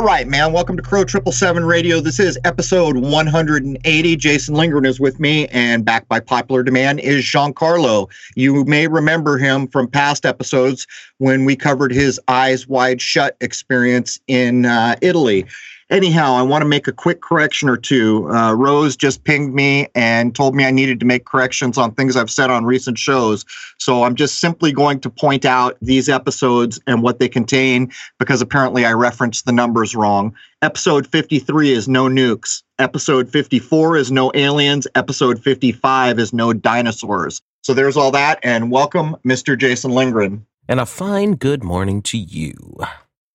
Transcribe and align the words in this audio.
All 0.00 0.06
right, 0.06 0.26
man. 0.26 0.54
Welcome 0.54 0.78
to 0.78 0.82
Crow 0.82 1.04
Triple 1.04 1.30
Seven 1.30 1.62
Radio. 1.62 2.00
This 2.00 2.18
is 2.18 2.38
episode 2.44 2.96
180. 2.96 4.16
Jason 4.16 4.54
Lingren 4.54 4.86
is 4.86 4.98
with 4.98 5.20
me, 5.20 5.46
and 5.48 5.84
back 5.84 6.08
by 6.08 6.20
popular 6.20 6.62
demand 6.62 7.00
is 7.00 7.22
Giancarlo. 7.22 8.08
You 8.34 8.64
may 8.64 8.86
remember 8.86 9.36
him 9.36 9.66
from 9.66 9.88
past 9.88 10.24
episodes 10.24 10.86
when 11.18 11.44
we 11.44 11.54
covered 11.54 11.92
his 11.92 12.18
eyes 12.28 12.66
wide 12.66 13.02
shut 13.02 13.36
experience 13.42 14.18
in 14.26 14.64
uh, 14.64 14.96
Italy. 15.02 15.44
Anyhow, 15.90 16.34
I 16.34 16.42
want 16.42 16.62
to 16.62 16.68
make 16.68 16.86
a 16.86 16.92
quick 16.92 17.20
correction 17.20 17.68
or 17.68 17.76
two. 17.76 18.30
Uh, 18.30 18.54
Rose 18.54 18.96
just 18.96 19.24
pinged 19.24 19.52
me 19.52 19.88
and 19.96 20.32
told 20.36 20.54
me 20.54 20.64
I 20.64 20.70
needed 20.70 21.00
to 21.00 21.06
make 21.06 21.24
corrections 21.24 21.76
on 21.76 21.92
things 21.92 22.14
I've 22.14 22.30
said 22.30 22.48
on 22.48 22.64
recent 22.64 22.96
shows. 22.96 23.44
So 23.78 24.04
I'm 24.04 24.14
just 24.14 24.38
simply 24.38 24.70
going 24.70 25.00
to 25.00 25.10
point 25.10 25.44
out 25.44 25.76
these 25.82 26.08
episodes 26.08 26.78
and 26.86 27.02
what 27.02 27.18
they 27.18 27.28
contain 27.28 27.90
because 28.20 28.40
apparently 28.40 28.84
I 28.84 28.92
referenced 28.92 29.46
the 29.46 29.52
numbers 29.52 29.96
wrong. 29.96 30.32
Episode 30.62 31.08
53 31.08 31.72
is 31.72 31.88
no 31.88 32.04
nukes. 32.04 32.62
Episode 32.78 33.28
54 33.28 33.96
is 33.96 34.12
no 34.12 34.30
aliens. 34.34 34.86
Episode 34.94 35.42
55 35.42 36.20
is 36.20 36.32
no 36.32 36.52
dinosaurs. 36.52 37.42
So 37.64 37.74
there's 37.74 37.96
all 37.96 38.12
that. 38.12 38.38
And 38.44 38.70
welcome, 38.70 39.16
Mr. 39.26 39.58
Jason 39.58 39.90
Lingren. 39.90 40.42
And 40.68 40.78
a 40.78 40.86
fine 40.86 41.32
good 41.32 41.64
morning 41.64 42.00
to 42.02 42.16
you. 42.16 42.78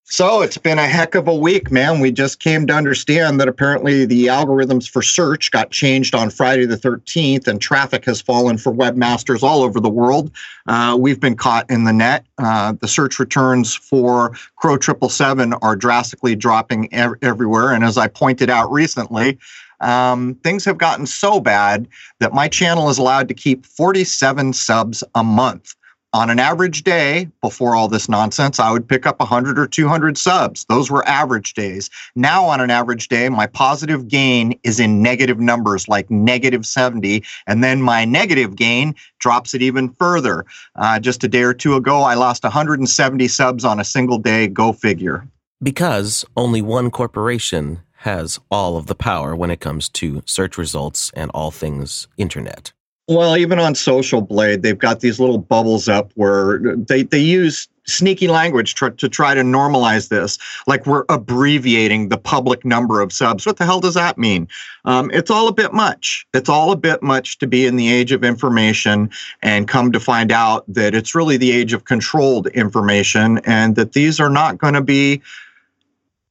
So 0.07 0.43
it's 0.43 0.59
been 0.59 0.77
a 0.77 0.85
heck 0.85 1.15
of 1.15 1.27
a 1.27 1.35
week, 1.35 1.71
man. 1.71 1.99
We 1.99 2.11
just 2.11 2.39
came 2.39 2.67
to 2.67 2.73
understand 2.73 3.39
that 3.41 3.47
apparently 3.47 4.05
the 4.05 4.27
algorithms 4.27 4.87
for 4.87 5.01
search 5.01 5.49
got 5.49 5.71
changed 5.71 6.13
on 6.13 6.29
Friday 6.29 6.67
the 6.67 6.77
13th, 6.77 7.47
and 7.47 7.59
traffic 7.59 8.05
has 8.05 8.21
fallen 8.21 8.59
for 8.59 8.71
webmasters 8.71 9.41
all 9.41 9.63
over 9.63 9.79
the 9.79 9.89
world. 9.89 10.29
Uh, 10.67 10.95
we've 10.97 11.19
been 11.19 11.35
caught 11.35 11.67
in 11.71 11.85
the 11.85 11.91
net. 11.91 12.23
Uh, 12.37 12.73
the 12.79 12.87
search 12.87 13.17
returns 13.17 13.73
for 13.73 14.29
Crow 14.57 14.77
777 14.79 15.53
are 15.63 15.75
drastically 15.75 16.35
dropping 16.35 16.93
ev- 16.93 17.15
everywhere. 17.23 17.73
And 17.73 17.83
as 17.83 17.97
I 17.97 18.07
pointed 18.07 18.51
out 18.51 18.71
recently, 18.71 19.39
um, 19.79 20.35
things 20.43 20.63
have 20.65 20.77
gotten 20.77 21.07
so 21.07 21.39
bad 21.39 21.87
that 22.19 22.31
my 22.31 22.47
channel 22.47 22.89
is 22.89 22.99
allowed 22.99 23.27
to 23.29 23.33
keep 23.33 23.65
47 23.65 24.53
subs 24.53 25.03
a 25.15 25.23
month 25.23 25.73
on 26.15 26.29
an 26.29 26.39
average 26.39 26.83
day 26.83 27.27
before 27.41 27.75
all 27.75 27.89
this 27.89 28.07
nonsense, 28.07 28.57
I 28.57 28.71
would 28.71 28.87
pick 28.87 29.05
up 29.05 29.19
100 29.19 29.59
or 29.59 29.67
200 29.67 30.17
subs. 30.17 30.65
Those 30.69 30.89
were 30.89 31.05
average 31.05 31.55
days. 31.55 31.89
Now, 32.15 32.45
on 32.45 32.61
an 32.61 32.69
average 32.69 33.09
day, 33.09 33.27
my 33.27 33.47
positive 33.47 34.07
gain 34.07 34.57
is 34.63 34.79
in 34.79 35.01
negative 35.01 35.41
numbers 35.41 35.89
like 35.89 36.09
negative 36.09 36.65
70. 36.65 37.21
And 37.47 37.61
then 37.61 37.81
my 37.81 38.05
negative 38.05 38.55
gain 38.55 38.95
drops 39.19 39.53
it 39.53 39.61
even 39.61 39.89
further. 39.89 40.45
Uh, 40.77 41.01
just 41.01 41.25
a 41.25 41.27
day 41.27 41.43
or 41.43 41.53
two 41.53 41.75
ago, 41.75 42.03
I 42.03 42.13
lost 42.13 42.43
170 42.43 43.27
subs 43.27 43.65
on 43.65 43.81
a 43.81 43.83
single 43.83 44.17
day. 44.17 44.47
Go 44.47 44.71
figure. 44.71 45.27
Because 45.61 46.23
only 46.37 46.61
one 46.61 46.91
corporation 46.91 47.81
has 47.97 48.39
all 48.49 48.77
of 48.77 48.87
the 48.87 48.95
power 48.95 49.35
when 49.35 49.51
it 49.51 49.59
comes 49.59 49.89
to 49.89 50.23
search 50.25 50.57
results 50.57 51.11
and 51.13 51.29
all 51.33 51.51
things 51.51 52.07
internet. 52.17 52.71
Well, 53.07 53.37
even 53.37 53.59
on 53.59 53.75
Social 53.75 54.21
Blade, 54.21 54.63
they've 54.63 54.77
got 54.77 55.01
these 55.01 55.19
little 55.19 55.37
bubbles 55.37 55.87
up 55.87 56.11
where 56.15 56.75
they, 56.75 57.03
they 57.03 57.19
use 57.19 57.67
sneaky 57.85 58.27
language 58.27 58.73
to, 58.75 58.89
to 58.89 59.07
try 59.07 59.35
to 59.35 59.41
normalize 59.41 60.09
this. 60.09 60.39
Like 60.65 60.87
we're 60.87 61.05
abbreviating 61.09 62.09
the 62.09 62.17
public 62.17 62.65
number 62.65 63.01
of 63.01 63.13
subs. 63.13 63.45
What 63.45 63.57
the 63.57 63.65
hell 63.65 63.79
does 63.79 63.93
that 63.93 64.17
mean? 64.17 64.47
Um, 64.85 65.11
it's 65.13 65.29
all 65.29 65.47
a 65.47 65.53
bit 65.53 65.71
much. 65.71 66.25
It's 66.33 66.49
all 66.49 66.71
a 66.71 66.75
bit 66.75 67.03
much 67.03 67.37
to 67.39 67.47
be 67.47 67.67
in 67.67 67.75
the 67.75 67.91
age 67.91 68.11
of 68.11 68.23
information 68.23 69.11
and 69.43 69.67
come 69.67 69.91
to 69.91 69.99
find 69.99 70.31
out 70.31 70.65
that 70.67 70.95
it's 70.95 71.13
really 71.13 71.37
the 71.37 71.51
age 71.51 71.73
of 71.73 71.85
controlled 71.85 72.47
information 72.47 73.37
and 73.45 73.75
that 73.75 73.93
these 73.93 74.19
are 74.19 74.31
not 74.31 74.57
going 74.57 74.73
to 74.73 74.81
be 74.81 75.21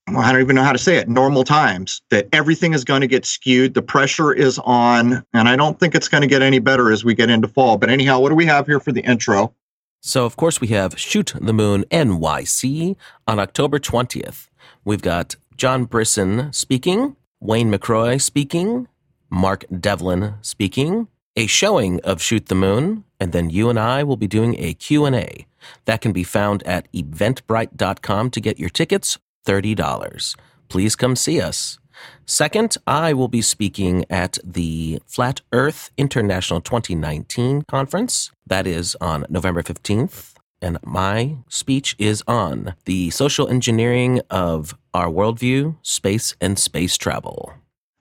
I 0.07 0.33
don't 0.33 0.43
even 0.43 0.55
know 0.55 0.63
how 0.63 0.73
to 0.73 0.79
say 0.79 0.97
it, 0.97 1.09
normal 1.09 1.45
times, 1.45 2.03
that 2.11 2.29
everything 2.33 2.75
is 2.75 2.85
going 2.85 3.01
to 3.01 3.07
get 3.07 3.25
skewed. 3.25 3.75
The 3.75 3.83
pressure 3.83 4.33
is 4.33 4.59
on, 4.59 5.25
and 5.33 5.49
I 5.49 5.57
don't 5.57 5.81
think 5.81 5.95
it's 5.95 6.09
going 6.09 6.21
to 6.21 6.27
get 6.27 6.43
any 6.43 6.59
better 6.59 6.93
as 6.93 7.05
we 7.05 7.15
get 7.15 7.31
into 7.31 7.49
fall. 7.49 7.79
But 7.79 7.89
anyhow, 7.89 8.21
what 8.21 8.29
do 8.29 8.35
we 8.35 8.47
have 8.47 8.67
here 8.67 8.81
for 8.81 8.93
the 8.93 9.01
intro? 9.01 9.55
So, 10.03 10.27
of 10.27 10.37
course, 10.37 10.61
we 10.61 10.69
have 10.69 10.99
Shoot 10.99 11.33
the 11.41 11.55
Moon 11.55 11.85
NYC 11.91 12.97
on 13.27 13.39
October 13.39 13.79
20th. 13.79 14.51
We've 14.85 15.01
got 15.01 15.37
John 15.57 15.87
Brisson 15.87 16.53
speaking, 16.53 17.17
Wayne 17.41 17.73
McRoy 17.73 18.21
speaking, 18.21 18.89
Mark 19.31 19.65
Devlin 19.81 20.35
speaking, 20.43 21.09
a 21.35 21.47
showing 21.47 22.01
of 22.03 22.21
Shoot 22.21 22.47
the 22.47 22.55
Moon, 22.55 23.05
and 23.19 23.33
then 23.33 23.49
you 23.49 23.71
and 23.71 23.79
I 23.79 24.05
will 24.05 24.19
be 24.19 24.27
doing 24.27 24.55
a 24.59 24.75
Q&A. 24.75 25.47
That 25.87 26.03
can 26.03 26.13
be 26.13 26.25
found 26.25 26.63
at 26.65 26.93
eventbrite.com 26.93 28.31
to 28.31 28.41
get 28.41 28.59
your 28.59 28.69
tickets 28.69 29.19
$30. 29.45 30.37
Please 30.69 30.97
come 30.97 31.17
see 31.17 31.41
us. 31.41 31.79
Second, 32.27 32.77
I 32.87 33.13
will 33.13 33.29
be 33.29 33.43
speaking 33.43 34.05
at 34.11 34.39
the 34.43 35.01
Flat 35.07 35.41
Earth 35.53 35.91
International 35.97 36.61
2019 36.61 37.63
conference. 37.63 38.31
That 38.47 38.67
is 38.67 38.97
on 39.01 39.27
November 39.29 39.63
15th. 39.63 40.35
And 40.63 40.79
my 40.83 41.37
speech 41.49 41.95
is 41.99 42.23
on 42.27 42.75
the 42.87 43.11
social 43.11 43.49
engineering 43.49 44.23
of 44.31 44.75
our 44.95 45.09
worldview, 45.09 45.77
space, 45.83 46.35
and 46.41 46.59
space 46.59 46.97
travel. 46.97 47.53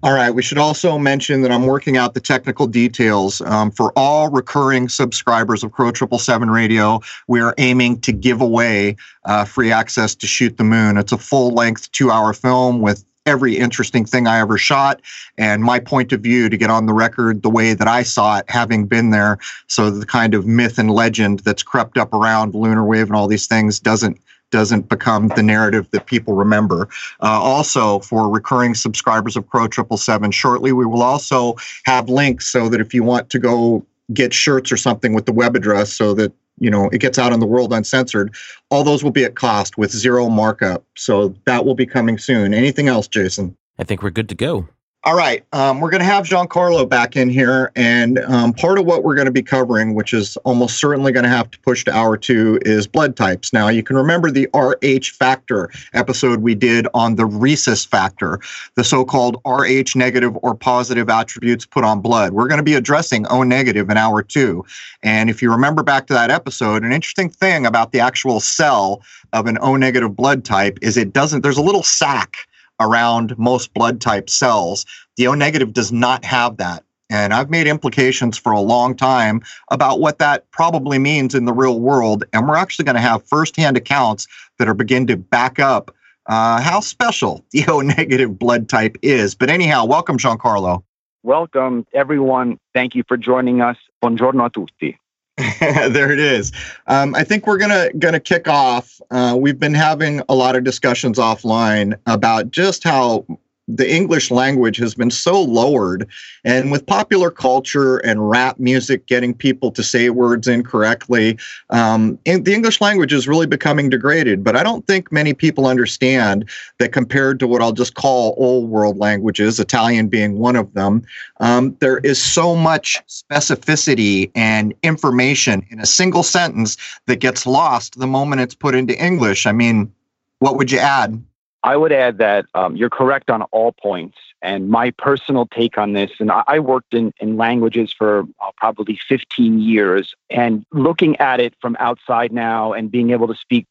All 0.03 0.11
right. 0.11 0.31
We 0.31 0.41
should 0.41 0.57
also 0.57 0.97
mention 0.97 1.43
that 1.43 1.51
I'm 1.51 1.65
working 1.65 1.95
out 1.95 2.13
the 2.13 2.19
technical 2.19 2.67
details 2.67 3.39
um, 3.39 3.71
for 3.71 3.93
all 3.95 4.29
recurring 4.29 4.89
subscribers 4.89 5.63
of 5.63 5.71
Crow 5.71 5.91
Triple 5.91 6.19
Seven 6.19 6.49
Radio. 6.49 6.99
We 7.29 7.39
are 7.39 7.55
aiming 7.57 8.01
to 8.01 8.11
give 8.11 8.41
away 8.41 8.97
uh, 9.23 9.45
free 9.45 9.71
access 9.71 10.13
to 10.15 10.27
Shoot 10.27 10.57
the 10.57 10.65
Moon. 10.65 10.97
It's 10.97 11.13
a 11.13 11.17
full-length 11.17 11.89
two-hour 11.93 12.33
film 12.33 12.81
with 12.81 13.05
every 13.25 13.57
interesting 13.57 14.03
thing 14.03 14.27
I 14.27 14.39
ever 14.39 14.57
shot 14.57 15.01
and 15.37 15.63
my 15.63 15.79
point 15.79 16.11
of 16.11 16.19
view 16.19 16.49
to 16.49 16.57
get 16.57 16.69
on 16.69 16.85
the 16.85 16.93
record 16.93 17.41
the 17.41 17.49
way 17.49 17.73
that 17.73 17.87
I 17.87 18.03
saw 18.03 18.39
it, 18.39 18.45
having 18.49 18.85
been 18.85 19.11
there. 19.11 19.37
So 19.67 19.89
the 19.89 20.05
kind 20.05 20.33
of 20.33 20.45
myth 20.45 20.77
and 20.77 20.91
legend 20.91 21.39
that's 21.39 21.63
crept 21.63 21.97
up 21.97 22.13
around 22.13 22.53
Lunar 22.53 22.83
Wave 22.83 23.07
and 23.07 23.15
all 23.15 23.29
these 23.29 23.47
things 23.47 23.79
doesn't 23.79 24.19
doesn't 24.53 24.87
become 24.87 25.29
the 25.29 25.43
narrative 25.43 25.89
that 25.91 26.05
people 26.05 26.35
remember. 26.35 26.87
Uh, 27.21 27.41
also, 27.41 27.99
for 27.99 28.29
recurring 28.29 28.75
subscribers 28.75 29.35
of 29.35 29.49
Crow 29.49 29.67
Triple 29.67 29.97
Seven, 29.97 30.31
shortly 30.31 30.71
we 30.71 30.85
will 30.85 31.01
also 31.01 31.55
have 31.85 32.07
links 32.07 32.47
so 32.47 32.69
that 32.69 32.79
if 32.79 32.93
you 32.93 33.03
want 33.03 33.29
to 33.31 33.39
go 33.39 33.85
get 34.13 34.31
shirts 34.31 34.71
or 34.71 34.77
something 34.77 35.13
with 35.13 35.25
the 35.25 35.33
web 35.33 35.55
address, 35.55 35.91
so 35.91 36.13
that 36.13 36.31
you 36.59 36.69
know 36.69 36.87
it 36.93 36.99
gets 36.99 37.17
out 37.17 37.33
in 37.33 37.39
the 37.39 37.47
world 37.47 37.73
uncensored, 37.73 38.33
all 38.69 38.83
those 38.83 39.03
will 39.03 39.11
be 39.11 39.25
at 39.25 39.35
cost 39.35 39.77
with 39.77 39.91
zero 39.91 40.29
markup. 40.29 40.85
So 40.95 41.35
that 41.45 41.65
will 41.65 41.75
be 41.75 41.87
coming 41.87 42.17
soon. 42.17 42.53
Anything 42.53 42.87
else, 42.87 43.07
Jason? 43.07 43.57
I 43.79 43.83
think 43.83 44.03
we're 44.03 44.11
good 44.11 44.29
to 44.29 44.35
go. 44.35 44.69
All 45.05 45.15
right. 45.15 45.43
Um, 45.51 45.81
we're 45.81 45.89
going 45.89 45.99
to 45.99 46.05
have 46.05 46.23
Giancarlo 46.23 46.87
back 46.87 47.17
in 47.17 47.29
here. 47.29 47.73
And 47.75 48.19
um, 48.19 48.53
part 48.53 48.79
of 48.79 48.85
what 48.85 49.03
we're 49.03 49.15
going 49.15 49.25
to 49.25 49.33
be 49.33 49.41
covering, 49.41 49.95
which 49.95 50.13
is 50.13 50.37
almost 50.45 50.77
certainly 50.77 51.11
going 51.11 51.25
to 51.25 51.29
have 51.29 51.51
to 51.51 51.59
push 51.59 51.83
to 51.83 51.93
hour 51.93 52.15
two, 52.15 52.57
is 52.61 52.87
blood 52.87 53.17
types. 53.17 53.51
Now, 53.51 53.67
you 53.67 53.83
can 53.83 53.97
remember 53.97 54.31
the 54.31 54.47
RH 54.53 55.13
factor 55.13 55.69
episode 55.91 56.39
we 56.39 56.55
did 56.55 56.87
on 56.93 57.15
the 57.15 57.25
rhesus 57.25 57.83
factor, 57.83 58.39
the 58.75 58.85
so 58.85 59.03
called 59.03 59.41
RH 59.45 59.97
negative 59.97 60.37
or 60.41 60.55
positive 60.55 61.09
attributes 61.09 61.65
put 61.65 61.83
on 61.83 61.99
blood. 61.99 62.31
We're 62.31 62.47
going 62.47 62.59
to 62.59 62.63
be 62.63 62.75
addressing 62.75 63.27
O 63.27 63.43
negative 63.43 63.89
in 63.89 63.97
hour 63.97 64.23
two. 64.23 64.63
And 65.03 65.29
if 65.29 65.41
you 65.41 65.51
remember 65.51 65.83
back 65.83 66.07
to 66.07 66.13
that 66.13 66.31
episode, 66.31 66.81
an 66.85 66.93
interesting 66.93 67.29
thing 67.29 67.65
about 67.65 67.91
the 67.91 67.99
actual 67.99 68.39
cell 68.39 69.01
of 69.33 69.47
an 69.47 69.57
O 69.59 69.75
negative 69.75 70.15
blood 70.15 70.45
type 70.45 70.79
is 70.81 70.95
it 70.95 71.11
doesn't, 71.11 71.41
there's 71.41 71.57
a 71.57 71.61
little 71.61 71.83
sac 71.83 72.47
around 72.83 73.37
most 73.37 73.73
blood 73.73 74.01
type 74.01 74.29
cells. 74.29 74.85
The 75.17 75.27
O 75.27 75.33
negative 75.33 75.73
does 75.73 75.91
not 75.91 76.25
have 76.25 76.57
that. 76.57 76.83
And 77.09 77.33
I've 77.33 77.49
made 77.49 77.67
implications 77.67 78.37
for 78.37 78.51
a 78.51 78.59
long 78.59 78.95
time 78.95 79.41
about 79.69 79.99
what 79.99 80.19
that 80.19 80.49
probably 80.51 80.97
means 80.97 81.35
in 81.35 81.45
the 81.45 81.53
real 81.53 81.79
world. 81.79 82.23
And 82.33 82.47
we're 82.47 82.55
actually 82.55 82.85
going 82.85 82.95
to 82.95 83.01
have 83.01 83.27
firsthand 83.27 83.77
accounts 83.77 84.27
that 84.57 84.67
are 84.67 84.73
begin 84.73 85.05
to 85.07 85.17
back 85.17 85.59
up 85.59 85.93
uh, 86.25 86.61
how 86.61 86.79
special 86.79 87.45
the 87.51 87.65
O 87.67 87.81
negative 87.81 88.39
blood 88.39 88.69
type 88.69 88.97
is. 89.01 89.35
But 89.35 89.49
anyhow, 89.49 89.85
welcome, 89.85 90.17
Giancarlo. 90.17 90.83
Welcome, 91.21 91.85
everyone. 91.93 92.59
Thank 92.73 92.95
you 92.95 93.03
for 93.07 93.15
joining 93.15 93.61
us. 93.61 93.77
Buongiorno 94.03 94.45
a 94.45 94.49
tutti. 94.49 94.99
there 95.59 96.11
it 96.11 96.19
is. 96.19 96.51
Um, 96.85 97.15
I 97.15 97.23
think 97.23 97.47
we're 97.47 97.57
gonna 97.57 97.91
gonna 97.97 98.19
kick 98.19 98.47
off. 98.47 99.01
Uh, 99.09 99.35
we've 99.39 99.59
been 99.59 99.73
having 99.73 100.21
a 100.29 100.35
lot 100.35 100.55
of 100.55 100.63
discussions 100.63 101.17
offline 101.17 101.97
about 102.05 102.51
just 102.51 102.83
how 102.83 103.25
the 103.67 103.89
English 103.89 104.29
language 104.29 104.77
has 104.77 104.93
been 104.93 105.11
so 105.11 105.41
lowered. 105.41 106.07
And 106.43 106.71
with 106.71 106.85
popular 106.85 107.31
culture 107.31 107.97
and 107.97 108.29
rap 108.29 108.59
music 108.59 109.05
getting 109.05 109.33
people 109.33 109.71
to 109.71 109.83
say 109.83 110.09
words 110.09 110.47
incorrectly, 110.47 111.37
um, 111.69 112.19
the 112.25 112.53
English 112.53 112.81
language 112.81 113.13
is 113.13 113.27
really 113.27 113.47
becoming 113.47 113.89
degraded. 113.89 114.43
But 114.43 114.57
I 114.57 114.63
don't 114.63 114.85
think 114.85 115.11
many 115.11 115.33
people 115.33 115.65
understand 115.65 116.49
that 116.79 116.91
compared 116.91 117.39
to 117.39 117.47
what 117.47 117.61
I'll 117.61 117.71
just 117.71 117.95
call 117.95 118.35
old 118.37 118.69
world 118.69 118.97
languages, 118.97 119.59
Italian 119.59 120.07
being 120.07 120.39
one 120.39 120.55
of 120.55 120.73
them, 120.73 121.03
um, 121.39 121.75
there 121.79 121.99
is 121.99 122.21
so 122.21 122.55
much 122.55 123.01
specificity 123.07 124.29
and 124.35 124.73
information 124.83 125.65
in 125.69 125.79
a 125.79 125.85
single 125.85 126.23
sentence 126.23 126.77
that 127.07 127.17
gets 127.17 127.45
lost 127.45 127.97
the 127.97 128.07
moment 128.07 128.41
it's 128.41 128.55
put 128.55 128.75
into 128.75 129.01
English. 129.01 129.45
I 129.45 129.53
mean, 129.53 129.91
what 130.39 130.57
would 130.57 130.71
you 130.71 130.79
add? 130.79 131.23
I 131.63 131.77
would 131.77 131.93
add 131.93 132.17
that 132.17 132.45
um, 132.53 132.75
you're 132.75 132.89
correct 132.89 133.29
on 133.29 133.41
all 133.43 133.71
points. 133.71 134.17
And 134.41 134.69
my 134.69 134.91
personal 134.91 135.45
take 135.47 135.77
on 135.77 135.93
this, 135.93 136.11
and 136.19 136.29
I, 136.29 136.59
worked 136.59 136.93
in, 136.93 137.13
in 137.21 137.37
languages 137.37 137.93
for 137.97 138.25
uh, 138.41 138.51
probably 138.57 138.99
15 139.07 139.61
years, 139.61 140.13
and 140.29 140.65
looking 140.73 141.15
at 141.17 141.39
it 141.39 141.53
from 141.61 141.77
outside 141.79 142.33
now 142.33 142.73
and 142.73 142.91
being 142.91 143.11
able 143.11 143.27
to 143.27 143.35
speak 143.35 143.65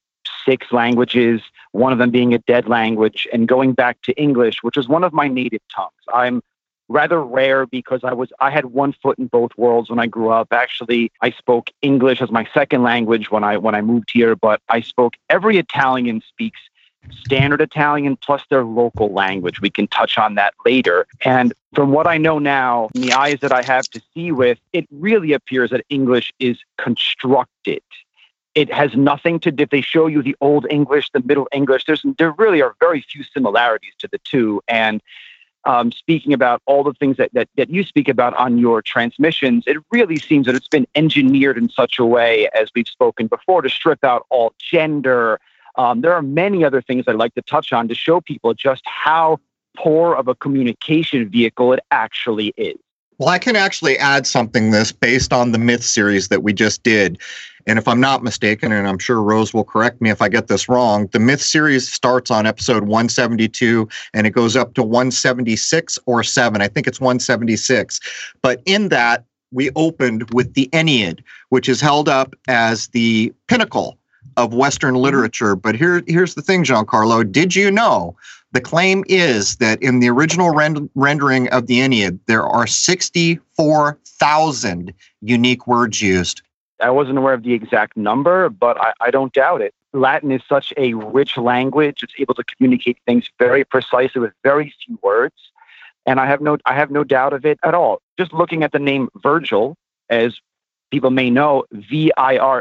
six 0.46 0.72
languages, 0.72 1.42
one 1.72 1.92
of 1.92 1.98
them 1.98 2.10
being 2.10 2.32
a 2.32 2.38
dead 2.38 2.68
language, 2.68 3.28
and 3.34 3.46
going 3.46 3.74
back 3.74 4.00
to 4.02 4.12
English, 4.14 4.62
which 4.62 4.78
is 4.78 4.88
one 4.88 5.04
of 5.04 5.12
my 5.12 5.28
native 5.28 5.60
tongues. 5.74 5.92
I'm 6.12 6.42
rather 6.88 7.22
rare 7.22 7.66
because 7.66 8.00
I 8.02 8.12
was 8.12 8.30
I 8.40 8.50
had 8.50 8.66
one 8.66 8.94
foot 9.02 9.18
in 9.18 9.26
both 9.26 9.50
worlds 9.56 9.90
when 9.90 9.98
I 9.98 10.06
grew 10.06 10.30
up. 10.30 10.48
Actually, 10.52 11.12
I 11.20 11.30
spoke 11.30 11.70
English 11.82 12.22
as 12.22 12.30
my 12.30 12.46
second 12.54 12.82
language 12.82 13.30
when 13.30 13.44
I 13.44 13.58
when 13.58 13.74
I 13.74 13.82
moved 13.82 14.10
here, 14.12 14.36
but 14.36 14.60
I 14.68 14.80
spoke 14.80 15.14
every 15.28 15.58
Italian 15.58 16.22
speaks 16.26 16.60
standard 17.24 17.60
Italian 17.60 18.16
plus 18.16 18.42
their 18.50 18.64
local 18.64 19.12
language. 19.12 19.60
We 19.60 19.70
can 19.70 19.86
touch 19.88 20.18
on 20.18 20.34
that 20.36 20.54
later. 20.64 21.06
And 21.22 21.52
from 21.74 21.90
what 21.90 22.06
I 22.06 22.18
know 22.18 22.38
now, 22.38 22.88
in 22.94 23.02
the 23.02 23.12
eyes 23.12 23.40
that 23.40 23.52
I 23.52 23.62
have 23.62 23.84
to 23.90 24.02
see 24.14 24.32
with, 24.32 24.58
it 24.72 24.86
really 24.90 25.32
appears 25.32 25.70
that 25.70 25.84
English 25.88 26.32
is 26.38 26.58
constructed. 26.78 27.82
It 28.54 28.72
has 28.72 28.94
nothing 28.94 29.40
to 29.40 29.50
do, 29.50 29.62
if 29.62 29.70
they 29.70 29.80
show 29.80 30.06
you 30.06 30.22
the 30.22 30.36
Old 30.40 30.66
English, 30.68 31.10
the 31.12 31.22
Middle 31.22 31.48
English, 31.52 31.86
there's, 31.86 32.04
there 32.18 32.32
really 32.32 32.60
are 32.60 32.74
very 32.80 33.00
few 33.00 33.24
similarities 33.24 33.94
to 34.00 34.08
the 34.12 34.18
two. 34.18 34.60
And 34.68 35.00
um, 35.64 35.92
speaking 35.92 36.32
about 36.32 36.60
all 36.66 36.82
the 36.84 36.92
things 36.94 37.16
that, 37.16 37.32
that, 37.32 37.48
that 37.56 37.70
you 37.70 37.84
speak 37.84 38.08
about 38.08 38.34
on 38.36 38.58
your 38.58 38.82
transmissions, 38.82 39.64
it 39.66 39.78
really 39.90 40.16
seems 40.16 40.46
that 40.46 40.54
it's 40.54 40.68
been 40.68 40.86
engineered 40.94 41.56
in 41.56 41.70
such 41.70 41.98
a 41.98 42.04
way, 42.04 42.48
as 42.54 42.68
we've 42.74 42.88
spoken 42.88 43.26
before, 43.26 43.62
to 43.62 43.70
strip 43.70 44.04
out 44.04 44.26
all 44.28 44.52
gender, 44.58 45.40
um, 45.76 46.00
there 46.00 46.12
are 46.12 46.22
many 46.22 46.64
other 46.64 46.82
things 46.82 47.04
I'd 47.06 47.16
like 47.16 47.34
to 47.34 47.42
touch 47.42 47.72
on 47.72 47.88
to 47.88 47.94
show 47.94 48.20
people 48.20 48.54
just 48.54 48.82
how 48.84 49.38
poor 49.76 50.14
of 50.14 50.28
a 50.28 50.34
communication 50.34 51.28
vehicle 51.28 51.72
it 51.72 51.80
actually 51.90 52.52
is. 52.56 52.76
Well, 53.18 53.28
I 53.28 53.38
can 53.38 53.56
actually 53.56 53.98
add 53.98 54.26
something 54.26 54.70
this 54.70 54.90
based 54.90 55.32
on 55.32 55.52
the 55.52 55.58
myth 55.58 55.84
series 55.84 56.28
that 56.28 56.42
we 56.42 56.52
just 56.52 56.82
did. 56.82 57.20
And 57.66 57.78
if 57.78 57.86
I'm 57.86 58.00
not 58.00 58.24
mistaken, 58.24 58.72
and 58.72 58.88
I'm 58.88 58.98
sure 58.98 59.22
Rose 59.22 59.54
will 59.54 59.64
correct 59.64 60.00
me 60.00 60.10
if 60.10 60.20
I 60.20 60.28
get 60.28 60.48
this 60.48 60.68
wrong, 60.68 61.06
the 61.12 61.20
myth 61.20 61.40
series 61.40 61.90
starts 61.90 62.30
on 62.30 62.46
episode 62.46 62.82
172 62.84 63.88
and 64.14 64.26
it 64.26 64.30
goes 64.30 64.56
up 64.56 64.74
to 64.74 64.82
176 64.82 65.98
or 66.06 66.24
7. 66.24 66.60
I 66.60 66.68
think 66.68 66.88
it's 66.88 67.00
176. 67.00 68.00
But 68.42 68.60
in 68.66 68.88
that, 68.88 69.24
we 69.52 69.70
opened 69.76 70.32
with 70.32 70.54
the 70.54 70.68
Aeneid, 70.72 71.22
which 71.50 71.68
is 71.68 71.80
held 71.80 72.08
up 72.08 72.34
as 72.48 72.88
the 72.88 73.32
pinnacle 73.46 73.98
of 74.36 74.52
Western 74.54 74.94
mm-hmm. 74.94 75.04
literature. 75.04 75.56
But 75.56 75.74
here, 75.76 76.02
here's 76.06 76.34
the 76.34 76.42
thing, 76.42 76.64
Giancarlo. 76.64 77.30
Did 77.30 77.54
you 77.54 77.70
know 77.70 78.16
the 78.52 78.60
claim 78.60 79.04
is 79.08 79.56
that 79.56 79.82
in 79.82 80.00
the 80.00 80.08
original 80.08 80.50
rend- 80.50 80.90
rendering 80.94 81.48
of 81.48 81.66
the 81.66 81.80
Aeneid, 81.80 82.18
there 82.26 82.46
are 82.46 82.66
64,000 82.66 84.94
unique 85.20 85.66
words 85.66 86.02
used? 86.02 86.42
I 86.80 86.90
wasn't 86.90 87.18
aware 87.18 87.34
of 87.34 87.44
the 87.44 87.52
exact 87.52 87.96
number, 87.96 88.48
but 88.48 88.80
I, 88.80 88.92
I 89.00 89.10
don't 89.10 89.32
doubt 89.32 89.62
it. 89.62 89.74
Latin 89.92 90.32
is 90.32 90.42
such 90.48 90.72
a 90.76 90.94
rich 90.94 91.36
language; 91.36 92.02
it's 92.02 92.14
able 92.18 92.34
to 92.34 92.42
communicate 92.44 92.98
things 93.06 93.30
very 93.38 93.64
precisely 93.64 94.20
with 94.20 94.32
very 94.42 94.74
few 94.84 94.98
words, 95.02 95.34
and 96.06 96.18
I 96.18 96.26
have 96.26 96.40
no 96.40 96.56
I 96.64 96.74
have 96.74 96.90
no 96.90 97.04
doubt 97.04 97.34
of 97.34 97.44
it 97.44 97.58
at 97.62 97.74
all. 97.74 98.00
Just 98.18 98.32
looking 98.32 98.62
at 98.62 98.72
the 98.72 98.78
name 98.78 99.10
Virgil 99.22 99.76
as 100.08 100.40
people 100.92 101.10
may 101.10 101.30
know 101.30 101.64
vir 101.72 102.12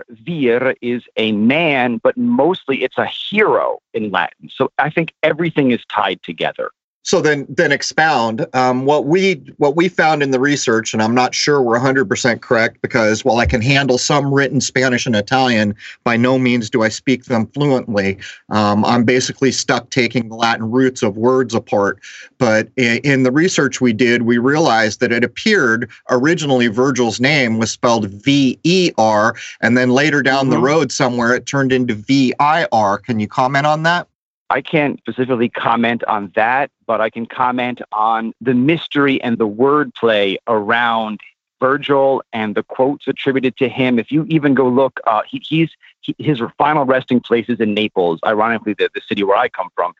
vir 0.09 0.75
is 0.81 1.03
a 1.17 1.33
man 1.33 1.97
but 1.97 2.17
mostly 2.17 2.81
it's 2.83 2.97
a 2.97 3.05
hero 3.05 3.79
in 3.93 4.09
latin. 4.09 4.49
So 4.49 4.71
i 4.79 4.89
think 4.89 5.13
everything 5.21 5.71
is 5.71 5.85
tied 5.85 6.23
together 6.23 6.71
so 7.03 7.21
then 7.21 7.45
then 7.49 7.71
expound. 7.71 8.45
Um, 8.53 8.85
what 8.85 9.05
we 9.05 9.35
what 9.57 9.75
we 9.75 9.89
found 9.89 10.21
in 10.21 10.31
the 10.31 10.39
research 10.39 10.93
and 10.93 11.01
i'm 11.01 11.15
not 11.15 11.33
sure 11.33 11.61
we're 11.61 11.79
100% 11.79 12.41
correct 12.41 12.81
because 12.81 13.25
while 13.25 13.37
i 13.37 13.45
can 13.45 13.61
handle 13.61 13.97
some 13.97 14.33
written 14.33 14.61
spanish 14.61 15.05
and 15.05 15.15
italian 15.15 15.75
by 16.03 16.15
no 16.17 16.37
means 16.37 16.69
do 16.69 16.83
i 16.83 16.89
speak 16.89 17.25
them 17.25 17.47
fluently. 17.47 18.17
Um, 18.49 18.85
i'm 18.85 19.03
basically 19.03 19.51
stuck 19.51 19.89
taking 19.89 20.29
the 20.29 20.35
latin 20.35 20.69
roots 20.69 21.01
of 21.03 21.17
words 21.17 21.53
apart. 21.53 21.99
But 22.37 22.69
in, 22.77 22.97
in 23.03 23.23
the 23.23 23.31
research 23.31 23.81
we 23.81 23.93
did 23.93 24.23
we 24.23 24.37
realized 24.37 24.99
that 24.99 25.11
it 25.11 25.23
appeared 25.23 25.89
originally 26.09 26.67
virgil's 26.67 27.19
name 27.19 27.57
was 27.57 27.71
spelled 27.71 28.09
v-e-r 28.09 29.35
and 29.61 29.77
then 29.77 29.89
later 29.89 30.21
down 30.21 30.43
mm-hmm. 30.43 30.51
the 30.51 30.59
road 30.59 30.91
somewhere 30.91 31.33
it 31.33 31.45
turned 31.45 31.71
into 31.71 31.95
v-i-r 31.95 32.97
can 32.99 33.19
you 33.19 33.27
comment 33.27 33.65
on 33.65 33.83
that 33.83 34.07
I 34.51 34.61
can't 34.61 34.99
specifically 34.99 35.47
comment 35.47 36.03
on 36.03 36.33
that, 36.35 36.71
but 36.85 36.99
I 36.99 37.09
can 37.09 37.25
comment 37.25 37.81
on 37.93 38.33
the 38.41 38.53
mystery 38.53 39.21
and 39.21 39.37
the 39.37 39.47
wordplay 39.47 40.35
around 40.45 41.21
Virgil 41.61 42.21
and 42.33 42.53
the 42.53 42.63
quotes 42.63 43.07
attributed 43.07 43.55
to 43.57 43.69
him. 43.69 43.97
If 43.97 44.11
you 44.11 44.25
even 44.27 44.53
go 44.53 44.67
look, 44.67 44.99
uh, 45.07 45.21
he, 45.25 45.41
he's 45.47 45.69
he, 46.01 46.15
his 46.19 46.41
final 46.57 46.83
resting 46.83 47.21
place 47.21 47.47
is 47.47 47.61
in 47.61 47.73
Naples, 47.73 48.19
ironically, 48.25 48.73
the, 48.73 48.89
the 48.93 48.99
city 49.07 49.23
where 49.23 49.37
I 49.37 49.47
come 49.47 49.69
from. 49.73 49.93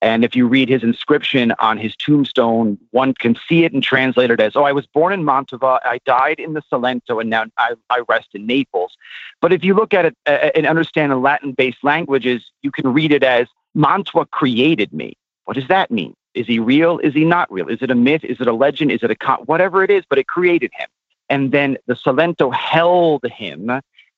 And 0.00 0.24
if 0.24 0.34
you 0.34 0.46
read 0.46 0.70
his 0.70 0.82
inscription 0.82 1.52
on 1.58 1.76
his 1.76 1.94
tombstone, 1.96 2.78
one 2.92 3.12
can 3.12 3.36
see 3.48 3.64
it 3.64 3.74
and 3.74 3.82
translate 3.82 4.30
it 4.30 4.40
as, 4.40 4.54
Oh, 4.54 4.62
I 4.62 4.72
was 4.72 4.86
born 4.86 5.12
in 5.12 5.22
Mantova, 5.22 5.80
I 5.84 5.98
died 6.06 6.38
in 6.38 6.54
the 6.54 6.62
Salento, 6.72 7.20
and 7.20 7.28
now 7.28 7.44
I, 7.58 7.74
I 7.90 8.02
rest 8.08 8.28
in 8.32 8.46
Naples. 8.46 8.96
But 9.42 9.52
if 9.52 9.64
you 9.64 9.74
look 9.74 9.92
at 9.92 10.06
it 10.06 10.16
uh, 10.24 10.50
and 10.54 10.66
understand 10.66 11.12
the 11.12 11.16
Latin 11.16 11.52
based 11.52 11.82
languages, 11.82 12.44
you 12.62 12.70
can 12.70 12.92
read 12.92 13.12
it 13.12 13.24
as, 13.24 13.48
Mantua 13.74 14.26
created 14.26 14.92
me. 14.92 15.16
What 15.44 15.54
does 15.54 15.68
that 15.68 15.90
mean? 15.90 16.14
Is 16.34 16.46
he 16.46 16.58
real? 16.58 16.98
Is 16.98 17.14
he 17.14 17.24
not 17.24 17.50
real? 17.50 17.68
Is 17.68 17.78
it 17.80 17.90
a 17.90 17.94
myth? 17.94 18.24
Is 18.24 18.40
it 18.40 18.46
a 18.46 18.52
legend? 18.52 18.92
Is 18.92 19.02
it 19.02 19.10
a 19.10 19.16
con- 19.16 19.42
whatever 19.46 19.82
it 19.82 19.90
is? 19.90 20.04
But 20.08 20.18
it 20.18 20.26
created 20.26 20.70
him. 20.74 20.88
And 21.28 21.52
then 21.52 21.78
the 21.86 21.94
Salento 21.94 22.54
held 22.54 23.24
him, 23.24 23.70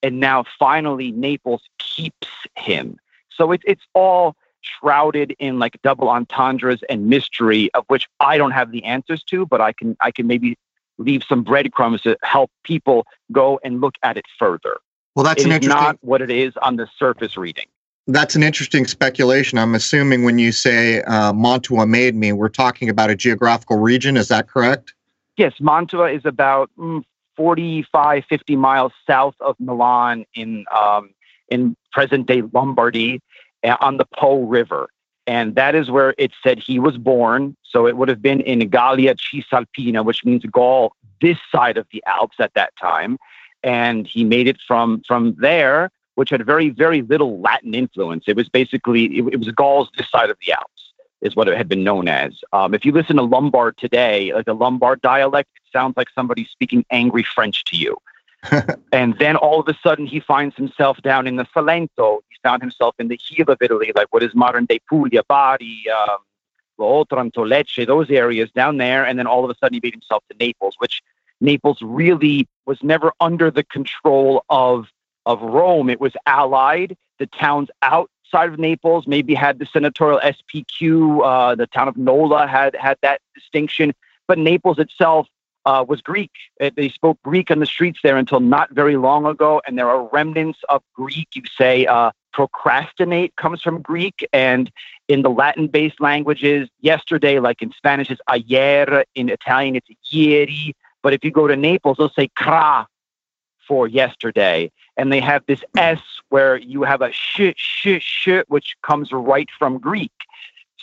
and 0.02 0.20
now 0.20 0.44
finally 0.58 1.12
Naples 1.12 1.62
keeps 1.78 2.28
him. 2.56 2.98
So 3.30 3.52
it's 3.52 3.64
it's 3.66 3.84
all 3.94 4.36
shrouded 4.60 5.34
in 5.38 5.58
like 5.58 5.80
double 5.82 6.08
entendres 6.08 6.82
and 6.90 7.06
mystery 7.06 7.72
of 7.74 7.84
which 7.88 8.08
I 8.20 8.36
don't 8.36 8.50
have 8.50 8.70
the 8.70 8.84
answers 8.84 9.22
to, 9.24 9.46
but 9.46 9.60
I 9.60 9.72
can 9.72 9.96
I 10.00 10.10
can 10.10 10.26
maybe 10.26 10.56
leave 10.98 11.24
some 11.24 11.42
breadcrumbs 11.42 12.02
to 12.02 12.16
help 12.22 12.50
people 12.64 13.06
go 13.32 13.58
and 13.64 13.80
look 13.80 13.94
at 14.02 14.16
it 14.16 14.26
further. 14.38 14.78
Well, 15.16 15.24
that's 15.24 15.42
it 15.42 15.46
an 15.46 15.52
interesting. 15.52 15.82
Not 15.82 15.96
what 16.02 16.20
it 16.22 16.30
is 16.30 16.54
on 16.58 16.76
the 16.76 16.88
surface 16.98 17.36
reading 17.36 17.66
that's 18.12 18.34
an 18.34 18.42
interesting 18.42 18.86
speculation. 18.86 19.58
I'm 19.58 19.74
assuming 19.74 20.24
when 20.24 20.38
you 20.38 20.52
say 20.52 21.02
uh, 21.02 21.32
Mantua 21.32 21.86
made 21.86 22.14
me, 22.14 22.32
we're 22.32 22.48
talking 22.48 22.88
about 22.88 23.10
a 23.10 23.16
geographical 23.16 23.78
region. 23.78 24.16
Is 24.16 24.28
that 24.28 24.48
correct? 24.48 24.94
Yes, 25.36 25.54
Mantua 25.60 26.10
is 26.10 26.24
about 26.24 26.70
mm, 26.78 27.02
45, 27.36 28.24
50 28.28 28.56
miles 28.56 28.92
south 29.06 29.34
of 29.40 29.56
Milan 29.58 30.24
in 30.34 30.64
um, 30.76 31.10
in 31.48 31.76
present 31.92 32.26
day 32.26 32.42
Lombardy 32.52 33.20
uh, 33.64 33.76
on 33.80 33.96
the 33.96 34.06
Po 34.16 34.42
River. 34.42 34.88
And 35.26 35.54
that 35.54 35.74
is 35.74 35.90
where 35.90 36.14
it 36.18 36.32
said 36.42 36.58
he 36.58 36.78
was 36.78 36.98
born. 36.98 37.56
So 37.62 37.86
it 37.86 37.96
would 37.96 38.08
have 38.08 38.22
been 38.22 38.40
in 38.40 38.68
Gallia 38.68 39.14
Cisalpina, 39.16 40.02
which 40.02 40.24
means 40.24 40.44
Gaul, 40.44 40.92
this 41.20 41.38
side 41.52 41.76
of 41.76 41.86
the 41.92 42.02
Alps 42.06 42.36
at 42.40 42.54
that 42.54 42.72
time. 42.80 43.16
And 43.62 44.06
he 44.06 44.24
made 44.24 44.48
it 44.48 44.58
from 44.66 45.02
from 45.06 45.36
there 45.38 45.90
which 46.20 46.28
had 46.28 46.44
very, 46.44 46.68
very 46.68 47.00
little 47.00 47.40
Latin 47.40 47.74
influence. 47.74 48.24
It 48.26 48.36
was 48.36 48.46
basically, 48.46 49.04
it, 49.06 49.24
it 49.32 49.36
was 49.38 49.48
Gauls 49.52 49.88
this 49.96 50.10
side 50.10 50.28
of 50.28 50.36
the 50.44 50.52
Alps. 50.52 50.92
is 51.22 51.34
what 51.34 51.48
it 51.48 51.56
had 51.56 51.66
been 51.66 51.82
known 51.82 52.08
as. 52.08 52.38
Um, 52.52 52.74
if 52.74 52.84
you 52.84 52.92
listen 52.92 53.16
to 53.16 53.22
Lombard 53.22 53.78
today, 53.78 54.34
like 54.34 54.44
the 54.44 54.52
Lombard 54.52 55.00
dialect, 55.00 55.48
it 55.56 55.62
sounds 55.72 55.96
like 55.96 56.08
somebody 56.14 56.44
speaking 56.44 56.84
angry 56.90 57.22
French 57.22 57.64
to 57.64 57.76
you. 57.78 57.96
and 58.92 59.18
then 59.18 59.34
all 59.36 59.60
of 59.60 59.68
a 59.68 59.74
sudden 59.82 60.04
he 60.04 60.20
finds 60.20 60.54
himself 60.56 61.00
down 61.00 61.26
in 61.26 61.36
the 61.36 61.46
Salento. 61.56 62.18
He 62.28 62.36
found 62.42 62.60
himself 62.60 62.94
in 62.98 63.08
the 63.08 63.16
heel 63.16 63.46
of 63.48 63.56
Italy, 63.62 63.90
like 63.96 64.08
what 64.10 64.22
is 64.22 64.34
modern 64.34 64.66
day 64.66 64.78
Puglia, 64.90 65.22
Bari, 65.26 65.84
um, 65.88 66.18
Otranto, 66.78 67.46
Lecce, 67.46 67.86
those 67.86 68.10
areas 68.10 68.50
down 68.50 68.76
there. 68.76 69.06
And 69.06 69.18
then 69.18 69.26
all 69.26 69.42
of 69.42 69.50
a 69.50 69.54
sudden 69.54 69.72
he 69.72 69.80
made 69.82 69.94
himself 69.94 70.22
to 70.30 70.36
Naples, 70.36 70.74
which 70.76 71.00
Naples 71.40 71.78
really 71.80 72.46
was 72.66 72.82
never 72.82 73.10
under 73.20 73.50
the 73.50 73.64
control 73.64 74.44
of 74.50 74.88
of 75.26 75.40
Rome. 75.42 75.90
It 75.90 76.00
was 76.00 76.12
allied. 76.26 76.96
The 77.18 77.26
towns 77.26 77.68
outside 77.82 78.50
of 78.50 78.58
Naples 78.58 79.06
maybe 79.06 79.34
had 79.34 79.58
the 79.58 79.66
senatorial 79.66 80.20
SPQ. 80.20 81.24
Uh, 81.24 81.54
the 81.54 81.66
town 81.66 81.88
of 81.88 81.96
Nola 81.96 82.46
had 82.46 82.74
had 82.76 82.96
that 83.02 83.20
distinction, 83.34 83.92
but 84.26 84.38
Naples 84.38 84.78
itself 84.78 85.26
uh, 85.66 85.84
was 85.86 86.00
Greek. 86.00 86.30
It, 86.58 86.76
they 86.76 86.88
spoke 86.88 87.18
Greek 87.22 87.50
on 87.50 87.58
the 87.58 87.66
streets 87.66 88.00
there 88.02 88.16
until 88.16 88.40
not 88.40 88.70
very 88.70 88.96
long 88.96 89.26
ago, 89.26 89.60
and 89.66 89.78
there 89.78 89.88
are 89.88 90.08
remnants 90.12 90.60
of 90.68 90.82
Greek. 90.94 91.28
You 91.34 91.42
say 91.56 91.86
uh, 91.86 92.12
procrastinate 92.32 93.36
comes 93.36 93.62
from 93.62 93.82
Greek, 93.82 94.26
and 94.32 94.70
in 95.08 95.22
the 95.22 95.30
Latin-based 95.30 96.00
languages, 96.00 96.68
yesterday, 96.80 97.38
like 97.40 97.62
in 97.62 97.72
Spanish, 97.72 98.10
is 98.10 98.18
ayer. 98.28 99.04
In 99.14 99.28
Italian, 99.28 99.76
it's 99.76 99.88
ieri. 100.12 100.74
But 101.02 101.14
if 101.14 101.24
you 101.24 101.30
go 101.30 101.46
to 101.46 101.56
Naples, 101.56 101.96
they'll 101.98 102.10
say 102.10 102.28
cra 102.36 102.86
for 103.66 103.86
yesterday, 103.86 104.70
and 105.00 105.10
they 105.10 105.20
have 105.20 105.42
this 105.46 105.62
s 105.76 106.02
where 106.28 106.58
you 106.58 106.82
have 106.82 107.00
a 107.00 107.10
sh 107.10 107.52
sh 107.56 107.88
sh, 108.00 108.28
which 108.48 108.76
comes 108.82 109.10
right 109.12 109.48
from 109.58 109.78
Greek. 109.78 110.12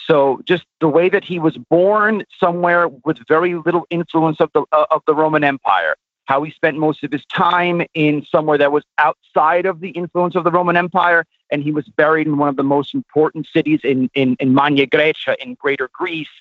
So 0.07 0.41
just 0.45 0.65
the 0.81 0.87
way 0.87 1.07
that 1.09 1.23
he 1.23 1.37
was 1.37 1.55
born 1.57 2.25
somewhere 2.39 2.87
with 2.87 3.17
very 3.27 3.53
little 3.55 3.85
influence 3.91 4.39
of 4.39 4.49
the 4.55 4.63
uh, 4.71 4.85
of 4.89 5.03
the 5.05 5.13
Roman 5.13 5.43
Empire, 5.43 5.93
how 6.25 6.41
he 6.41 6.51
spent 6.51 6.77
most 6.77 7.03
of 7.03 7.11
his 7.11 7.25
time 7.25 7.83
in 7.93 8.25
somewhere 8.33 8.57
that 8.57 8.71
was 8.71 8.83
outside 8.97 9.65
of 9.67 9.81
the 9.81 9.91
influence 10.01 10.35
of 10.35 10.43
the 10.45 10.51
Roman 10.51 10.77
Empire, 10.77 11.23
and 11.51 11.61
he 11.61 11.71
was 11.71 11.85
buried 12.01 12.25
in 12.25 12.37
one 12.37 12.49
of 12.49 12.55
the 12.55 12.69
most 12.75 12.95
important 12.95 13.45
cities 13.55 13.81
in 13.83 14.09
in, 14.15 14.35
in 14.39 14.55
Magna 14.55 14.87
Graecia 14.87 15.35
in 15.43 15.53
Greater 15.53 15.89
Greece, 15.93 16.35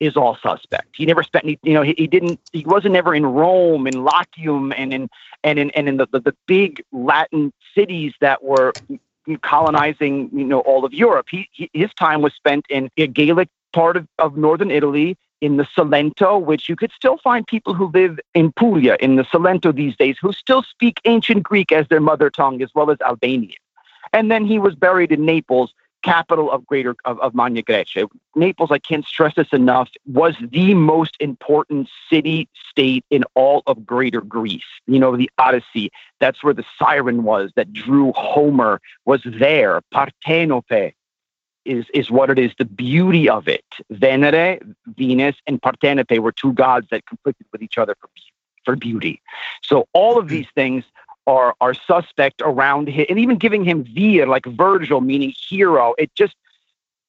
is 0.00 0.16
all 0.16 0.36
suspect. 0.42 0.88
He 0.94 1.06
never 1.06 1.22
spent 1.22 1.44
any, 1.44 1.58
you 1.62 1.74
know, 1.74 1.82
he, 1.82 1.94
he 1.96 2.06
didn't, 2.06 2.40
he 2.52 2.64
wasn't 2.64 2.96
ever 2.96 3.14
in 3.14 3.26
Rome, 3.26 3.86
in 3.86 4.04
Latium, 4.04 4.72
and 4.76 4.92
in 4.92 5.08
and 5.44 5.58
in 5.58 5.70
and 5.72 5.88
in 5.88 5.96
the, 5.96 6.06
the, 6.10 6.20
the 6.20 6.36
big 6.46 6.82
Latin 6.92 7.52
cities 7.74 8.14
that 8.20 8.42
were 8.42 8.72
colonizing, 9.42 10.30
you 10.32 10.44
know, 10.44 10.60
all 10.60 10.84
of 10.84 10.94
Europe. 10.94 11.26
He, 11.30 11.48
he, 11.52 11.70
his 11.72 11.92
time 11.94 12.22
was 12.22 12.32
spent 12.34 12.64
in 12.70 12.90
a 12.96 13.06
Gaelic 13.06 13.48
part 13.72 13.96
of, 13.96 14.06
of 14.18 14.36
northern 14.36 14.70
Italy, 14.70 15.16
in 15.40 15.56
the 15.56 15.64
Salento, 15.64 16.42
which 16.42 16.68
you 16.68 16.76
could 16.76 16.90
still 16.92 17.18
find 17.18 17.46
people 17.46 17.74
who 17.74 17.90
live 17.94 18.18
in 18.34 18.52
Puglia, 18.52 18.96
in 19.00 19.16
the 19.16 19.22
Salento 19.22 19.74
these 19.74 19.96
days, 19.96 20.16
who 20.20 20.32
still 20.32 20.62
speak 20.62 21.00
ancient 21.04 21.42
Greek 21.42 21.70
as 21.70 21.86
their 21.88 22.00
mother 22.00 22.30
tongue, 22.30 22.60
as 22.62 22.70
well 22.74 22.90
as 22.90 22.98
Albanian. 23.04 23.54
And 24.12 24.30
then 24.30 24.44
he 24.44 24.58
was 24.58 24.74
buried 24.74 25.12
in 25.12 25.24
Naples, 25.24 25.74
capital 26.02 26.50
of 26.50 26.66
greater 26.66 26.96
of, 27.04 27.18
of 27.20 27.34
Magna 27.34 27.62
Graecia. 27.62 28.08
Naples, 28.36 28.70
I 28.70 28.78
can't 28.78 29.04
stress 29.04 29.34
this 29.34 29.52
enough, 29.52 29.88
was 30.06 30.34
the 30.40 30.74
most 30.74 31.16
important 31.20 31.88
city 32.10 32.48
state 32.70 33.04
in 33.10 33.24
all 33.34 33.62
of 33.66 33.84
greater 33.84 34.20
Greece. 34.20 34.62
You 34.86 34.98
know, 34.98 35.16
the 35.16 35.30
Odyssey, 35.38 35.90
that's 36.20 36.42
where 36.42 36.54
the 36.54 36.64
siren 36.78 37.24
was 37.24 37.50
that 37.56 37.72
drew 37.72 38.12
Homer, 38.14 38.80
was 39.04 39.22
there. 39.24 39.80
Partenope 39.92 40.92
is, 41.64 41.86
is 41.92 42.10
what 42.10 42.30
it 42.30 42.38
is, 42.38 42.52
the 42.58 42.64
beauty 42.64 43.28
of 43.28 43.48
it. 43.48 43.64
Venere, 43.90 44.60
Venus, 44.96 45.36
and 45.46 45.60
Partenope 45.60 46.18
were 46.18 46.32
two 46.32 46.52
gods 46.52 46.86
that 46.90 47.06
conflicted 47.06 47.46
with 47.52 47.62
each 47.62 47.78
other 47.78 47.94
for, 48.00 48.08
for 48.64 48.76
beauty. 48.76 49.20
So 49.62 49.86
all 49.92 50.18
of 50.18 50.28
these 50.28 50.46
things 50.54 50.84
are 51.28 51.54
are 51.60 51.74
suspect 51.74 52.42
around 52.44 52.88
him, 52.88 53.06
and 53.08 53.18
even 53.20 53.36
giving 53.36 53.64
him 53.64 53.84
vir 53.84 54.26
like 54.26 54.46
Virgil, 54.46 55.00
meaning 55.00 55.32
hero. 55.48 55.94
It 55.98 56.12
just 56.16 56.34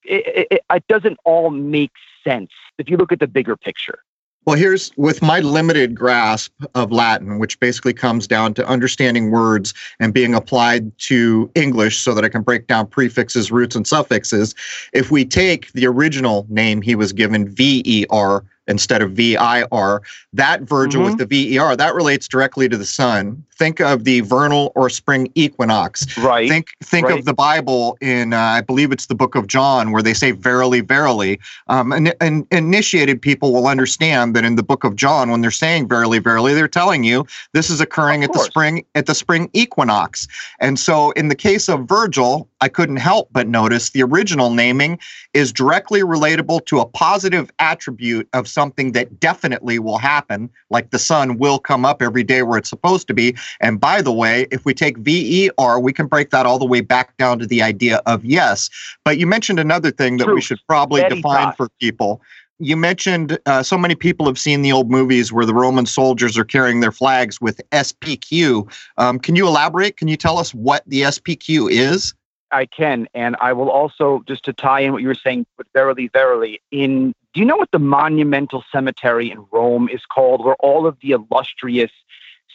it, 0.04 0.48
it, 0.52 0.62
it 0.70 0.88
doesn't 0.88 1.18
all 1.26 1.50
make 1.50 1.92
sense 2.24 2.52
if 2.78 2.90
you 2.90 2.98
look 2.98 3.12
at 3.12 3.20
the 3.20 3.28
bigger 3.28 3.56
picture. 3.56 4.00
Well, 4.46 4.58
here's 4.58 4.92
with 4.98 5.22
my 5.22 5.42
limited 5.42 5.96
grasp 5.96 6.52
of 6.74 6.92
Latin, 6.92 7.40
which 7.40 7.60
basically 7.60 7.94
comes 7.94 8.26
down 8.26 8.54
to 8.56 8.68
understanding 8.68 9.32
words 9.32 9.74
and 10.00 10.14
being 10.14 10.34
applied 10.34 10.98
to 11.00 11.52
English 11.56 11.98
so 12.00 12.14
that 12.14 12.24
I 12.24 12.30
can 12.30 12.42
break 12.42 12.68
down 12.68 12.88
prefixes, 12.88 13.52
roots, 13.52 13.76
and 13.76 13.86
suffixes. 13.86 14.56
If 14.94 15.12
we 15.12 15.24
take 15.24 15.72
the 15.74 15.86
original 15.86 16.46
name 16.50 16.82
he 16.82 16.96
was 16.96 17.14
given, 17.14 17.48
V 17.48 17.84
E 17.86 18.06
R, 18.10 18.44
instead 18.70 19.02
of 19.02 19.12
VIR. 19.12 20.02
That 20.32 20.62
Virgil 20.62 21.02
mm-hmm. 21.02 21.18
with 21.18 21.30
the 21.30 21.58
VER, 21.58 21.76
that 21.76 21.94
relates 21.94 22.28
directly 22.28 22.70
to 22.70 22.78
the 22.78 22.86
sun. 22.86 23.44
Think 23.60 23.82
of 23.82 24.06
the 24.06 24.22
vernal 24.22 24.72
or 24.74 24.90
spring 24.90 25.30
equinox. 25.36 26.18
Right. 26.18 26.50
Think 26.50 26.70
think 26.82 27.08
right. 27.08 27.20
of 27.20 27.26
the 27.26 27.34
Bible 27.34 27.98
in 28.00 28.32
uh, 28.32 28.40
I 28.40 28.62
believe 28.62 28.94
it's 28.94 29.08
the 29.08 29.16
book 29.16 29.36
of 29.36 29.48
John 29.48 29.92
where 29.92 30.02
they 30.02 30.14
say 30.14 30.32
verily 30.32 30.80
verily. 30.80 31.42
Um, 31.68 31.92
and, 31.92 32.16
and 32.22 32.48
initiated 32.52 33.22
people 33.22 33.52
will 33.52 33.68
understand 33.68 34.34
that 34.38 34.46
in 34.46 34.56
the 34.56 34.64
book 34.64 34.86
of 34.86 34.96
John 34.96 35.30
when 35.30 35.42
they're 35.42 35.52
saying 35.52 35.90
verily 35.90 36.20
verily 36.20 36.54
they're 36.54 36.70
telling 36.70 37.04
you 37.04 37.26
this 37.52 37.70
is 37.70 37.82
occurring 37.82 38.24
at 38.24 38.32
the 38.32 38.40
spring 38.40 38.86
at 38.96 39.08
the 39.08 39.16
spring 39.16 39.50
equinox. 39.52 40.26
And 40.62 40.80
so 40.80 41.12
in 41.12 41.28
the 41.28 41.36
case 41.36 41.68
of 41.68 41.86
Virgil, 41.86 42.48
I 42.62 42.70
couldn't 42.70 42.98
help 42.98 43.28
but 43.34 43.46
notice 43.46 43.90
the 43.90 44.04
original 44.04 44.52
naming 44.52 45.00
is 45.34 45.52
directly 45.52 46.02
relatable 46.02 46.66
to 46.66 46.80
a 46.80 46.86
positive 46.86 47.52
attribute 47.60 48.28
of 48.34 48.48
something 48.48 48.94
that 48.94 49.20
definitely 49.20 49.80
will 49.80 49.98
happen, 49.98 50.50
like 50.70 50.92
the 50.92 51.00
sun 51.00 51.38
will 51.38 51.60
come 51.60 51.86
up 51.86 52.02
every 52.02 52.24
day 52.24 52.42
where 52.42 52.58
it's 52.58 52.70
supposed 52.70 53.08
to 53.08 53.14
be. 53.14 53.36
And 53.60 53.80
by 53.80 54.02
the 54.02 54.14
way, 54.14 54.48
if 54.52 54.66
we 54.66 54.74
take 54.74 54.98
VER, 54.98 55.80
we 55.80 55.94
can 55.94 56.08
break 56.08 56.30
that 56.32 56.46
all 56.46 56.60
the 56.60 56.66
way 56.66 56.82
back 56.82 57.18
down 57.18 57.40
to 57.40 57.46
the 57.46 57.62
idea 57.62 58.02
of 58.06 58.24
yes. 58.26 58.70
But 59.06 59.18
you 59.18 59.28
mentioned 59.28 59.60
another 59.60 59.92
thing 59.92 60.18
that 60.18 60.26
True. 60.26 60.36
we 60.36 60.42
should 60.42 60.60
probably 60.68 61.04
define 61.10 61.54
for 61.54 61.70
people 61.80 62.22
you 62.60 62.76
mentioned 62.76 63.40
uh, 63.46 63.64
so 63.64 63.78
many 63.78 63.96
people 63.96 64.26
have 64.26 64.38
seen 64.38 64.62
the 64.62 64.72
old 64.72 64.92
movies 64.92 65.32
where 65.32 65.46
the 65.46 65.54
Roman 65.54 65.86
soldiers 65.86 66.38
are 66.38 66.44
carrying 66.44 66.82
their 66.82 66.92
flags 66.92 67.40
with 67.40 67.62
SPQ. 67.72 68.70
Um, 68.98 69.18
can 69.18 69.36
you 69.36 69.48
elaborate? 69.48 69.98
Can 69.98 70.10
you 70.10 70.18
tell 70.18 70.38
us 70.38 70.54
what 70.54 70.84
the 70.86 71.04
SPQ 71.04 71.72
is? 71.72 72.14
I 72.52 72.66
can, 72.66 73.08
and 73.14 73.36
I 73.40 73.54
will 73.54 73.70
also 73.70 74.24
just 74.28 74.44
to 74.46 74.54
tie 74.54 74.82
in 74.82 74.92
what 74.92 75.02
you 75.02 75.08
were 75.08 75.16
saying, 75.16 75.46
but 75.56 75.68
verily, 75.74 76.10
verily, 76.10 76.62
in 76.72 77.14
do 77.34 77.40
you 77.40 77.46
know 77.46 77.58
what 77.58 77.70
the 77.72 77.80
monumental 77.80 78.64
cemetery 78.72 79.30
in 79.30 79.46
Rome 79.52 79.88
is 79.88 80.04
called, 80.06 80.44
where 80.44 80.56
all 80.56 80.88
of 80.88 80.98
the 81.00 81.12
illustrious 81.12 81.92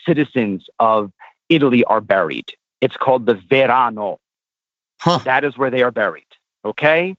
citizens 0.07 0.67
of 0.79 1.13
Italy 1.49 1.85
are 1.85 2.01
buried? 2.01 2.53
It's 2.81 2.97
called 2.97 3.27
the 3.27 3.35
Verano. 3.35 4.19
Huh. 5.01 5.19
That 5.25 5.45
is 5.45 5.59
where 5.59 5.71
they 5.71 5.83
are 5.83 5.91
buried. 5.91 6.27
Okay, 6.65 7.15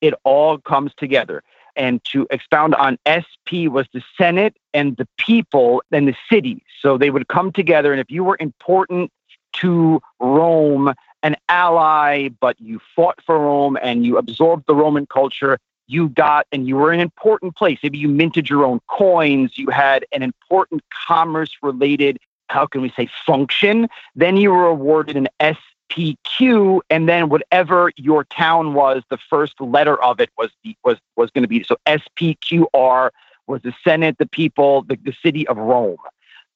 it 0.00 0.14
all 0.24 0.58
comes 0.58 0.92
together. 0.96 1.42
And 1.74 2.04
to 2.12 2.26
expound 2.30 2.74
on 2.74 2.98
SP 3.08 3.64
was 3.68 3.86
the 3.94 4.02
Senate 4.18 4.54
and 4.74 4.94
the 4.98 5.08
people 5.16 5.82
and 5.90 6.06
the 6.06 6.14
city. 6.30 6.62
So 6.80 6.98
they 6.98 7.08
would 7.08 7.28
come 7.28 7.50
together, 7.52 7.92
and 7.92 8.00
if 8.00 8.10
you 8.10 8.24
were 8.24 8.36
important 8.38 9.10
to 9.54 10.00
Rome, 10.20 10.92
an 11.22 11.36
ally, 11.48 12.28
but 12.40 12.60
you 12.60 12.80
fought 12.94 13.18
for 13.24 13.38
Rome 13.38 13.78
and 13.80 14.04
you 14.04 14.18
absorbed 14.18 14.64
the 14.66 14.74
Roman 14.74 15.06
culture. 15.06 15.58
You 15.92 16.08
got, 16.08 16.46
and 16.52 16.66
you 16.66 16.76
were 16.76 16.90
an 16.90 17.00
important 17.00 17.54
place. 17.54 17.78
Maybe 17.82 17.98
you 17.98 18.08
minted 18.08 18.48
your 18.48 18.64
own 18.64 18.80
coins. 18.88 19.58
You 19.58 19.68
had 19.68 20.06
an 20.10 20.22
important 20.22 20.82
commerce 21.06 21.50
related, 21.60 22.18
how 22.48 22.66
can 22.66 22.80
we 22.80 22.90
say, 22.96 23.10
function. 23.26 23.88
Then 24.16 24.38
you 24.38 24.52
were 24.52 24.64
awarded 24.64 25.18
an 25.18 25.28
SPQ, 25.38 26.80
and 26.88 27.10
then 27.10 27.28
whatever 27.28 27.92
your 27.96 28.24
town 28.24 28.72
was, 28.72 29.02
the 29.10 29.18
first 29.18 29.60
letter 29.60 30.02
of 30.02 30.18
it 30.18 30.30
was 30.38 30.50
was 30.82 30.96
was 31.16 31.30
going 31.30 31.42
to 31.42 31.48
be 31.48 31.62
so 31.62 31.76
SPQR 31.86 33.10
was 33.46 33.60
the 33.60 33.74
Senate, 33.84 34.16
the 34.16 34.24
people, 34.24 34.84
the, 34.84 34.96
the 35.04 35.12
city 35.22 35.46
of 35.46 35.58
Rome. 35.58 35.98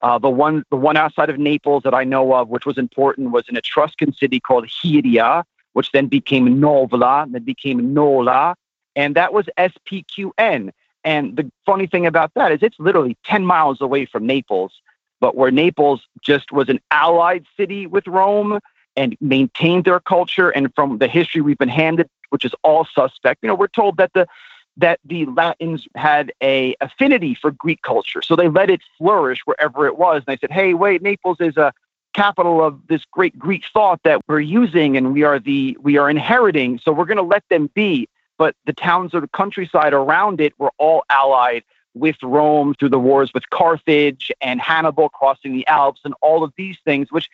Uh, 0.00 0.18
the 0.18 0.30
one, 0.30 0.62
the 0.70 0.76
one 0.76 0.96
outside 0.96 1.28
of 1.28 1.38
Naples 1.38 1.82
that 1.82 1.92
I 1.92 2.04
know 2.04 2.32
of, 2.32 2.48
which 2.48 2.64
was 2.64 2.78
important, 2.78 3.32
was 3.32 3.44
an 3.48 3.56
Etruscan 3.56 4.14
city 4.14 4.40
called 4.40 4.66
Hieria, 4.66 5.42
which 5.74 5.92
then 5.92 6.06
became 6.06 6.46
Novala, 6.58 7.30
then 7.30 7.42
became 7.42 7.92
Nola, 7.92 8.54
and 8.96 9.14
that 9.14 9.32
was 9.32 9.46
SPQN. 9.56 10.72
And 11.04 11.36
the 11.36 11.50
funny 11.64 11.86
thing 11.86 12.06
about 12.06 12.32
that 12.34 12.50
is 12.50 12.58
it's 12.62 12.80
literally 12.80 13.16
10 13.24 13.46
miles 13.46 13.80
away 13.80 14.06
from 14.06 14.26
Naples, 14.26 14.72
but 15.20 15.36
where 15.36 15.52
Naples 15.52 16.02
just 16.20 16.50
was 16.50 16.68
an 16.68 16.80
allied 16.90 17.46
city 17.56 17.86
with 17.86 18.08
Rome 18.08 18.58
and 18.96 19.16
maintained 19.20 19.84
their 19.84 20.00
culture. 20.00 20.50
And 20.50 20.74
from 20.74 20.98
the 20.98 21.06
history 21.06 21.42
we've 21.42 21.58
been 21.58 21.68
handed, 21.68 22.08
which 22.30 22.44
is 22.44 22.52
all 22.64 22.84
suspect, 22.92 23.40
you 23.42 23.48
know, 23.48 23.54
we're 23.54 23.68
told 23.68 23.98
that 23.98 24.12
the 24.14 24.26
that 24.78 25.00
the 25.04 25.24
Latins 25.26 25.86
had 25.94 26.32
a 26.42 26.74
affinity 26.82 27.34
for 27.34 27.50
Greek 27.50 27.80
culture. 27.80 28.20
So 28.20 28.36
they 28.36 28.48
let 28.48 28.68
it 28.68 28.82
flourish 28.98 29.38
wherever 29.46 29.86
it 29.86 29.96
was. 29.96 30.22
And 30.26 30.26
they 30.26 30.38
said, 30.38 30.52
hey, 30.52 30.74
wait, 30.74 31.00
Naples 31.00 31.38
is 31.40 31.56
a 31.56 31.72
capital 32.12 32.62
of 32.62 32.86
this 32.88 33.02
great 33.10 33.38
Greek 33.38 33.64
thought 33.72 34.00
that 34.04 34.20
we're 34.28 34.40
using 34.40 34.96
and 34.96 35.12
we 35.12 35.22
are 35.22 35.38
the 35.38 35.76
we 35.80 35.98
are 35.98 36.10
inheriting. 36.10 36.78
So 36.82 36.92
we're 36.92 37.04
going 37.04 37.16
to 37.16 37.22
let 37.22 37.44
them 37.48 37.70
be. 37.74 38.08
But 38.38 38.54
the 38.66 38.72
towns 38.72 39.14
of 39.14 39.22
the 39.22 39.28
countryside 39.28 39.92
around 39.92 40.40
it 40.40 40.52
were 40.58 40.72
all 40.78 41.04
allied 41.10 41.64
with 41.94 42.16
Rome 42.22 42.74
through 42.78 42.90
the 42.90 42.98
wars 42.98 43.32
with 43.32 43.48
Carthage 43.50 44.30
and 44.40 44.60
Hannibal 44.60 45.08
crossing 45.08 45.54
the 45.54 45.66
Alps 45.66 46.02
and 46.04 46.14
all 46.20 46.44
of 46.44 46.52
these 46.56 46.76
things, 46.84 47.10
which 47.10 47.28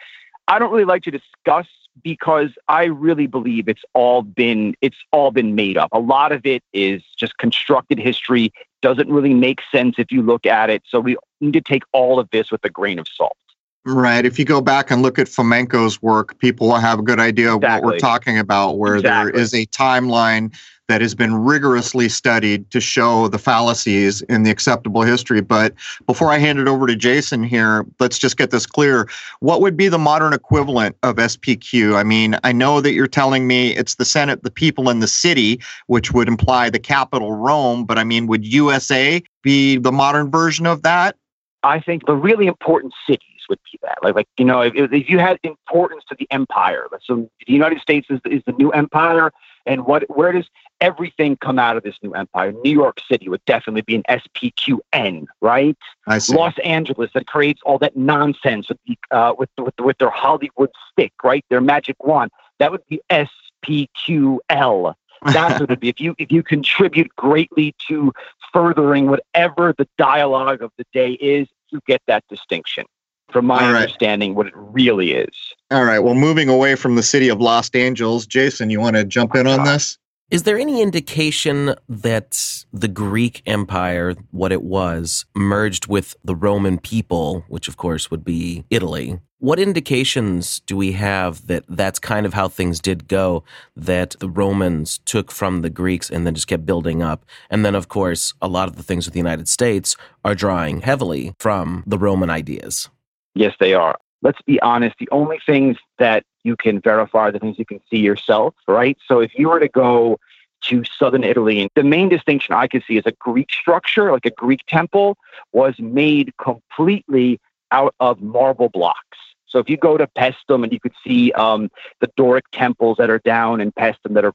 I 0.49 0.59
don't 0.59 0.71
really 0.71 0.85
like 0.85 1.02
to 1.04 1.11
discuss 1.11 1.66
because 2.02 2.50
I 2.68 2.85
really 2.85 3.26
believe 3.26 3.68
it's 3.68 3.82
all 3.92 4.23
been 4.23 4.75
it's 4.80 4.97
all 5.11 5.30
been 5.30 5.54
made 5.54 5.76
up. 5.76 5.90
A 5.92 5.99
lot 5.99 6.32
of 6.32 6.47
it 6.47 6.62
is 6.73 7.02
just 7.18 7.37
constructed 7.38 7.99
history, 7.99 8.52
doesn't 8.80 9.11
really 9.11 9.35
make 9.35 9.61
sense 9.71 9.97
if 9.99 10.11
you 10.11 10.23
look 10.23 10.47
at 10.47 10.71
it. 10.71 10.82
So 10.88 11.00
we 11.00 11.16
need 11.40 11.52
to 11.52 11.61
take 11.61 11.82
all 11.92 12.18
of 12.18 12.28
this 12.30 12.50
with 12.50 12.64
a 12.64 12.71
grain 12.71 12.99
of 12.99 13.06
salt. 13.14 13.37
Right. 13.85 14.25
If 14.25 14.38
you 14.38 14.44
go 14.44 14.61
back 14.61 14.92
and 14.92 15.02
look 15.02 15.18
at 15.18 15.26
Fomenko's 15.26 16.00
work, 16.00 16.38
people 16.38 16.68
will 16.68 16.76
have 16.76 17.00
a 17.00 17.02
good 17.02 17.18
idea 17.18 17.50
of 17.50 17.56
exactly. 17.56 17.85
what 17.85 17.94
we're 17.94 17.99
talking 17.99 18.38
about, 18.38 18.78
where 18.78 18.97
exactly. 18.97 19.32
there 19.32 19.40
is 19.40 19.52
a 19.54 19.66
timeline 19.66 20.56
that 20.92 21.00
has 21.00 21.14
been 21.14 21.34
rigorously 21.34 22.06
studied 22.06 22.70
to 22.70 22.78
show 22.78 23.26
the 23.26 23.38
fallacies 23.38 24.20
in 24.28 24.42
the 24.42 24.50
acceptable 24.50 25.00
history. 25.00 25.40
But 25.40 25.72
before 26.04 26.30
I 26.30 26.37
hand 26.37 26.58
it 26.58 26.68
over 26.68 26.87
to 26.87 26.94
Jason 26.94 27.42
here, 27.42 27.87
let's 27.99 28.18
just 28.18 28.37
get 28.37 28.50
this 28.50 28.66
clear. 28.66 29.08
What 29.40 29.62
would 29.62 29.75
be 29.75 29.88
the 29.88 29.99
modern 29.99 30.34
equivalent 30.34 30.94
of 31.02 31.16
SPQ? 31.16 31.96
I 31.96 32.02
mean, 32.02 32.37
I 32.44 32.52
know 32.52 32.82
that 32.82 32.92
you're 32.92 33.06
telling 33.06 33.46
me 33.46 33.75
it's 33.75 33.94
the 33.94 34.04
Senate, 34.04 34.42
the 34.42 34.50
people, 34.50 34.90
and 34.90 35.02
the 35.02 35.08
city, 35.08 35.62
which 35.87 36.12
would 36.12 36.28
imply 36.28 36.68
the 36.68 36.78
capital, 36.78 37.32
Rome. 37.32 37.87
But 37.87 37.99
I 37.99 38.04
mean, 38.04 38.26
would 38.26 38.44
USA 38.44 39.22
be 39.40 39.78
the 39.78 39.92
modern 39.92 40.30
version 40.30 40.66
of 40.66 40.82
that? 40.82 41.16
I 41.62 41.80
think 41.80 42.04
the 42.04 42.16
really 42.16 42.49
important 42.49 42.92
cities 43.06 43.28
would 43.49 43.61
be 43.72 43.78
that. 43.80 43.96
Like, 44.02 44.14
like 44.14 44.28
you 44.37 44.44
know, 44.44 44.61
if, 44.61 44.75
if 44.75 45.08
you 45.08 45.18
had 45.18 45.38
importance 45.42 46.04
to 46.11 46.16
the 46.18 46.28
empire, 46.30 46.87
so 47.02 47.30
the 47.46 47.52
United 47.52 47.80
States 47.80 48.08
is, 48.11 48.20
is 48.26 48.42
the 48.46 48.52
new 48.52 48.70
empire, 48.72 49.32
and 49.66 49.87
what 49.87 50.04
where 50.14 50.33
does 50.33 50.49
everything 50.81 51.37
come 51.37 51.59
out 51.59 51.76
of 51.76 51.83
this 51.83 51.97
new 52.02 52.12
empire? 52.12 52.52
New 52.64 52.73
York 52.73 52.99
City 53.11 53.28
would 53.28 53.45
definitely 53.45 53.83
be 53.83 53.97
an 53.97 54.02
SPQN, 54.09 55.26
right? 55.40 55.76
I 56.07 56.19
see. 56.19 56.35
Los 56.37 56.54
Angeles 56.64 57.11
that 57.14 57.26
creates 57.26 57.61
all 57.64 57.78
that 57.78 57.97
nonsense 57.97 58.69
with 58.69 58.78
the, 58.87 58.97
uh, 59.11 59.35
with 59.38 59.50
with 59.59 59.75
with 59.81 59.99
their 59.99 60.11
Hollywood 60.11 60.71
stick, 60.90 61.12
right? 61.23 61.45
Their 61.50 61.61
magic 61.61 62.02
wand. 62.04 62.31
That 62.59 62.71
would 62.73 62.87
be 62.88 63.00
SPQL. 63.11 64.95
That's 65.25 65.61
what 65.61 65.71
it'd 65.71 65.81
be. 65.81 65.88
If 65.88 66.00
you 66.00 66.14
if 66.19 66.33
you 66.33 66.42
contribute 66.42 67.14
greatly 67.16 67.75
to 67.88 68.12
furthering 68.52 69.09
whatever 69.09 69.73
the 69.76 69.88
dialogue 69.97 70.62
of 70.62 70.73
the 70.78 70.85
day 70.92 71.12
is, 71.12 71.49
you 71.71 71.81
get 71.87 72.02
that 72.09 72.25
distinction. 72.28 72.85
From 73.32 73.46
my 73.46 73.60
right. 73.60 73.82
understanding, 73.82 74.34
what 74.34 74.46
it 74.46 74.52
really 74.56 75.12
is. 75.12 75.34
All 75.70 75.84
right. 75.84 76.00
Well, 76.00 76.14
moving 76.14 76.48
away 76.48 76.74
from 76.74 76.96
the 76.96 77.02
city 77.02 77.28
of 77.28 77.40
Los 77.40 77.70
Angeles, 77.70 78.26
Jason, 78.26 78.68
you 78.68 78.78
want 78.78 78.96
to 78.96 79.04
jump 79.04 79.34
in 79.34 79.46
on 79.46 79.60
uh-huh. 79.60 79.72
this? 79.72 79.98
Is 80.32 80.44
there 80.44 80.58
any 80.58 80.80
indication 80.80 81.74
that 81.90 82.64
the 82.72 82.88
Greek 82.88 83.42
Empire, 83.44 84.14
what 84.30 84.50
it 84.50 84.62
was, 84.62 85.26
merged 85.34 85.88
with 85.88 86.16
the 86.24 86.34
Roman 86.34 86.78
people, 86.78 87.44
which 87.48 87.68
of 87.68 87.76
course 87.76 88.10
would 88.10 88.24
be 88.24 88.64
Italy? 88.70 89.20
What 89.40 89.58
indications 89.58 90.60
do 90.60 90.74
we 90.74 90.92
have 90.92 91.46
that 91.48 91.64
that's 91.68 91.98
kind 91.98 92.24
of 92.24 92.32
how 92.32 92.48
things 92.48 92.80
did 92.80 93.08
go, 93.08 93.44
that 93.76 94.16
the 94.20 94.28
Romans 94.30 95.00
took 95.04 95.30
from 95.30 95.60
the 95.60 95.68
Greeks 95.68 96.08
and 96.08 96.26
then 96.26 96.34
just 96.34 96.46
kept 96.46 96.64
building 96.64 97.02
up? 97.02 97.26
And 97.50 97.62
then, 97.62 97.74
of 97.74 97.88
course, 97.88 98.32
a 98.40 98.48
lot 98.48 98.68
of 98.68 98.76
the 98.76 98.82
things 98.82 99.04
with 99.04 99.12
the 99.12 99.20
United 99.20 99.48
States 99.48 99.96
are 100.24 100.34
drawing 100.34 100.80
heavily 100.80 101.34
from 101.38 101.82
the 101.86 101.98
Roman 101.98 102.30
ideas. 102.30 102.88
Yes, 103.34 103.54
they 103.58 103.74
are 103.74 103.96
let's 104.22 104.40
be 104.42 104.60
honest, 104.62 104.96
the 104.98 105.08
only 105.10 105.40
things 105.44 105.76
that 105.98 106.24
you 106.44 106.56
can 106.56 106.80
verify 106.80 107.18
are 107.20 107.32
the 107.32 107.38
things 107.38 107.58
you 107.58 107.66
can 107.66 107.80
see 107.90 107.98
yourself, 107.98 108.54
right? 108.66 108.96
So 109.06 109.20
if 109.20 109.32
you 109.38 109.48
were 109.48 109.60
to 109.60 109.68
go 109.68 110.18
to 110.62 110.82
southern 110.84 111.24
Italy, 111.24 111.68
the 111.74 111.82
main 111.82 112.08
distinction 112.08 112.54
I 112.54 112.68
could 112.68 112.84
see 112.86 112.96
is 112.96 113.04
a 113.04 113.12
Greek 113.12 113.50
structure, 113.50 114.12
like 114.12 114.26
a 114.26 114.30
Greek 114.30 114.60
temple, 114.68 115.18
was 115.52 115.74
made 115.78 116.32
completely 116.38 117.40
out 117.72 117.94
of 118.00 118.22
marble 118.22 118.68
blocks. 118.68 119.12
So 119.52 119.59
if 119.59 119.68
you 119.68 119.76
go 119.76 119.99
to 119.99 120.06
Paestum 120.06 120.64
and 120.64 120.73
you 120.73 120.80
could 120.80 120.94
see 121.06 121.30
um, 121.32 121.71
the 122.00 122.09
Doric 122.16 122.44
temples 122.52 122.97
that 122.97 123.11
are 123.11 123.18
down 123.18 123.61
in 123.61 123.71
Paestum 123.73 124.14
that 124.14 124.25
are 124.25 124.35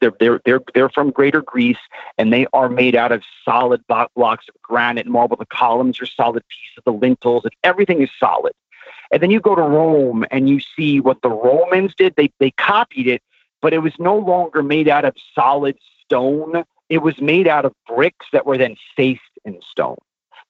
they're, 0.00 0.12
they're 0.20 0.40
they're 0.44 0.60
they're 0.72 0.88
from 0.88 1.10
Greater 1.10 1.42
Greece 1.42 1.78
and 2.16 2.32
they 2.32 2.46
are 2.52 2.68
made 2.68 2.94
out 2.94 3.10
of 3.10 3.22
solid 3.44 3.82
blocks 3.88 4.46
of 4.48 4.54
granite 4.62 5.06
and 5.06 5.12
marble. 5.12 5.36
The 5.36 5.46
columns 5.46 6.00
are 6.00 6.06
solid 6.06 6.44
pieces, 6.48 6.82
the 6.84 6.92
lintels, 6.92 7.44
and 7.44 7.52
everything 7.64 8.02
is 8.02 8.10
solid. 8.18 8.52
And 9.10 9.20
then 9.20 9.30
you 9.30 9.40
go 9.40 9.56
to 9.56 9.62
Rome 9.62 10.24
and 10.30 10.48
you 10.48 10.60
see 10.76 11.00
what 11.00 11.20
the 11.22 11.30
Romans 11.30 11.94
did. 11.96 12.14
They, 12.16 12.32
they 12.38 12.52
copied 12.52 13.08
it, 13.08 13.22
but 13.60 13.72
it 13.72 13.78
was 13.78 13.92
no 13.98 14.16
longer 14.16 14.62
made 14.62 14.88
out 14.88 15.04
of 15.04 15.14
solid 15.34 15.76
stone. 16.04 16.64
It 16.88 16.98
was 16.98 17.20
made 17.20 17.48
out 17.48 17.64
of 17.64 17.72
bricks 17.88 18.26
that 18.32 18.46
were 18.46 18.58
then 18.58 18.76
faced 18.96 19.20
in 19.44 19.60
stone. 19.68 19.98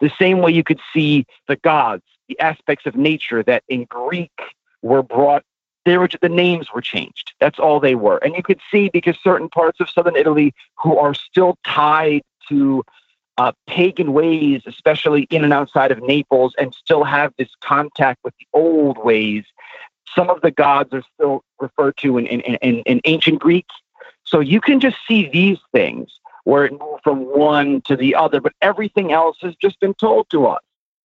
The 0.01 0.11
same 0.19 0.41
way 0.41 0.53
you 0.53 0.65
could 0.65 0.81
see 0.93 1.27
the 1.49 1.57
gods, 1.57 2.05
the 2.31 2.41
aspects 2.41 2.87
of 2.87 2.97
nature 2.97 3.43
that 3.43 3.63
in 3.69 3.85
Greek 3.85 4.33
were 4.81 5.03
brought 5.03 5.45
there 5.87 5.99
were 5.99 6.09
the 6.21 6.29
names 6.29 6.69
were 6.75 6.83
changed. 6.83 7.33
That's 7.41 7.59
all 7.59 7.81
they 7.81 7.95
were. 7.95 8.19
And 8.19 8.35
you 8.37 8.43
could 8.43 8.61
see 8.71 8.91
because 8.93 9.17
certain 9.23 9.49
parts 9.49 9.81
of 9.81 9.89
southern 9.89 10.15
Italy 10.15 10.55
who 10.77 10.99
are 10.99 11.15
still 11.15 11.57
tied 11.67 12.23
to 12.49 12.85
uh, 13.39 13.53
pagan 13.67 14.13
ways, 14.13 14.63
especially 14.67 15.23
in 15.31 15.43
and 15.43 15.53
outside 15.53 15.91
of 15.91 16.03
Naples, 16.03 16.55
and 16.59 16.75
still 16.75 17.03
have 17.05 17.33
this 17.39 17.49
contact 17.63 18.21
with 18.23 18.35
the 18.39 18.47
old 18.53 18.99
ways. 18.99 19.45
Some 20.15 20.29
of 20.29 20.43
the 20.43 20.51
gods 20.51 20.93
are 20.93 21.03
still 21.15 21.43
referred 21.59 21.97
to 21.99 22.19
in, 22.19 22.27
in, 22.27 22.57
in, 22.57 22.81
in 22.81 23.01
ancient 23.05 23.41
Greek. 23.41 23.67
So 24.25 24.41
you 24.41 24.61
can 24.61 24.81
just 24.81 24.99
see 25.09 25.31
these 25.31 25.59
things 25.73 26.21
where 26.45 26.67
it 26.67 26.73
moved 26.73 27.03
from 27.03 27.21
one 27.21 27.81
to 27.87 27.97
the 27.97 28.15
other, 28.15 28.41
but 28.41 28.53
everything 28.61 29.13
else 29.13 29.39
has 29.41 29.55
just 29.57 29.81
been 29.81 29.95
told 29.95 30.29
to 30.31 30.47
us. 30.47 30.61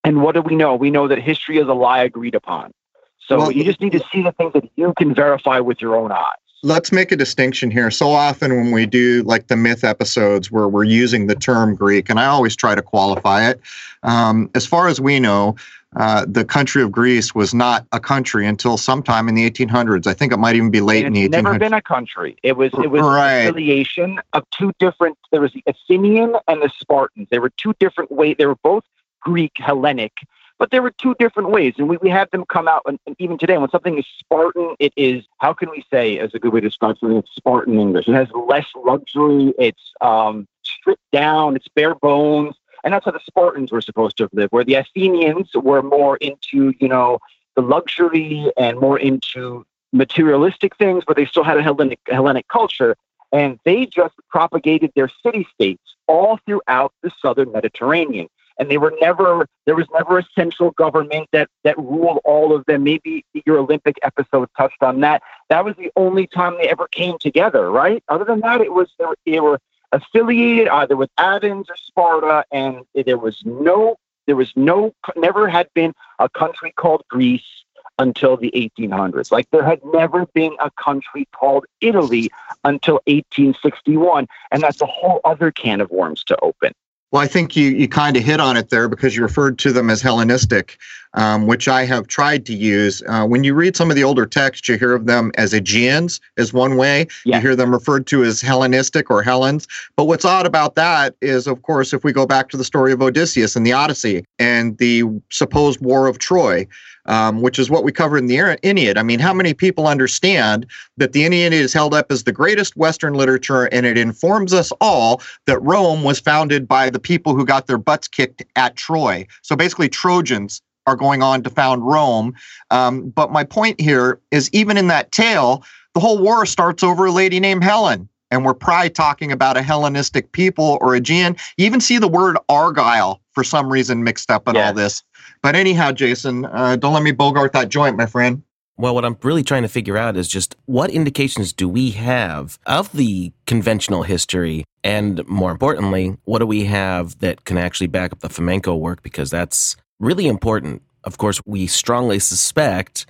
And 0.05 0.21
what 0.21 0.35
do 0.35 0.41
we 0.41 0.55
know? 0.55 0.75
We 0.75 0.91
know 0.91 1.07
that 1.07 1.21
history 1.21 1.57
is 1.57 1.67
a 1.67 1.73
lie 1.73 2.03
agreed 2.03 2.35
upon. 2.35 2.71
So 3.19 3.39
well, 3.39 3.51
you 3.51 3.63
just 3.63 3.81
need 3.81 3.91
to 3.93 4.03
see 4.11 4.21
the 4.21 4.31
things 4.33 4.53
that 4.53 4.69
you 4.75 4.93
can 4.97 5.13
verify 5.13 5.59
with 5.59 5.81
your 5.81 5.97
own 5.97 6.11
eyes 6.11 6.35
let's 6.65 6.91
make 6.91 7.11
a 7.11 7.15
distinction 7.15 7.69
here. 7.69 7.91
So 7.91 8.09
often 8.09 8.55
when 8.55 8.71
we 8.71 8.87
do 8.87 9.21
like 9.23 9.47
the 9.47 9.55
myth 9.55 9.83
episodes 9.83 10.51
where 10.51 10.67
we're 10.67 10.83
using 10.83 11.27
the 11.27 11.35
term 11.35 11.75
Greek, 11.75 12.09
and 12.09 12.19
I 12.19 12.25
always 12.25 12.55
try 12.55 12.73
to 12.73 12.81
qualify 12.81 13.47
it. 13.49 13.61
Um, 14.01 14.49
as 14.55 14.65
far 14.65 14.87
as 14.87 14.99
we 14.99 15.19
know, 15.19 15.55
uh, 15.95 16.25
the 16.27 16.43
country 16.43 16.81
of 16.81 16.91
Greece 16.91 17.35
was 17.35 17.53
not 17.53 17.85
a 17.91 17.99
country 17.99 18.47
until 18.47 18.77
sometime 18.77 19.29
in 19.29 19.35
the 19.35 19.49
1800s. 19.49 20.07
I 20.07 20.13
think 20.13 20.33
it 20.33 20.37
might 20.37 20.55
even 20.55 20.71
be 20.71 20.81
late 20.81 21.05
in 21.05 21.13
the 21.13 21.29
1800s. 21.29 21.31
Never 21.31 21.59
been 21.59 21.73
a 21.73 21.81
country. 21.81 22.35
It 22.43 22.57
was 22.57 22.71
it 22.73 22.89
was 22.89 23.01
right. 23.01 23.43
affiliation 23.43 24.19
of 24.33 24.43
two 24.49 24.73
different. 24.79 25.17
There 25.31 25.41
was 25.41 25.53
the 25.53 25.63
Athenian 25.67 26.35
and 26.47 26.61
the 26.61 26.71
Spartans. 26.79 27.27
There 27.29 27.41
were 27.41 27.51
two 27.57 27.73
different 27.79 28.11
ways. 28.11 28.35
They 28.37 28.45
were 28.47 28.57
both 28.63 28.83
Greek 29.25 29.53
Hellenic, 29.57 30.13
but 30.57 30.71
there 30.71 30.81
were 30.81 30.91
two 30.91 31.15
different 31.19 31.49
ways, 31.49 31.73
and 31.77 31.89
we, 31.89 31.97
we 31.97 32.09
have 32.09 32.29
them 32.31 32.45
come 32.45 32.67
out. 32.67 32.83
And, 32.85 32.97
and, 33.05 33.15
even 33.19 33.37
today, 33.37 33.57
when 33.57 33.69
something 33.69 33.97
is 33.97 34.05
Spartan, 34.19 34.75
it 34.79 34.93
is 34.95 35.25
how 35.39 35.53
can 35.53 35.69
we 35.69 35.83
say 35.91 36.17
as 36.19 36.33
a 36.33 36.39
good 36.39 36.53
way 36.53 36.61
to 36.61 36.67
describe 36.67 36.97
something? 36.99 37.17
It's 37.17 37.35
Spartan 37.35 37.77
English. 37.77 38.07
It 38.07 38.13
has 38.13 38.29
less 38.47 38.67
luxury. 38.75 39.53
It's 39.59 39.91
um, 39.99 40.47
stripped 40.63 41.11
down. 41.11 41.55
It's 41.55 41.67
bare 41.67 41.95
bones, 41.95 42.55
and 42.83 42.93
that's 42.93 43.03
how 43.03 43.11
the 43.11 43.19
Spartans 43.25 43.71
were 43.71 43.81
supposed 43.81 44.15
to 44.17 44.29
live. 44.31 44.49
Where 44.51 44.63
the 44.63 44.75
Athenians 44.75 45.49
were 45.55 45.81
more 45.81 46.17
into 46.17 46.73
you 46.79 46.87
know 46.87 47.19
the 47.55 47.61
luxury 47.61 48.49
and 48.55 48.79
more 48.79 48.99
into 48.99 49.65
materialistic 49.91 50.75
things, 50.77 51.03
but 51.05 51.17
they 51.17 51.25
still 51.25 51.43
had 51.43 51.57
a 51.57 51.63
Hellenic, 51.63 51.99
Hellenic 52.07 52.47
culture. 52.47 52.95
And 53.31 53.59
they 53.65 53.85
just 53.85 54.13
propagated 54.29 54.91
their 54.95 55.09
city 55.23 55.47
states 55.53 55.95
all 56.07 56.39
throughout 56.45 56.93
the 57.01 57.11
southern 57.21 57.51
Mediterranean 57.51 58.29
and 58.59 58.69
they 58.69 58.77
were 58.77 58.93
never 58.99 59.47
there 59.65 59.75
was 59.75 59.87
never 59.93 60.19
a 60.19 60.25
central 60.35 60.71
government 60.71 61.27
that 61.31 61.49
that 61.63 61.77
ruled 61.77 62.19
all 62.25 62.55
of 62.55 62.65
them 62.65 62.83
maybe 62.83 63.25
your 63.45 63.57
olympic 63.57 63.97
episode 64.03 64.47
touched 64.57 64.81
on 64.81 65.01
that 65.01 65.21
that 65.49 65.63
was 65.63 65.75
the 65.77 65.91
only 65.95 66.27
time 66.27 66.55
they 66.57 66.69
ever 66.69 66.87
came 66.87 67.17
together 67.19 67.71
right 67.71 68.03
other 68.09 68.25
than 68.25 68.39
that 68.39 68.61
it 68.61 68.73
was 68.73 68.89
they 68.99 69.05
were, 69.05 69.17
they 69.25 69.39
were 69.39 69.59
affiliated 69.91 70.67
either 70.67 70.95
with 70.95 71.09
athens 71.17 71.69
or 71.69 71.75
sparta 71.77 72.43
and 72.51 72.81
there 73.05 73.17
was 73.17 73.41
no 73.45 73.95
there 74.27 74.35
was 74.35 74.51
no 74.55 74.93
never 75.15 75.47
had 75.47 75.67
been 75.73 75.93
a 76.19 76.29
country 76.29 76.73
called 76.75 77.03
greece 77.09 77.65
until 77.99 78.37
the 78.37 78.51
1800s. 78.55 79.31
Like 79.31 79.49
there 79.51 79.63
had 79.63 79.79
never 79.85 80.25
been 80.27 80.55
a 80.59 80.71
country 80.71 81.27
called 81.31 81.65
Italy 81.81 82.29
until 82.63 82.95
1861. 83.05 84.27
And 84.51 84.61
that's 84.61 84.81
a 84.81 84.85
whole 84.85 85.21
other 85.23 85.51
can 85.51 85.81
of 85.81 85.89
worms 85.91 86.23
to 86.25 86.37
open. 86.41 86.73
Well, 87.15 87.23
I 87.23 87.27
think 87.27 87.55
you, 87.55 87.69
you 87.69 87.87
kind 87.87 88.17
of 88.17 88.25
hit 88.25 88.41
on 88.41 88.57
it 88.57 88.71
there 88.71 88.89
because 88.89 89.15
you 89.15 89.23
referred 89.23 89.57
to 89.59 89.71
them 89.71 89.89
as 89.89 90.01
Hellenistic. 90.01 90.77
Um, 91.15 91.47
which 91.47 91.67
I 91.67 91.85
have 91.85 92.07
tried 92.07 92.45
to 92.45 92.53
use. 92.53 93.01
Uh, 93.07 93.25
when 93.25 93.43
you 93.43 93.53
read 93.53 93.75
some 93.75 93.89
of 93.89 93.95
the 93.95 94.03
older 94.03 94.25
texts, 94.25 94.67
you 94.69 94.77
hear 94.77 94.93
of 94.93 95.05
them 95.05 95.31
as 95.37 95.53
Aegeans, 95.53 96.21
is 96.37 96.53
one 96.53 96.77
way. 96.77 97.07
You 97.35 97.41
hear 97.41 97.55
them 97.55 97.71
referred 97.71 98.07
to 98.07 98.23
as 98.23 98.41
Hellenistic 98.41 99.09
or 99.09 99.23
Hellenes. 99.23 99.67
But 99.95 100.05
what's 100.05 100.25
odd 100.25 100.45
about 100.45 100.75
that 100.75 101.15
is, 101.21 101.47
of 101.47 101.61
course, 101.63 101.93
if 101.93 102.03
we 102.03 102.11
go 102.11 102.25
back 102.25 102.49
to 102.49 102.57
the 102.57 102.63
story 102.63 102.91
of 102.91 103.01
Odysseus 103.01 103.55
and 103.55 103.65
the 103.65 103.73
Odyssey 103.73 104.25
and 104.39 104.77
the 104.77 105.03
supposed 105.31 105.81
war 105.81 106.07
of 106.07 106.19
Troy, 106.19 106.67
um, 107.05 107.41
which 107.41 107.59
is 107.59 107.69
what 107.69 107.83
we 107.83 107.91
cover 107.91 108.17
in 108.17 108.27
the 108.27 108.57
Aeneid. 108.63 108.97
I 108.97 109.03
mean, 109.03 109.19
how 109.19 109.33
many 109.33 109.53
people 109.53 109.87
understand 109.87 110.65
that 110.97 111.13
the 111.13 111.23
Aeneid 111.23 111.53
is 111.53 111.73
held 111.73 111.93
up 111.93 112.11
as 112.11 112.23
the 112.23 112.31
greatest 112.31 112.75
Western 112.75 113.13
literature 113.13 113.65
and 113.65 113.85
it 113.85 113.97
informs 113.97 114.53
us 114.53 114.71
all 114.81 115.21
that 115.45 115.61
Rome 115.61 116.03
was 116.03 116.19
founded 116.19 116.67
by 116.67 116.89
the 116.89 116.99
people 116.99 117.35
who 117.35 117.45
got 117.45 117.67
their 117.67 117.77
butts 117.77 118.07
kicked 118.07 118.43
at 118.55 118.75
Troy? 118.75 119.27
So 119.41 119.55
basically, 119.55 119.89
Trojans 119.89 120.61
are 120.87 120.95
going 120.95 121.21
on 121.21 121.43
to 121.43 121.49
found 121.49 121.85
Rome. 121.85 122.33
Um, 122.71 123.09
but 123.09 123.31
my 123.31 123.43
point 123.43 123.79
here 123.79 124.19
is 124.31 124.49
even 124.53 124.77
in 124.77 124.87
that 124.87 125.11
tale, 125.11 125.63
the 125.93 125.99
whole 125.99 126.17
war 126.17 126.45
starts 126.45 126.83
over 126.83 127.05
a 127.05 127.11
lady 127.11 127.39
named 127.39 127.63
Helen. 127.63 128.09
And 128.31 128.43
we're 128.43 128.55
probably 128.55 128.89
talking 128.89 129.31
about 129.31 129.55
a 129.55 129.61
Hellenistic 129.61 130.31
people 130.31 130.77
or 130.81 130.95
Aegean. 130.95 131.37
You 131.57 131.65
even 131.65 131.79
see 131.79 131.99
the 131.99 132.07
word 132.07 132.37
Argive 132.49 133.17
for 133.31 133.43
some 133.43 133.69
reason 133.69 134.03
mixed 134.03 134.31
up 134.31 134.47
in 134.47 134.57
all 134.57 134.73
this. 134.73 135.03
But 135.41 135.55
anyhow, 135.55 135.91
Jason, 135.91 136.45
uh, 136.45 136.75
don't 136.75 136.93
let 136.93 137.03
me 137.03 137.11
bogart 137.11 137.53
that 137.53 137.69
joint, 137.69 137.97
my 137.97 138.07
friend. 138.07 138.41
Well, 138.77 138.93
what 138.93 139.05
I'm 139.05 139.17
really 139.23 139.43
trying 139.43 139.61
to 139.61 139.69
figure 139.69 139.95
out 139.95 140.17
is 140.17 140.27
just 140.27 140.55
what 140.65 140.89
indications 140.89 141.53
do 141.53 141.69
we 141.69 141.91
have 141.91 142.59
of 142.65 142.91
the 142.91 143.31
conventional 143.47 144.03
history? 144.03 144.65
And 144.83 145.25
more 145.27 145.51
importantly, 145.51 146.17
what 146.25 146.39
do 146.39 146.45
we 146.45 146.65
have 146.65 147.19
that 147.19 147.45
can 147.45 147.57
actually 147.57 147.87
back 147.87 148.11
up 148.11 148.19
the 148.19 148.27
Fomenko 148.27 148.77
work? 148.77 149.01
Because 149.01 149.29
that's 149.29 149.77
really 149.99 150.27
important. 150.27 150.81
Of 151.03 151.17
course, 151.17 151.41
we 151.45 151.67
strongly 151.67 152.19
suspect 152.19 153.05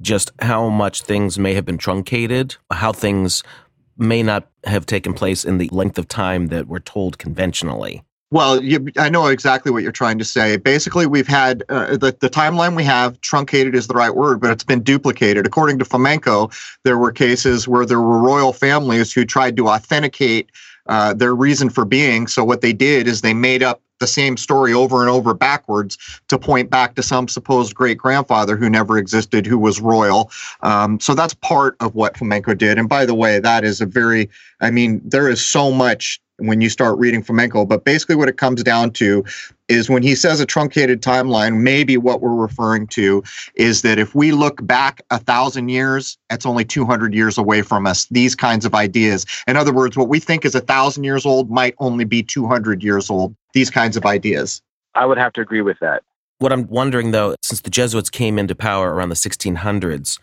just 0.00 0.30
how 0.40 0.68
much 0.68 1.02
things 1.02 1.38
may 1.38 1.54
have 1.54 1.64
been 1.64 1.78
truncated, 1.78 2.56
how 2.70 2.92
things 2.92 3.42
may 3.96 4.22
not 4.22 4.48
have 4.64 4.86
taken 4.86 5.12
place 5.12 5.44
in 5.44 5.58
the 5.58 5.68
length 5.72 5.98
of 5.98 6.06
time 6.08 6.48
that 6.48 6.68
we're 6.68 6.78
told 6.78 7.18
conventionally. 7.18 8.04
Well, 8.30 8.62
you, 8.62 8.88
I 8.98 9.08
know 9.08 9.28
exactly 9.28 9.72
what 9.72 9.82
you're 9.82 9.90
trying 9.90 10.18
to 10.18 10.24
say. 10.24 10.58
Basically, 10.58 11.06
we've 11.06 11.26
had 11.26 11.64
uh, 11.70 11.96
the, 11.96 12.14
the 12.20 12.28
timeline 12.28 12.76
we 12.76 12.84
have, 12.84 13.18
truncated 13.22 13.74
is 13.74 13.86
the 13.86 13.94
right 13.94 14.14
word, 14.14 14.40
but 14.40 14.50
it's 14.50 14.64
been 14.64 14.82
duplicated. 14.82 15.46
According 15.46 15.78
to 15.78 15.86
Fomenko, 15.86 16.52
there 16.84 16.98
were 16.98 17.10
cases 17.10 17.66
where 17.66 17.86
there 17.86 18.00
were 18.00 18.18
royal 18.18 18.52
families 18.52 19.14
who 19.14 19.24
tried 19.24 19.56
to 19.56 19.68
authenticate 19.68 20.50
uh, 20.88 21.14
their 21.14 21.34
reason 21.34 21.70
for 21.70 21.84
being. 21.84 22.26
So, 22.26 22.44
what 22.44 22.60
they 22.60 22.72
did 22.72 23.06
is 23.06 23.20
they 23.20 23.34
made 23.34 23.62
up 23.62 23.80
the 24.00 24.06
same 24.06 24.36
story 24.36 24.72
over 24.72 25.00
and 25.00 25.10
over 25.10 25.34
backwards 25.34 25.98
to 26.28 26.38
point 26.38 26.70
back 26.70 26.94
to 26.94 27.02
some 27.02 27.26
supposed 27.26 27.74
great 27.74 27.98
grandfather 27.98 28.56
who 28.56 28.70
never 28.70 28.96
existed, 28.96 29.44
who 29.44 29.58
was 29.58 29.80
royal. 29.80 30.30
Um, 30.62 31.00
so, 31.00 31.14
that's 31.14 31.34
part 31.34 31.76
of 31.80 31.94
what 31.94 32.14
Fomenko 32.14 32.56
did. 32.56 32.78
And 32.78 32.88
by 32.88 33.06
the 33.06 33.14
way, 33.14 33.38
that 33.38 33.64
is 33.64 33.80
a 33.80 33.86
very, 33.86 34.30
I 34.60 34.70
mean, 34.70 35.00
there 35.04 35.28
is 35.28 35.44
so 35.44 35.70
much 35.70 36.20
when 36.38 36.60
you 36.60 36.70
start 36.70 36.98
reading 36.98 37.22
Fomenko. 37.22 37.68
But 37.68 37.84
basically, 37.84 38.16
what 38.16 38.28
it 38.28 38.36
comes 38.36 38.62
down 38.62 38.92
to 38.92 39.24
is 39.68 39.88
when 39.88 40.02
he 40.02 40.14
says 40.14 40.40
a 40.40 40.46
truncated 40.46 41.02
timeline, 41.02 41.60
maybe 41.60 41.96
what 41.96 42.20
we're 42.20 42.34
referring 42.34 42.86
to 42.88 43.22
is 43.54 43.82
that 43.82 43.98
if 43.98 44.14
we 44.14 44.32
look 44.32 44.66
back 44.66 45.02
a 45.10 45.18
thousand 45.18 45.68
years, 45.68 46.18
that's 46.30 46.46
only 46.46 46.64
200 46.64 47.14
years 47.14 47.38
away 47.38 47.62
from 47.62 47.86
us. 47.86 48.06
These 48.06 48.34
kinds 48.34 48.64
of 48.64 48.74
ideas. 48.74 49.26
In 49.46 49.56
other 49.56 49.72
words, 49.72 49.96
what 49.96 50.08
we 50.08 50.18
think 50.18 50.44
is 50.44 50.54
a 50.54 50.60
thousand 50.60 51.04
years 51.04 51.26
old 51.26 51.50
might 51.50 51.74
only 51.78 52.04
be 52.04 52.22
200 52.22 52.82
years 52.82 53.10
old. 53.10 53.34
These 53.52 53.70
kinds 53.70 53.96
of 53.96 54.06
ideas. 54.06 54.62
I 54.94 55.06
would 55.06 55.18
have 55.18 55.32
to 55.34 55.40
agree 55.40 55.62
with 55.62 55.78
that. 55.80 56.02
What 56.38 56.52
I'm 56.52 56.68
wondering 56.68 57.10
though, 57.10 57.34
since 57.42 57.60
the 57.60 57.70
Jesuits 57.70 58.10
came 58.10 58.38
into 58.38 58.54
power 58.54 58.94
around 58.94 59.08
the 59.08 59.16
1600s, 59.16 60.18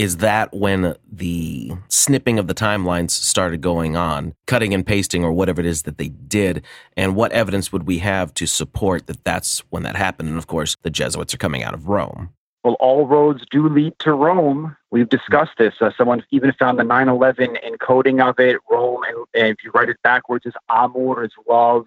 is 0.00 0.16
that 0.16 0.50
when 0.54 0.96
the 1.12 1.70
snipping 1.88 2.38
of 2.38 2.46
the 2.46 2.54
timelines 2.54 3.10
started 3.10 3.60
going 3.60 3.96
on, 3.96 4.34
cutting 4.46 4.72
and 4.72 4.86
pasting 4.86 5.22
or 5.22 5.30
whatever 5.30 5.60
it 5.60 5.66
is 5.66 5.82
that 5.82 5.98
they 5.98 6.08
did? 6.08 6.64
And 6.96 7.14
what 7.14 7.32
evidence 7.32 7.70
would 7.70 7.86
we 7.86 7.98
have 7.98 8.32
to 8.34 8.46
support 8.46 9.08
that 9.08 9.22
that's 9.24 9.58
when 9.68 9.82
that 9.82 9.96
happened? 9.96 10.30
And 10.30 10.38
of 10.38 10.46
course, 10.46 10.74
the 10.80 10.88
Jesuits 10.88 11.34
are 11.34 11.36
coming 11.36 11.62
out 11.62 11.74
of 11.74 11.88
Rome. 11.88 12.30
Well, 12.64 12.78
all 12.80 13.06
roads 13.06 13.44
do 13.50 13.68
lead 13.68 13.92
to 13.98 14.14
Rome. 14.14 14.74
We've 14.90 15.08
discussed 15.08 15.58
this. 15.58 15.74
Uh, 15.82 15.90
someone 15.98 16.24
even 16.30 16.52
found 16.52 16.78
the 16.78 16.84
9 16.84 17.08
11 17.10 17.58
encoding 17.62 18.26
of 18.26 18.40
it. 18.40 18.56
Rome, 18.70 19.02
and, 19.06 19.26
and, 19.34 19.48
if 19.48 19.62
you 19.62 19.70
write 19.74 19.90
it 19.90 19.98
backwards, 20.02 20.46
is 20.46 20.54
amor, 20.70 21.24
is 21.24 21.32
love. 21.46 21.84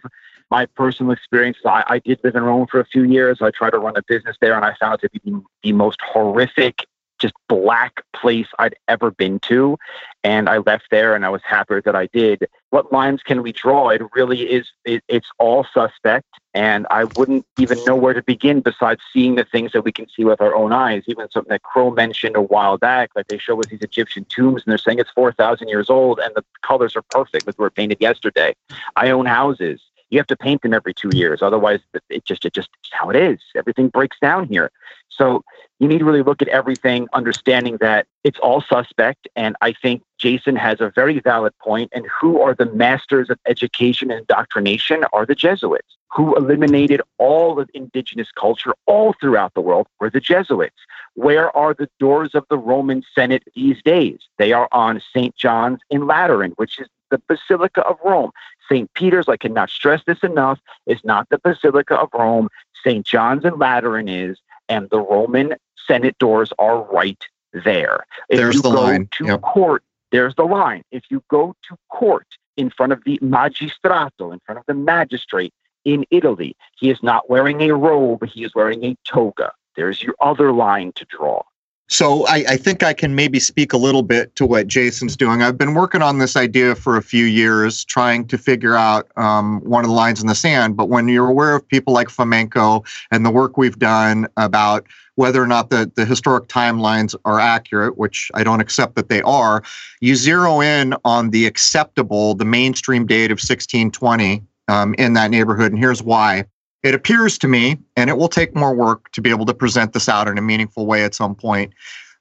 My 0.51 0.67
personal 0.67 1.13
experience 1.13 1.57
I, 1.65 1.83
I, 1.87 1.99
did 1.99 2.19
live 2.23 2.35
in 2.35 2.43
Rome 2.43 2.67
for 2.69 2.79
a 2.79 2.85
few 2.85 3.05
years. 3.05 3.39
I 3.41 3.49
tried 3.49 3.71
to 3.71 3.79
run 3.79 3.97
a 3.97 4.03
business 4.03 4.37
there, 4.39 4.53
and 4.53 4.63
I 4.63 4.75
found 4.79 4.99
it 5.01 5.11
to 5.13 5.19
be 5.19 5.41
the 5.63 5.71
most 5.71 5.99
horrific 6.01 6.85
just 7.23 7.33
black 7.47 8.03
place 8.13 8.47
I'd 8.59 8.75
ever 8.89 9.09
been 9.09 9.39
to. 9.39 9.77
And 10.25 10.49
I 10.49 10.57
left 10.57 10.87
there 10.91 11.15
and 11.15 11.25
I 11.25 11.29
was 11.29 11.41
happier 11.43 11.81
that 11.81 11.95
I 11.95 12.07
did. 12.07 12.47
What 12.69 12.91
lines 12.91 13.21
can 13.23 13.41
we 13.41 13.53
draw? 13.53 13.89
It 13.89 14.01
really 14.13 14.41
is, 14.41 14.69
it, 14.83 15.03
it's 15.07 15.29
all 15.39 15.65
suspect. 15.73 16.27
And 16.53 16.85
I 16.91 17.05
wouldn't 17.05 17.45
even 17.57 17.83
know 17.85 17.95
where 17.95 18.13
to 18.13 18.21
begin 18.21 18.59
besides 18.59 19.01
seeing 19.11 19.35
the 19.35 19.45
things 19.45 19.71
that 19.71 19.83
we 19.83 19.91
can 19.91 20.07
see 20.09 20.25
with 20.25 20.41
our 20.41 20.53
own 20.53 20.73
eyes. 20.73 21.03
Even 21.07 21.29
something 21.31 21.49
that 21.49 21.63
Crow 21.63 21.91
mentioned 21.91 22.35
a 22.35 22.41
while 22.41 22.77
back, 22.77 23.11
like 23.15 23.27
they 23.27 23.37
show 23.37 23.59
us 23.59 23.67
these 23.67 23.81
Egyptian 23.81 24.25
tombs 24.25 24.63
and 24.63 24.71
they're 24.71 24.77
saying 24.77 24.99
it's 24.99 25.11
4,000 25.11 25.69
years 25.69 25.89
old 25.89 26.19
and 26.19 26.35
the 26.35 26.43
colors 26.61 26.95
are 26.97 27.03
perfect, 27.03 27.45
but 27.45 27.57
were 27.57 27.69
painted 27.69 27.99
yesterday. 28.01 28.53
I 28.97 29.11
own 29.11 29.25
houses 29.25 29.81
you 30.13 30.19
have 30.19 30.27
to 30.27 30.37
paint 30.37 30.61
them 30.61 30.75
every 30.75 30.93
two 30.93 31.09
years. 31.11 31.41
Otherwise, 31.41 31.79
it 32.07 32.23
just 32.23 32.45
it 32.45 32.53
just 32.53 32.69
how 32.91 33.09
it 33.09 33.15
is. 33.15 33.39
Everything 33.55 33.87
breaks 33.89 34.17
down 34.21 34.47
here. 34.47 34.69
So 35.09 35.43
you 35.79 35.87
need 35.87 35.97
to 35.99 36.05
really 36.05 36.21
look 36.21 36.43
at 36.43 36.47
everything, 36.49 37.07
understanding 37.13 37.77
that 37.77 38.05
it's 38.23 38.37
all 38.37 38.61
suspect. 38.61 39.27
And 39.35 39.55
I 39.61 39.73
think 39.73 40.03
Jason 40.19 40.55
has 40.55 40.81
a 40.81 40.91
very 40.93 41.19
valid 41.19 41.57
point. 41.57 41.89
And 41.93 42.05
who 42.21 42.39
are 42.41 42.53
the 42.53 42.67
masters 42.67 43.31
of 43.31 43.39
education 43.47 44.11
and 44.11 44.19
indoctrination 44.19 45.03
are 45.13 45.25
the 45.25 45.33
Jesuits, 45.33 45.97
who 46.11 46.35
eliminated 46.35 47.01
all 47.17 47.59
of 47.59 47.67
indigenous 47.73 48.31
culture 48.31 48.75
all 48.85 49.15
throughout 49.19 49.55
the 49.55 49.61
world 49.61 49.87
were 49.99 50.11
the 50.11 50.19
Jesuits. 50.19 50.77
Where 51.15 51.55
are 51.57 51.73
the 51.73 51.89
doors 51.99 52.35
of 52.35 52.45
the 52.51 52.57
Roman 52.57 53.01
Senate 53.15 53.43
these 53.55 53.81
days? 53.81 54.19
They 54.37 54.53
are 54.53 54.67
on 54.71 55.01
St. 55.11 55.35
John's 55.35 55.79
in 55.89 56.05
Lateran, 56.05 56.51
which 56.57 56.79
is 56.79 56.87
the 57.13 57.21
Basilica 57.27 57.85
of 57.85 57.97
Rome. 58.03 58.31
St. 58.69 58.91
Peter's, 58.93 59.27
I 59.27 59.37
cannot 59.37 59.69
stress 59.69 60.01
this 60.05 60.19
enough, 60.23 60.59
is 60.87 60.99
not 61.03 61.29
the 61.29 61.39
Basilica 61.39 61.95
of 61.95 62.09
Rome. 62.13 62.49
St. 62.83 63.05
John's 63.05 63.45
in 63.45 63.57
Lateran 63.57 64.07
is, 64.07 64.37
and 64.69 64.89
the 64.89 64.99
Roman 64.99 65.55
Senate 65.87 66.17
doors 66.17 66.51
are 66.59 66.83
right 66.83 67.21
there. 67.53 68.05
If 68.29 68.37
there's 68.37 68.55
you 68.55 68.61
the 68.61 68.71
go 68.71 68.81
line. 68.81 69.09
to 69.11 69.25
yep. 69.25 69.41
court, 69.41 69.83
there's 70.11 70.35
the 70.35 70.43
line. 70.43 70.83
If 70.91 71.03
you 71.09 71.23
go 71.29 71.55
to 71.69 71.77
court 71.89 72.27
in 72.57 72.69
front 72.69 72.93
of 72.93 73.03
the 73.05 73.19
magistrato, 73.19 74.31
in 74.31 74.39
front 74.45 74.59
of 74.59 74.65
the 74.67 74.73
magistrate 74.73 75.53
in 75.85 76.05
Italy, 76.11 76.55
he 76.77 76.89
is 76.89 77.01
not 77.03 77.29
wearing 77.29 77.61
a 77.61 77.73
robe, 77.73 78.25
he 78.25 78.43
is 78.43 78.55
wearing 78.55 78.83
a 78.83 78.95
toga. 79.05 79.51
There's 79.75 80.01
your 80.01 80.15
other 80.21 80.51
line 80.51 80.91
to 80.95 81.05
draw. 81.05 81.41
So 81.89 82.25
I, 82.27 82.45
I, 82.49 82.57
think 82.57 82.81
I 82.81 82.93
can 82.93 83.13
maybe 83.13 83.39
speak 83.39 83.73
a 83.73 83.77
little 83.77 84.03
bit 84.03 84.35
to 84.37 84.45
what 84.45 84.67
Jason's 84.67 85.17
doing. 85.17 85.41
I've 85.41 85.57
been 85.57 85.73
working 85.73 86.01
on 86.01 86.17
this 86.17 86.37
idea 86.37 86.75
for 86.75 86.95
a 86.95 87.01
few 87.01 87.25
years, 87.25 87.83
trying 87.83 88.25
to 88.27 88.37
figure 88.37 88.75
out 88.75 89.09
um, 89.17 89.59
one 89.61 89.83
of 89.83 89.89
the 89.89 89.95
lines 89.95 90.21
in 90.21 90.27
the 90.27 90.35
sand. 90.35 90.77
But 90.77 90.87
when 90.87 91.07
you're 91.09 91.27
aware 91.27 91.55
of 91.55 91.67
people 91.67 91.93
like 91.93 92.07
Fomenko 92.07 92.85
and 93.11 93.25
the 93.25 93.31
work 93.31 93.57
we've 93.57 93.77
done 93.77 94.27
about 94.37 94.87
whether 95.15 95.43
or 95.43 95.47
not 95.47 95.69
the, 95.69 95.91
the 95.95 96.05
historic 96.05 96.47
timelines 96.47 97.15
are 97.25 97.39
accurate, 97.39 97.97
which 97.97 98.31
I 98.33 98.43
don't 98.43 98.61
accept 98.61 98.95
that 98.95 99.09
they 99.09 99.21
are, 99.21 99.61
you 99.99 100.15
zero 100.15 100.61
in 100.61 100.95
on 101.03 101.29
the 101.29 101.45
acceptable, 101.45 102.33
the 102.33 102.45
mainstream 102.45 103.05
date 103.05 103.29
of 103.29 103.35
1620 103.35 104.41
um, 104.69 104.95
in 104.97 105.13
that 105.13 105.29
neighborhood. 105.29 105.71
And 105.71 105.79
here's 105.79 106.01
why. 106.01 106.45
It 106.83 106.93
appears 106.93 107.37
to 107.39 107.47
me, 107.47 107.77
and 107.95 108.09
it 108.09 108.17
will 108.17 108.27
take 108.27 108.55
more 108.55 108.75
work 108.75 109.09
to 109.13 109.21
be 109.21 109.29
able 109.29 109.45
to 109.45 109.53
present 109.53 109.93
this 109.93 110.09
out 110.09 110.27
in 110.27 110.37
a 110.37 110.41
meaningful 110.41 110.85
way 110.85 111.03
at 111.03 111.15
some 111.15 111.33
point, 111.33 111.73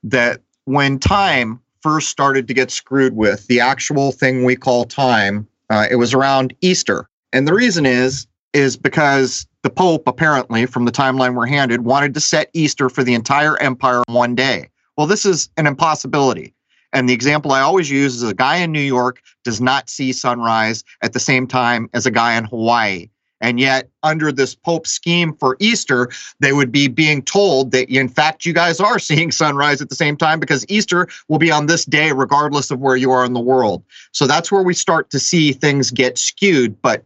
that 0.04 0.40
when 0.64 0.98
time 0.98 1.60
first 1.80 2.08
started 2.08 2.46
to 2.46 2.54
get 2.54 2.70
screwed 2.70 3.16
with, 3.16 3.46
the 3.48 3.58
actual 3.58 4.12
thing 4.12 4.44
we 4.44 4.54
call 4.54 4.84
time, 4.84 5.48
uh, 5.68 5.86
it 5.90 5.96
was 5.96 6.14
around 6.14 6.54
Easter. 6.60 7.08
And 7.32 7.48
the 7.48 7.54
reason 7.54 7.86
is, 7.86 8.26
is 8.52 8.76
because 8.76 9.46
the 9.62 9.70
Pope, 9.70 10.06
apparently, 10.06 10.66
from 10.66 10.84
the 10.84 10.92
timeline 10.92 11.34
we're 11.34 11.46
handed, 11.46 11.84
wanted 11.84 12.14
to 12.14 12.20
set 12.20 12.50
Easter 12.52 12.88
for 12.88 13.02
the 13.02 13.14
entire 13.14 13.56
empire 13.58 14.02
one 14.06 14.34
day. 14.34 14.68
Well, 14.96 15.06
this 15.06 15.24
is 15.24 15.48
an 15.56 15.66
impossibility. 15.66 16.54
And 16.92 17.08
the 17.08 17.14
example 17.14 17.52
I 17.52 17.62
always 17.62 17.90
use 17.90 18.16
is 18.16 18.22
a 18.22 18.34
guy 18.34 18.56
in 18.58 18.70
New 18.70 18.80
York 18.80 19.22
does 19.44 19.60
not 19.60 19.88
see 19.88 20.12
sunrise 20.12 20.84
at 21.00 21.14
the 21.14 21.20
same 21.20 21.46
time 21.46 21.88
as 21.94 22.04
a 22.04 22.10
guy 22.10 22.36
in 22.36 22.44
Hawaii. 22.44 23.08
And 23.42 23.58
yet, 23.58 23.90
under 24.04 24.30
this 24.30 24.54
Pope 24.54 24.86
scheme 24.86 25.34
for 25.34 25.56
Easter, 25.58 26.08
they 26.38 26.52
would 26.52 26.70
be 26.70 26.86
being 26.86 27.22
told 27.22 27.72
that, 27.72 27.90
in 27.90 28.08
fact, 28.08 28.46
you 28.46 28.52
guys 28.52 28.78
are 28.80 28.98
seeing 29.00 29.32
sunrise 29.32 29.82
at 29.82 29.88
the 29.88 29.96
same 29.96 30.16
time 30.16 30.38
because 30.40 30.64
Easter 30.68 31.08
will 31.28 31.38
be 31.38 31.50
on 31.50 31.66
this 31.66 31.84
day, 31.84 32.12
regardless 32.12 32.70
of 32.70 32.78
where 32.78 32.96
you 32.96 33.10
are 33.10 33.24
in 33.24 33.34
the 33.34 33.40
world. 33.40 33.82
So 34.12 34.28
that's 34.28 34.50
where 34.50 34.62
we 34.62 34.74
start 34.74 35.10
to 35.10 35.18
see 35.18 35.52
things 35.52 35.90
get 35.90 36.16
skewed. 36.16 36.80
But 36.80 37.04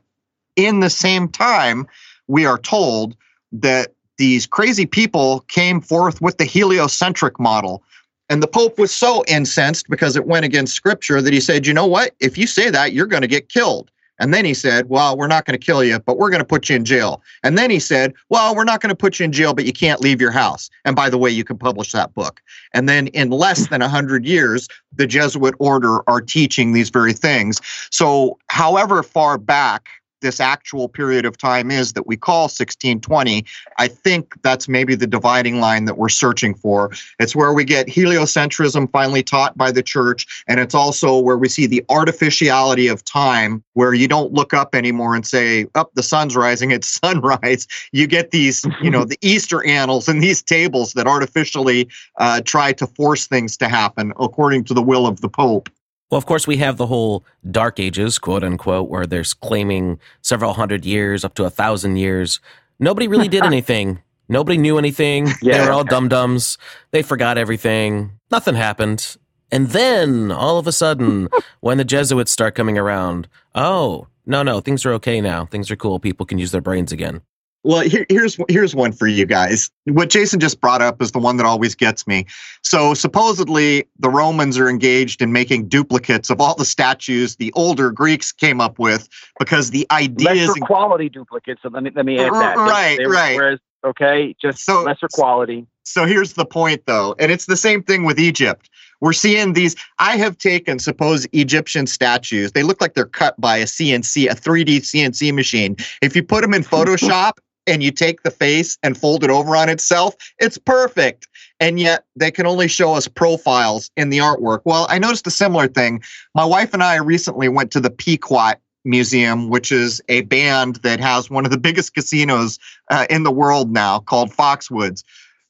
in 0.57 0.81
the 0.81 0.90
same 0.90 1.29
time, 1.29 1.87
we 2.29 2.44
are 2.44 2.59
told 2.59 3.16
that 3.53 3.94
these 4.18 4.46
crazy 4.46 4.87
people 4.87 5.40
came 5.49 5.81
forth 5.81 6.20
with 6.20 6.37
the 6.37 6.44
heliocentric 6.44 7.40
model. 7.40 7.83
And 8.29 8.42
the 8.42 8.49
Pope 8.49 8.79
was 8.79 8.92
so 8.92 9.25
incensed 9.27 9.88
because 9.88 10.16
it 10.16 10.27
went 10.27 10.44
against 10.44 10.75
scripture 10.75 11.22
that 11.22 11.33
he 11.33 11.40
said, 11.40 11.66
you 11.66 11.72
know 11.72 11.87
what? 11.87 12.14
If 12.20 12.37
you 12.37 12.46
say 12.46 12.70
that, 12.70 12.92
you're 12.92 13.07
going 13.07 13.22
to 13.22 13.29
get 13.29 13.49
killed. 13.49 13.90
And 14.19 14.33
then 14.33 14.45
he 14.45 14.55
said, 14.55 14.89
Well, 14.89 15.17
we're 15.17 15.27
not 15.27 15.45
going 15.45 15.59
to 15.59 15.65
kill 15.65 15.85
you, 15.85 15.99
but 15.99 16.19
we're 16.19 16.31
going 16.31 16.41
to 16.41 16.47
put 16.47 16.69
you 16.69 16.77
in 16.77 16.85
jail. 16.85 17.23
And 17.43 17.57
then 17.59 17.71
he 17.71 17.79
said, 17.79 18.15
Well, 18.29 18.55
we're 18.55 18.65
not 18.65 18.81
going 18.81 18.91
to 18.91 18.97
put 18.97 19.19
you 19.19 19.25
in 19.25 19.33
jail, 19.33 19.55
but 19.55 19.65
you 19.65 19.73
can't 19.73 20.01
leave 20.01 20.21
your 20.21 20.31
house. 20.31 20.71
And 20.85 20.97
by 20.97 21.11
the 21.11 21.19
way, 21.19 21.31
you 21.31 21.45
can 21.45 21.59
publish 21.59 21.93
that 21.93 22.15
book. 22.15 22.41
And 22.73 22.89
then 22.89 23.09
in 23.09 23.31
less 23.31 23.69
than 23.69 23.81
100 23.81 24.25
years, 24.25 24.69
the 24.95 25.07
Jesuit 25.07 25.55
order 25.59 26.09
are 26.09 26.21
teaching 26.21 26.73
these 26.73 26.91
very 26.91 27.13
things. 27.13 27.61
So, 27.91 28.39
however 28.49 29.03
far 29.03 29.39
back 29.39 29.89
this 30.21 30.41
actual 30.41 30.89
period 30.89 31.25
of 31.25 31.37
time 31.37 31.71
is 31.71 31.93
that 31.93 32.07
we 32.07 32.17
call 32.17 32.43
1620, 32.43 33.45
I 33.79 33.89
think 33.89 34.35
that's 34.43 34.69
maybe 34.69 34.95
the 34.95 35.07
dividing 35.07 35.61
line 35.61 35.85
that 35.85 35.99
we're 35.99 36.09
searching 36.09 36.55
for. 36.55 36.91
It's 37.19 37.37
where 37.37 37.53
we 37.53 37.65
get 37.65 37.87
heliocentrism 37.87 38.91
finally 38.91 39.23
taught 39.23 39.57
by 39.57 39.71
the 39.71 39.83
church, 39.83 40.27
and 40.49 40.61
it's 40.61 40.75
also 40.75 41.19
where 41.19 41.39
we 41.39 41.49
see 41.49 41.67
the 41.67 41.85
artificiality 41.89 42.89
of 42.89 43.05
time, 43.05 43.63
where 43.75 43.95
you 43.95 44.09
don't 44.09 44.33
look 44.33 44.55
up 44.55 44.75
anymore 44.75 45.15
and 45.15 45.27
say, 45.27 45.67
"Up, 45.75 45.89
oh, 45.89 45.91
the 45.95 46.03
sun's 46.03 46.37
rising." 46.37 46.71
It's 46.71 46.87
sunrise. 47.01 47.67
You 47.93 48.07
get 48.07 48.31
these, 48.31 48.65
you 48.81 48.91
know, 48.91 49.05
the 49.13 49.19
Easter 49.23 49.65
annals 49.67 50.09
and 50.09 50.23
these 50.23 50.43
tables 50.43 50.95
that 50.95 51.07
artificially 51.07 51.89
uh, 52.19 52.41
try 52.45 52.73
to 52.73 52.87
force 52.87 53.27
things 53.27 53.57
to 53.59 53.69
happen 53.69 54.13
according 54.19 54.65
to 54.65 54.75
the 54.75 54.83
will 54.83 55.07
of 55.07 55.21
the 55.21 55.29
Pope. 55.29 55.69
Well, 56.11 56.19
of 56.19 56.27
course, 56.27 56.47
we 56.47 56.59
have 56.59 56.77
the 56.77 56.87
whole 56.87 57.25
Dark 57.51 57.81
Ages, 57.81 58.19
quote 58.19 58.45
unquote, 58.45 58.88
where 58.88 59.07
there's 59.07 59.35
claiming 59.35 59.99
several 60.23 60.53
hundred 60.53 60.85
years, 60.85 61.25
up 61.25 61.35
to 61.35 61.45
a 61.45 61.51
thousand 61.51 61.97
years. 61.97 62.40
Nobody 62.79 63.09
really 63.09 63.29
did 63.29 63.45
anything. 63.53 64.01
Nobody 64.29 64.59
knew 64.59 64.79
anything. 64.79 65.29
Yeah. 65.42 65.59
They 65.59 65.66
were 65.66 65.73
all 65.73 65.85
dum 65.85 66.09
dums. 66.09 66.59
They 66.90 67.03
forgot 67.03 67.38
everything. 67.38 68.12
Nothing 68.31 68.55
happened. 68.55 69.16
And 69.53 69.69
then 69.69 70.33
all 70.33 70.59
of 70.59 70.66
a 70.66 70.73
sudden, 70.73 71.29
when 71.61 71.79
the 71.79 71.85
Jesuits 71.85 72.33
start 72.33 72.55
coming 72.55 72.79
around, 72.79 73.29
oh, 73.55 74.09
no, 74.27 74.42
no, 74.42 74.61
things 74.61 74.85
are 74.85 74.92
okay 74.95 75.21
now. 75.21 75.47
Things 75.47 75.71
are 75.71 75.77
cool. 75.77 76.01
People 76.01 76.27
can 76.27 76.38
use 76.38 76.51
their 76.51 76.61
brains 76.61 76.90
again. 76.92 77.23
Well, 77.67 77.81
here, 77.81 78.07
here's 78.09 78.39
here's 78.49 78.77
one 78.77 78.93
for 78.93 79.09
you 79.09 79.27
guys. 79.27 79.73
What 79.87 80.09
Jason 80.09 80.39
just 80.39 80.61
brought 80.61 80.83
up 80.83 81.03
is 81.03 81.11
the 81.11 81.19
one 81.19 81.37
that 81.39 81.47
always 81.47 81.75
gets 81.75 82.07
me. 82.07 82.25
So 82.63 82.95
supposedly 82.95 83.85
the 83.99 84.09
Romans 84.09 84.57
are 84.57 84.69
engaged 84.69 85.21
in 85.21 85.33
making 85.33 85.67
duplicates 85.67 86.31
of 86.31 86.41
all 86.41 86.55
the 86.55 86.65
statues 86.65 87.35
the 87.37 87.53
older 87.55 87.91
Greeks 87.91 88.31
came 88.31 88.61
up 88.61 88.79
with 88.79 89.09
because 89.41 89.71
the 89.71 89.85
idea 89.91 90.47
lesser 90.47 90.61
quality 90.61 91.09
duplicates. 91.09 91.61
So 91.61 91.69
let 91.69 91.83
me 91.83 91.91
let 91.93 92.07
me 92.07 92.21
add 92.21 92.33
that. 92.33 92.57
Right, 92.57 92.99
they, 92.99 93.07
right. 93.07 93.35
Whereas, 93.35 93.59
okay, 93.85 94.37
just 94.41 94.65
so, 94.65 94.85
lesser 94.85 95.09
quality. 95.13 95.67
So 95.83 96.07
here's 96.07 96.35
the 96.35 96.47
point, 96.47 96.87
though, 96.87 97.17
and 97.19 97.33
it's 97.33 97.47
the 97.47 97.57
same 97.57 97.83
thing 97.83 98.05
with 98.05 98.21
Egypt. 98.21 98.71
We're 99.01 99.13
seeing 99.13 99.55
these. 99.55 99.75
I 99.99 100.17
have 100.17 100.39
taken, 100.39 100.79
suppose, 100.79 101.27
Egyptian 101.33 101.89
statues. 101.89 102.53
They 102.53 102.63
look 102.63 102.81
like 102.81 102.95
they're 102.95 103.07
cut 103.07 103.39
by 103.41 103.57
a 103.57 103.65
CNC, 103.65 104.31
a 104.31 104.35
3D 104.35 104.79
CNC 104.79 105.35
machine. 105.35 105.77
If 106.01 106.15
you 106.15 106.23
put 106.23 106.43
them 106.43 106.55
in 106.55 106.63
Photoshop 106.65 107.33
and 107.67 107.83
you 107.83 107.91
take 107.91 108.23
the 108.23 108.31
face 108.31 108.79
and 108.83 108.97
fold 108.97 109.25
it 109.25 109.31
over 109.31 109.57
on 109.57 109.69
itself, 109.69 110.15
it's 110.39 110.59
perfect. 110.59 111.29
And 111.59 111.81
yet 111.81 112.05
they 112.17 112.31
can 112.31 112.47
only 112.47 112.69
show 112.69 112.95
us 112.95 113.09
profiles 113.09 113.91
in 113.97 114.11
the 114.11 114.19
artwork. 114.19 114.61
Well, 114.65 114.87
I 114.91 114.99
noticed 114.99 115.27
a 115.27 115.31
similar 115.31 115.69
thing. 115.69 116.03
My 116.35 116.45
wife 116.45 116.75
and 116.75 116.83
I 116.83 116.97
recently 116.97 117.49
went 117.49 117.71
to 117.73 117.81
the 117.81 117.91
Pequot 117.91 118.55
Museum, 118.85 119.49
which 119.49 119.73
is 119.73 120.01
a 120.09 120.23
band 120.23 120.77
that 120.77 121.01
has 121.01 121.29
one 121.29 121.45
of 121.45 121.51
the 121.51 121.59
biggest 121.59 121.95
casinos 121.95 122.59
uh, 122.91 123.07
in 123.11 123.25
the 123.25 123.33
world 123.33 123.73
now 123.73 123.99
called 123.99 124.31
Foxwoods. 124.31 125.03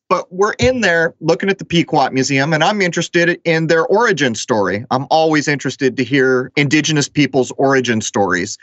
But 0.08 0.32
we're 0.32 0.54
in 0.60 0.82
there 0.82 1.14
looking 1.20 1.50
at 1.50 1.58
the 1.58 1.64
Pequot 1.64 2.10
Museum, 2.10 2.52
and 2.52 2.62
I'm 2.62 2.80
interested 2.80 3.40
in 3.44 3.66
their 3.66 3.84
origin 3.86 4.36
story. 4.36 4.84
I'm 4.90 5.06
always 5.10 5.48
interested 5.48 5.96
to 5.96 6.04
hear 6.04 6.52
Indigenous 6.56 7.08
people's 7.08 7.50
origin 7.52 8.00
stories. 8.00 8.56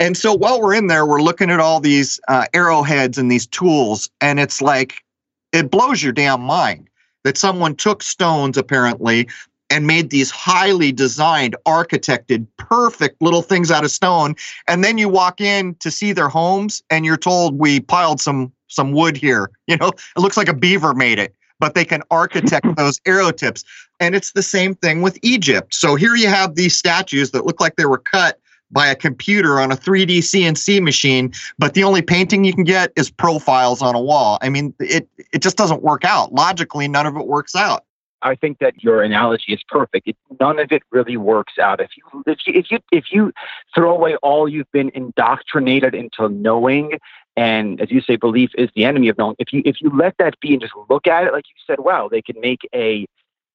And 0.00 0.16
so 0.16 0.32
while 0.32 0.60
we're 0.60 0.74
in 0.74 0.86
there, 0.86 1.04
we're 1.04 1.22
looking 1.22 1.50
at 1.50 1.60
all 1.60 1.80
these 1.80 2.20
uh, 2.28 2.46
arrowheads 2.54 3.18
and 3.18 3.30
these 3.30 3.46
tools, 3.46 4.08
and 4.20 4.38
it's 4.38 4.62
like 4.62 5.02
it 5.52 5.70
blows 5.70 6.02
your 6.02 6.12
damn 6.12 6.40
mind 6.40 6.88
that 7.24 7.36
someone 7.36 7.74
took 7.74 8.02
stones 8.02 8.56
apparently 8.56 9.28
and 9.70 9.86
made 9.86 10.10
these 10.10 10.30
highly 10.30 10.92
designed, 10.92 11.56
architected, 11.66 12.46
perfect 12.56 13.20
little 13.20 13.42
things 13.42 13.70
out 13.70 13.84
of 13.84 13.90
stone. 13.90 14.34
And 14.66 14.82
then 14.82 14.98
you 14.98 15.08
walk 15.08 15.40
in 15.40 15.74
to 15.76 15.90
see 15.90 16.12
their 16.12 16.28
homes, 16.28 16.82
and 16.90 17.04
you're 17.04 17.16
told 17.16 17.58
we 17.58 17.80
piled 17.80 18.20
some 18.20 18.52
some 18.68 18.92
wood 18.92 19.16
here. 19.16 19.50
You 19.66 19.76
know, 19.76 19.88
it 19.88 20.20
looks 20.20 20.38
like 20.38 20.48
a 20.48 20.54
beaver 20.54 20.94
made 20.94 21.18
it 21.18 21.34
but 21.60 21.74
they 21.74 21.84
can 21.84 22.02
architect 22.10 22.66
those 22.76 23.00
arrow 23.04 23.30
tips. 23.30 23.64
And 24.00 24.14
it's 24.14 24.32
the 24.32 24.42
same 24.42 24.74
thing 24.74 25.02
with 25.02 25.18
Egypt. 25.22 25.74
So 25.74 25.96
here 25.96 26.14
you 26.14 26.28
have 26.28 26.54
these 26.54 26.76
statues 26.76 27.32
that 27.32 27.46
look 27.46 27.60
like 27.60 27.76
they 27.76 27.86
were 27.86 27.98
cut 27.98 28.38
by 28.70 28.86
a 28.86 28.94
computer 28.94 29.60
on 29.60 29.72
a 29.72 29.76
3D 29.76 30.18
CNC 30.18 30.82
machine, 30.82 31.32
but 31.58 31.74
the 31.74 31.84
only 31.84 32.02
painting 32.02 32.44
you 32.44 32.52
can 32.52 32.64
get 32.64 32.92
is 32.96 33.10
profiles 33.10 33.82
on 33.82 33.94
a 33.94 34.00
wall. 34.00 34.38
I 34.42 34.48
mean, 34.48 34.74
it 34.78 35.08
it 35.32 35.42
just 35.42 35.56
doesn't 35.56 35.82
work 35.82 36.04
out. 36.04 36.32
Logically, 36.32 36.88
none 36.88 37.06
of 37.06 37.16
it 37.16 37.26
works 37.26 37.54
out. 37.54 37.84
I 38.22 38.34
think 38.34 38.58
that 38.58 38.82
your 38.82 39.02
analogy 39.02 39.52
is 39.52 39.62
perfect. 39.68 40.08
It, 40.08 40.16
none 40.40 40.58
of 40.58 40.72
it 40.72 40.82
really 40.90 41.16
works 41.16 41.58
out. 41.58 41.80
If 41.80 41.90
you 41.96 42.22
if 42.26 42.38
you 42.46 42.54
if 42.54 42.70
you 42.70 42.78
if 42.90 43.04
you 43.12 43.32
throw 43.74 43.94
away 43.94 44.16
all 44.16 44.48
you've 44.48 44.70
been 44.72 44.90
indoctrinated 44.94 45.94
into 45.94 46.28
knowing, 46.28 46.98
and 47.36 47.80
as 47.80 47.90
you 47.90 48.00
say, 48.00 48.16
belief 48.16 48.50
is 48.56 48.70
the 48.74 48.84
enemy 48.84 49.08
of 49.08 49.18
knowing. 49.18 49.36
If 49.38 49.52
you 49.52 49.62
if 49.64 49.80
you 49.80 49.90
let 49.96 50.16
that 50.18 50.38
be 50.40 50.52
and 50.52 50.60
just 50.60 50.74
look 50.88 51.06
at 51.06 51.24
it, 51.24 51.32
like 51.32 51.44
you 51.48 51.54
said, 51.66 51.80
wow, 51.80 52.08
they 52.08 52.22
can 52.22 52.40
make 52.40 52.68
a 52.74 53.06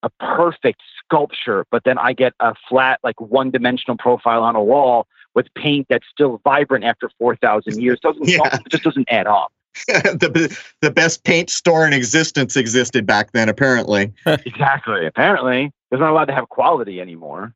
a 0.03 0.09
perfect 0.19 0.81
sculpture, 0.99 1.65
but 1.71 1.83
then 1.85 1.97
I 1.97 2.13
get 2.13 2.33
a 2.39 2.53
flat, 2.69 2.99
like 3.03 3.19
one 3.19 3.49
dimensional 3.49 3.97
profile 3.97 4.43
on 4.43 4.55
a 4.55 4.63
wall 4.63 5.07
with 5.33 5.47
paint 5.55 5.87
that's 5.89 6.05
still 6.11 6.39
vibrant 6.43 6.83
after 6.83 7.09
4,000 7.17 7.81
years. 7.81 7.99
Doesn't, 8.01 8.27
yeah. 8.27 8.59
It 8.65 8.69
just 8.69 8.83
doesn't 8.83 9.07
add 9.09 9.27
up. 9.27 9.51
the, 9.87 10.55
the 10.81 10.91
best 10.91 11.23
paint 11.23 11.49
store 11.49 11.87
in 11.87 11.93
existence 11.93 12.55
existed 12.55 13.07
back 13.07 13.31
then, 13.31 13.49
apparently. 13.49 14.13
exactly. 14.25 15.07
Apparently. 15.07 15.71
They're 15.89 15.99
not 15.99 16.11
allowed 16.11 16.25
to 16.25 16.33
have 16.33 16.49
quality 16.49 17.01
anymore. 17.01 17.55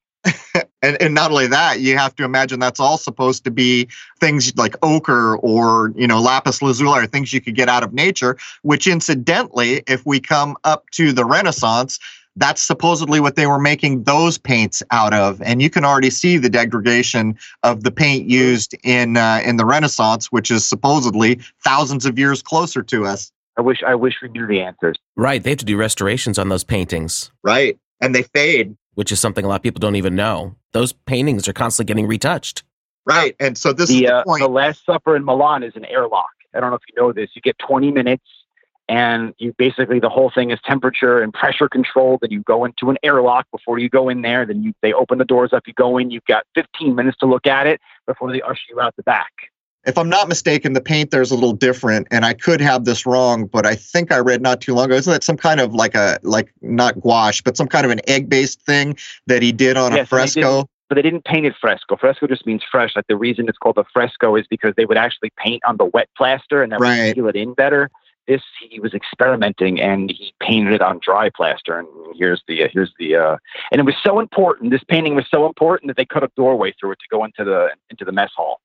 and, 0.82 1.02
and 1.02 1.14
not 1.14 1.32
only 1.32 1.48
that, 1.48 1.80
you 1.80 1.98
have 1.98 2.16
to 2.16 2.24
imagine 2.24 2.60
that's 2.60 2.80
all 2.80 2.98
supposed 2.98 3.44
to 3.44 3.52
be 3.52 3.88
things 4.20 4.56
like 4.58 4.76
ochre 4.82 5.38
or, 5.38 5.94
you 5.96 6.08
know, 6.08 6.20
lapis 6.20 6.62
lazuli 6.62 7.04
or 7.04 7.08
things 7.08 7.34
you 7.34 7.40
could 7.40 7.56
get 7.56 7.70
out 7.70 7.84
of 7.84 7.94
nature, 7.94 8.38
which 8.64 8.88
incidentally, 8.88 9.84
if 9.88 10.06
we 10.06 10.20
come 10.20 10.58
up 10.64 10.90
to 10.92 11.14
the 11.14 11.24
Renaissance, 11.24 12.00
that's 12.38 12.62
supposedly 12.62 13.20
what 13.20 13.36
they 13.36 13.48
were 13.48 13.60
making 13.60 14.04
those 14.04 14.38
paints 14.38 14.82
out 14.92 15.14
of. 15.14 15.42
And 15.42 15.62
you 15.62 15.70
can 15.70 15.84
already 15.84 16.10
see 16.10 16.38
the 16.38 16.50
degradation 16.50 17.38
of 17.64 17.84
the 17.84 17.92
paint 17.92 18.30
used 18.30 18.76
in 18.84 19.18
uh, 19.18 19.42
in 19.44 19.58
the 19.58 19.66
renaissance 19.66 20.32
which 20.32 20.52
is 20.52 20.66
supposedly 20.66 21.40
thousands 21.64 22.06
of 22.06 22.18
years 22.18 22.42
closer 22.42 22.84
to 22.84 23.06
us. 23.06 23.32
I 23.58 23.62
wish 23.62 23.82
i 23.86 23.96
wish 23.96 24.16
we 24.22 24.30
knew 24.30 24.48
the 24.48 24.62
answers. 24.62 24.96
Right 25.16 25.44
they 25.44 25.52
have 25.52 25.60
to 25.60 25.66
do 25.66 25.78
restorations 25.78 26.38
on 26.38 26.50
those 26.50 26.64
paintings. 26.64 27.32
Right 27.44 27.78
and 28.00 28.14
they 28.14 28.24
fade. 28.24 28.78
Which 28.94 29.12
is 29.12 29.20
something 29.20 29.44
a 29.44 29.48
lot 29.48 29.56
of 29.56 29.62
people 29.64 29.80
don't 29.80 29.96
even 29.96 30.16
know. 30.16 30.56
Those 30.74 30.94
paintings 30.94 31.48
are 31.48 31.54
constantly 31.54 31.92
getting 31.92 32.08
retouched. 32.08 32.64
Right 33.06 33.36
and 33.40 33.58
so 33.58 33.74
this 33.74 33.90
the, 33.90 33.96
is 33.96 34.02
the, 34.02 34.16
uh, 34.16 34.24
point. 34.24 34.42
the 34.42 34.50
last 34.50 34.86
supper 34.86 35.16
in 35.16 35.26
milan 35.26 35.64
is 35.64 35.76
an 35.76 35.86
airlock. 35.86 36.26
I 36.54 36.60
don't 36.60 36.70
know 36.70 36.76
if 36.76 36.84
you 36.88 37.02
know 37.02 37.12
this. 37.12 37.30
You 37.36 37.42
get 37.42 37.58
20 37.60 37.92
minutes 37.92 38.24
and 38.90 39.34
you 39.38 39.54
basically 39.58 40.00
the 40.00 40.10
whole 40.10 40.32
thing 40.34 40.52
is 40.52 40.60
temperature 40.66 41.22
and 41.22 41.34
pressure 41.34 41.68
controlled 41.68 42.20
and 42.22 42.32
you 42.32 42.42
go 42.44 42.66
into 42.66 42.90
an 42.90 42.98
airlock 43.04 43.46
before 43.52 43.80
you 43.80 43.90
go 43.90 44.10
in 44.10 44.22
there 44.22 44.46
then 44.46 44.64
you 44.64 44.74
they 44.82 44.94
open 44.94 45.18
the 45.18 45.26
doors 45.26 45.52
up 45.54 45.64
you 45.68 45.74
go 45.74 45.98
in 45.98 46.10
you've 46.10 46.26
got 46.26 46.46
15 46.56 46.96
minutes 46.96 47.18
to 47.18 47.26
look 47.26 47.48
at 47.48 47.68
it 47.68 47.82
before 48.06 48.32
they 48.32 48.42
usher 48.42 48.62
you 48.70 48.80
out 48.80 48.96
the 48.96 49.04
back 49.04 49.32
if 49.86 49.98
i'm 49.98 50.10
not 50.10 50.28
mistaken 50.28 50.74
the 50.74 50.82
paint 50.82 51.12
there's 51.12 51.32
a 51.32 51.36
little 51.36 51.54
different 51.54 52.08
and 52.12 52.26
i 52.26 52.34
could 52.34 52.62
have 52.62 52.86
this 52.86 53.06
wrong 53.06 53.46
but 53.46 53.66
i 53.66 53.76
think 53.76 54.12
i 54.12 54.18
read 54.18 54.42
not 54.42 54.62
too 54.62 54.74
long 54.74 54.86
ago 54.86 54.96
isn't 54.96 55.12
that 55.12 55.24
some 55.24 55.38
kind 55.38 55.60
of 55.60 55.74
like 55.74 55.96
a 55.96 56.18
like 56.24 56.54
not 56.62 57.00
gouache 57.02 57.42
but 57.44 57.58
some 57.58 57.68
kind 57.68 57.86
of 57.86 57.92
an 57.92 58.00
egg 58.08 58.30
based 58.30 58.62
thing 58.62 58.96
that 59.28 59.42
he 59.42 59.52
did 59.52 59.76
on 59.78 59.92
yes, 59.92 60.04
a 60.04 60.06
fresco 60.06 60.68
but 60.90 60.96
they 60.96 61.02
didn't 61.02 61.26
paint 61.26 61.46
it 61.46 61.54
fresco. 61.60 61.98
Fresco 61.98 62.28
just 62.28 62.46
means 62.46 62.64
fresh. 62.64 62.96
Like 62.96 63.08
the 63.08 63.18
reason 63.18 63.50
it's 63.50 63.58
called 63.58 63.78
a 63.78 63.84
fresco 63.92 64.38
is 64.38 64.48
because 64.48 64.74
they 64.78 64.86
would 64.86 64.96
actually 64.96 65.34
paint 65.38 65.62
on 65.68 65.76
the 65.76 65.84
wet 65.84 66.08
plaster 66.16 66.64
and 66.64 66.72
that 66.72 66.80
right. 66.80 67.08
would 67.08 67.16
seal 67.16 67.28
it 67.28 67.36
in 67.36 67.54
better 67.54 67.92
this 68.28 68.42
he 68.70 68.80
was 68.80 68.94
experimenting 68.94 69.80
and 69.82 70.12
he 70.12 70.34
painted 70.40 70.74
it 70.74 70.82
on 70.82 71.00
dry 71.04 71.30
plaster. 71.30 71.80
And 71.80 71.88
here's 72.16 72.44
the 72.48 72.68
here's 72.72 72.94
the 73.00 73.16
uh, 73.16 73.38
and 73.72 73.80
it 73.80 73.86
was 73.86 73.96
so 74.04 74.20
important 74.20 74.72
this 74.72 74.84
painting 74.84 75.16
was 75.16 75.26
so 75.30 75.46
important 75.46 75.88
that 75.90 75.98
they 75.98 76.06
cut 76.06 76.24
a 76.24 76.30
doorway 76.36 76.74
through 76.80 76.92
it 76.92 77.00
to 77.00 77.08
go 77.10 77.24
into 77.24 77.44
the 77.44 77.70
into 77.90 78.06
the 78.06 78.12
mess 78.12 78.32
hall. 78.36 78.60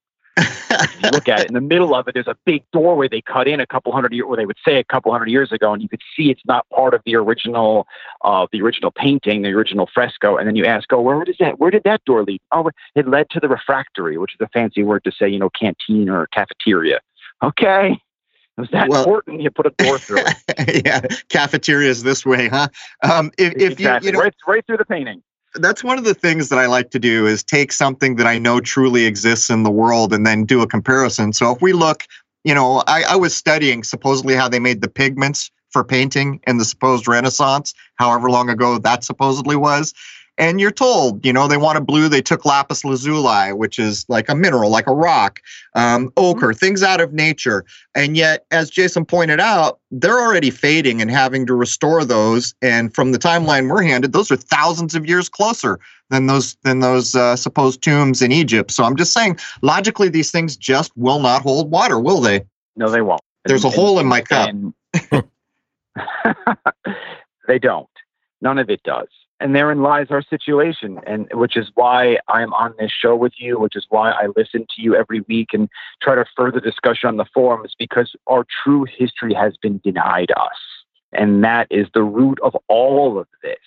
Look 1.13 1.29
at 1.29 1.41
it 1.41 1.47
in 1.47 1.53
the 1.53 1.61
middle 1.61 1.93
of 1.93 2.07
it 2.07 2.13
there's 2.15 2.27
a 2.27 2.35
big 2.45 2.63
doorway 2.71 3.07
they 3.07 3.21
cut 3.21 3.47
in 3.47 3.59
a 3.59 3.67
couple 3.67 3.91
hundred 3.91 4.13
years 4.13 4.25
or 4.27 4.35
they 4.35 4.45
would 4.45 4.57
say 4.65 4.77
a 4.77 4.83
couple 4.83 5.11
hundred 5.11 5.29
years 5.29 5.51
ago 5.51 5.71
and 5.71 5.81
you 5.81 5.87
could 5.87 6.01
see 6.15 6.31
it's 6.31 6.41
not 6.45 6.67
part 6.69 6.93
of 6.93 7.01
the 7.05 7.15
original 7.15 7.87
uh, 8.23 8.47
the 8.51 8.61
original 8.61 8.91
painting 8.91 9.43
the 9.43 9.49
original 9.49 9.87
fresco. 9.93 10.35
And 10.35 10.47
then 10.47 10.55
you 10.55 10.65
ask 10.65 10.91
oh 10.91 11.01
where 11.01 11.23
does 11.23 11.37
that 11.39 11.59
where 11.59 11.71
did 11.71 11.83
that 11.83 12.03
door 12.05 12.23
lead? 12.23 12.41
Oh 12.51 12.69
it 12.95 13.07
led 13.07 13.29
to 13.31 13.39
the 13.39 13.47
refractory 13.47 14.17
which 14.17 14.33
is 14.33 14.41
a 14.41 14.49
fancy 14.49 14.83
word 14.83 15.03
to 15.03 15.11
say 15.11 15.29
you 15.29 15.39
know 15.39 15.49
canteen 15.49 16.09
or 16.09 16.27
cafeteria. 16.27 16.99
Okay 17.43 17.97
It 18.57 18.61
was 18.61 18.69
that 18.71 18.87
well, 18.87 18.99
important. 18.99 19.41
You 19.41 19.49
put 19.49 19.65
a 19.65 19.71
door 19.77 19.97
through 19.97 20.19
it. 20.19 20.85
yeah, 20.85 21.01
cafeterias 21.29 22.03
this 22.03 22.25
way, 22.25 22.49
huh? 22.49 22.67
Um, 23.01 23.31
if, 23.37 23.53
if 23.53 23.71
exactly. 23.73 24.07
you, 24.07 24.11
you 24.11 24.17
know, 24.17 24.23
right, 24.23 24.35
right 24.47 24.65
through 24.65 24.77
the 24.77 24.85
painting 24.85 25.23
that's 25.55 25.83
one 25.83 25.97
of 25.97 26.03
the 26.03 26.13
things 26.13 26.49
that 26.49 26.59
I 26.59 26.65
like 26.65 26.89
to 26.91 26.99
do 26.99 27.27
is 27.27 27.43
take 27.43 27.71
something 27.71 28.15
that 28.15 28.27
I 28.27 28.37
know 28.37 28.59
truly 28.59 29.05
exists 29.05 29.49
in 29.49 29.63
the 29.63 29.71
world 29.71 30.13
and 30.13 30.25
then 30.25 30.45
do 30.45 30.61
a 30.61 30.67
comparison. 30.67 31.33
So 31.33 31.51
if 31.51 31.61
we 31.61 31.73
look, 31.73 32.07
you 32.43 32.53
know, 32.53 32.83
I, 32.87 33.03
I 33.09 33.15
was 33.15 33.35
studying 33.35 33.83
supposedly 33.83 34.35
how 34.35 34.49
they 34.49 34.59
made 34.59 34.81
the 34.81 34.89
pigments 34.89 35.51
for 35.69 35.83
painting 35.83 36.39
in 36.47 36.57
the 36.57 36.65
supposed 36.65 37.07
Renaissance, 37.07 37.73
however 37.95 38.29
long 38.29 38.49
ago 38.49 38.77
that 38.77 39.03
supposedly 39.03 39.55
was 39.55 39.93
and 40.37 40.59
you're 40.59 40.71
told, 40.71 41.23
you 41.25 41.31
know, 41.31 41.47
they 41.47 41.57
wanted 41.57 41.85
blue. 41.85 42.09
They 42.09 42.21
took 42.21 42.43
lapis 42.43 42.83
lazuli, 42.83 43.53
which 43.53 43.77
is 43.77 44.05
like 44.09 44.29
a 44.29 44.35
mineral, 44.35 44.71
like 44.71 44.87
a 44.87 44.93
rock, 44.93 45.39
um, 45.75 46.11
ochre, 46.17 46.47
mm-hmm. 46.49 46.57
things 46.57 46.81
out 46.81 47.01
of 47.01 47.13
nature. 47.13 47.65
And 47.93 48.17
yet, 48.17 48.45
as 48.49 48.71
Jason 48.71 49.05
pointed 49.05 49.39
out, 49.39 49.79
they're 49.91 50.19
already 50.19 50.49
fading 50.49 51.01
and 51.01 51.11
having 51.11 51.45
to 51.45 51.53
restore 51.53 52.03
those. 52.03 52.55
And 52.61 52.93
from 52.95 53.11
the 53.11 53.19
timeline 53.19 53.69
we're 53.69 53.83
handed, 53.83 54.13
those 54.13 54.31
are 54.31 54.35
thousands 54.35 54.95
of 54.95 55.05
years 55.05 55.29
closer 55.29 55.79
than 56.09 56.25
those 56.25 56.55
than 56.63 56.79
those 56.79 57.15
uh, 57.15 57.35
supposed 57.35 57.83
tombs 57.83 58.23
in 58.23 58.31
Egypt. 58.31 58.71
So 58.71 58.83
I'm 58.83 58.95
just 58.95 59.13
saying, 59.13 59.37
logically, 59.61 60.09
these 60.09 60.31
things 60.31 60.57
just 60.57 60.91
will 60.97 61.19
not 61.19 61.43
hold 61.43 61.69
water, 61.69 61.99
will 61.99 62.21
they? 62.21 62.41
No, 62.75 62.89
they 62.89 63.01
won't. 63.01 63.21
There's 63.45 63.65
and, 63.65 63.73
a 63.73 63.75
hole 63.75 63.99
in 63.99 64.07
my 64.07 64.21
cup. 64.21 64.49
they 67.47 67.59
don't. 67.59 67.87
None 68.41 68.57
of 68.57 68.69
it 68.71 68.81
does 68.83 69.07
and 69.39 69.55
therein 69.55 69.81
lies 69.81 70.07
our 70.09 70.21
situation 70.21 70.99
and 71.05 71.27
which 71.33 71.57
is 71.57 71.71
why 71.75 72.17
i'm 72.27 72.53
on 72.53 72.73
this 72.79 72.91
show 72.91 73.15
with 73.15 73.33
you 73.37 73.59
which 73.59 73.75
is 73.75 73.85
why 73.89 74.11
i 74.11 74.27
listen 74.35 74.65
to 74.75 74.81
you 74.81 74.95
every 74.95 75.21
week 75.21 75.49
and 75.53 75.69
try 76.01 76.15
to 76.15 76.25
further 76.35 76.59
discussion 76.59 77.07
on 77.07 77.17
the 77.17 77.25
forums 77.33 77.73
because 77.77 78.15
our 78.27 78.45
true 78.63 78.85
history 78.85 79.33
has 79.33 79.57
been 79.57 79.79
denied 79.83 80.31
us. 80.31 80.57
And 81.11 81.43
that 81.43 81.67
is 81.69 81.87
the 81.93 82.03
root 82.03 82.39
of 82.41 82.55
all 82.67 83.19
of 83.19 83.27
this. 83.41 83.57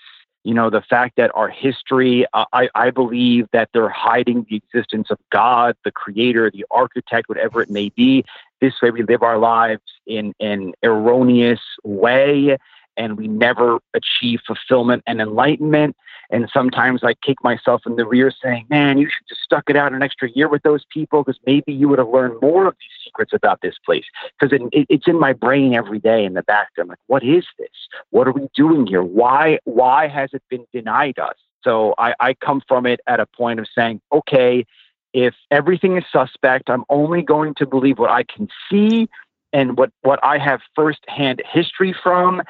You 0.45 0.55
know 0.55 0.71
the 0.71 0.83
fact 0.83 1.17
that 1.17 1.33
our 1.35 1.49
history 1.49 2.25
uh, 2.33 2.45
I, 2.53 2.69
I 2.77 2.91
believe 2.91 3.49
that 3.53 3.69
they're 3.73 3.89
hiding 3.89 4.47
the 4.49 4.57
existence 4.57 5.11
of 5.11 5.19
god 5.33 5.75
the 5.85 5.91
creator 5.91 6.53
the 6.53 6.65
architect 6.71 7.29
whatever 7.29 7.61
it 7.61 7.69
may 7.69 7.89
be. 7.89 8.25
This 8.61 8.75
way 8.81 8.93
we 8.93 9.03
live 9.03 9.25
our 9.25 9.39
lives 9.39 9.83
in 10.07 10.35
an 10.39 10.73
erroneous 10.85 11.61
way 11.83 12.59
and 12.97 13.17
we 13.17 13.29
never 13.29 13.79
achieve 13.95 14.41
fulfillment 14.47 15.03
and 15.07 15.21
enlightenment. 15.21 15.97
And 16.31 16.49
sometimes 16.53 17.05
I 17.05 17.15
kick 17.15 17.43
myself 17.45 17.83
in 17.87 17.97
the 17.97 18.07
rear 18.07 18.33
saying, 18.43 18.67
man, 18.69 18.99
you 18.99 19.07
should 19.07 19.29
just 19.29 19.43
stuck 19.43 19.71
it 19.71 19.77
out 19.77 19.93
an 19.93 20.03
extra 20.03 20.29
year 20.31 20.49
with 20.49 20.63
those 20.63 20.85
people 20.93 21.23
because 21.23 21.39
maybe 21.47 21.73
you 21.73 21.89
would 21.89 21.99
have 21.99 22.09
learned 22.09 22.41
more 22.43 22.67
of 22.67 22.75
these 22.75 23.05
secrets 23.05 23.33
about 23.33 23.61
this 23.63 23.77
place. 23.85 24.05
Because 24.39 24.53
it, 24.53 24.63
it, 24.73 24.87
it's 24.89 25.07
in 25.07 25.21
my 25.21 25.33
brain 25.33 25.75
every 25.75 26.01
day 26.01 26.25
in 26.25 26.35
the 26.35 26.43
back. 26.43 26.69
I'm 26.79 26.89
like, 26.89 26.99
what 27.07 27.23
is 27.23 27.45
this? 27.59 27.69
What 28.11 28.27
are 28.27 28.33
we 28.33 28.49
doing 28.55 28.87
here? 28.87 29.03
Why, 29.03 29.59
why 29.65 30.09
has 30.09 30.31
it 30.33 30.43
been 30.51 30.67
denied 30.73 31.19
us? 31.19 31.37
So 31.63 31.95
I, 31.99 32.15
I 32.21 32.35
come 32.35 32.63
from 32.67 32.87
it 32.87 33.01
at 33.07 33.21
a 33.21 33.27
point 33.27 33.61
of 33.61 33.67
saying, 33.75 34.01
okay, 34.13 34.65
if 35.13 35.35
everything 35.51 35.97
is 35.97 36.05
suspect, 36.13 36.69
I'm 36.69 36.85
only 36.91 37.23
going 37.23 37.55
to 37.55 37.67
believe 37.67 37.99
what 37.99 38.11
I 38.11 38.23
can 38.25 38.49
see 38.71 39.09
and 39.53 39.77
what, 39.77 39.91
what 40.03 40.19
I 40.23 40.39
have 40.39 40.61
firsthand 40.75 41.43
history 41.51 41.95
from 42.03 42.43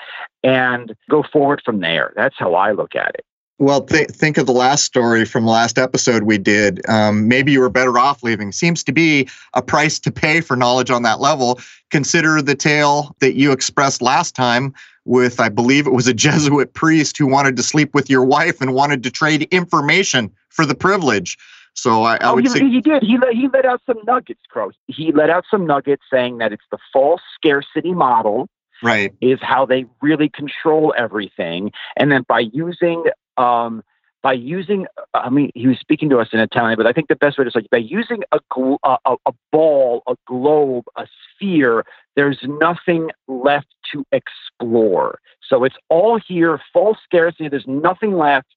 and 0.42 0.94
go 1.10 1.22
forward 1.22 1.62
from 1.64 1.80
there. 1.80 2.12
That's 2.16 2.36
how 2.38 2.54
I 2.54 2.72
look 2.72 2.94
at 2.94 3.14
it. 3.14 3.24
Well, 3.58 3.80
th- 3.80 4.10
think 4.10 4.36
of 4.36 4.44
the 4.44 4.52
last 4.52 4.84
story 4.84 5.24
from 5.24 5.46
last 5.46 5.78
episode 5.78 6.24
we 6.24 6.36
did. 6.36 6.86
Um, 6.90 7.26
maybe 7.26 7.52
you 7.52 7.60
were 7.60 7.70
better 7.70 7.98
off 7.98 8.22
leaving. 8.22 8.52
Seems 8.52 8.84
to 8.84 8.92
be 8.92 9.28
a 9.54 9.62
price 9.62 9.98
to 10.00 10.12
pay 10.12 10.42
for 10.42 10.56
knowledge 10.56 10.90
on 10.90 11.02
that 11.04 11.20
level. 11.20 11.58
Consider 11.90 12.42
the 12.42 12.54
tale 12.54 13.16
that 13.20 13.34
you 13.34 13.52
expressed 13.52 14.02
last 14.02 14.34
time 14.34 14.74
with, 15.06 15.40
I 15.40 15.48
believe 15.48 15.86
it 15.86 15.94
was 15.94 16.06
a 16.06 16.12
Jesuit 16.26 16.74
priest 16.74 17.16
who 17.16 17.26
wanted 17.26 17.56
to 17.56 17.62
sleep 17.62 17.94
with 17.94 18.10
your 18.10 18.24
wife 18.24 18.60
and 18.60 18.74
wanted 18.74 19.02
to 19.04 19.10
trade 19.10 19.44
information 19.44 20.30
for 20.50 20.66
the 20.66 20.74
privilege. 20.74 21.38
So 21.76 22.02
I, 22.02 22.14
I 22.14 22.18
oh, 22.22 22.34
would 22.36 22.44
he, 22.44 22.50
say 22.50 22.68
he 22.68 22.80
did. 22.80 23.02
He 23.02 23.18
let 23.18 23.34
he 23.34 23.48
let 23.52 23.64
out 23.64 23.82
some 23.86 23.98
nuggets, 24.06 24.40
Crow. 24.48 24.72
He 24.86 25.12
let 25.12 25.30
out 25.30 25.44
some 25.50 25.66
nuggets 25.66 26.02
saying 26.12 26.38
that 26.38 26.52
it's 26.52 26.64
the 26.70 26.78
false 26.92 27.20
scarcity 27.34 27.92
model. 27.92 28.48
Right. 28.82 29.14
Is 29.22 29.38
how 29.40 29.64
they 29.64 29.86
really 30.02 30.28
control 30.28 30.94
everything, 30.98 31.72
and 31.96 32.12
then 32.12 32.24
by 32.28 32.40
using 32.40 33.04
um, 33.38 33.82
by 34.26 34.32
using, 34.32 34.86
I 35.14 35.30
mean, 35.30 35.52
he 35.54 35.68
was 35.68 35.78
speaking 35.78 36.10
to 36.10 36.18
us 36.18 36.30
in 36.32 36.40
Italian, 36.40 36.76
but 36.76 36.84
I 36.84 36.92
think 36.92 37.06
the 37.06 37.14
best 37.14 37.38
way 37.38 37.44
to 37.44 37.50
say 37.52 37.60
it, 37.60 37.70
by 37.70 37.76
using 37.76 38.24
a, 38.32 38.40
a, 38.82 39.16
a 39.24 39.32
ball, 39.52 40.02
a 40.08 40.16
globe, 40.26 40.86
a 40.96 41.06
sphere, 41.30 41.84
there's 42.16 42.40
nothing 42.42 43.10
left 43.28 43.68
to 43.92 44.04
explore. 44.10 45.20
So 45.48 45.62
it's 45.62 45.76
all 45.90 46.18
here, 46.18 46.60
false 46.72 46.98
scarcity. 47.04 47.48
There's 47.48 47.68
nothing 47.68 48.16
left 48.16 48.48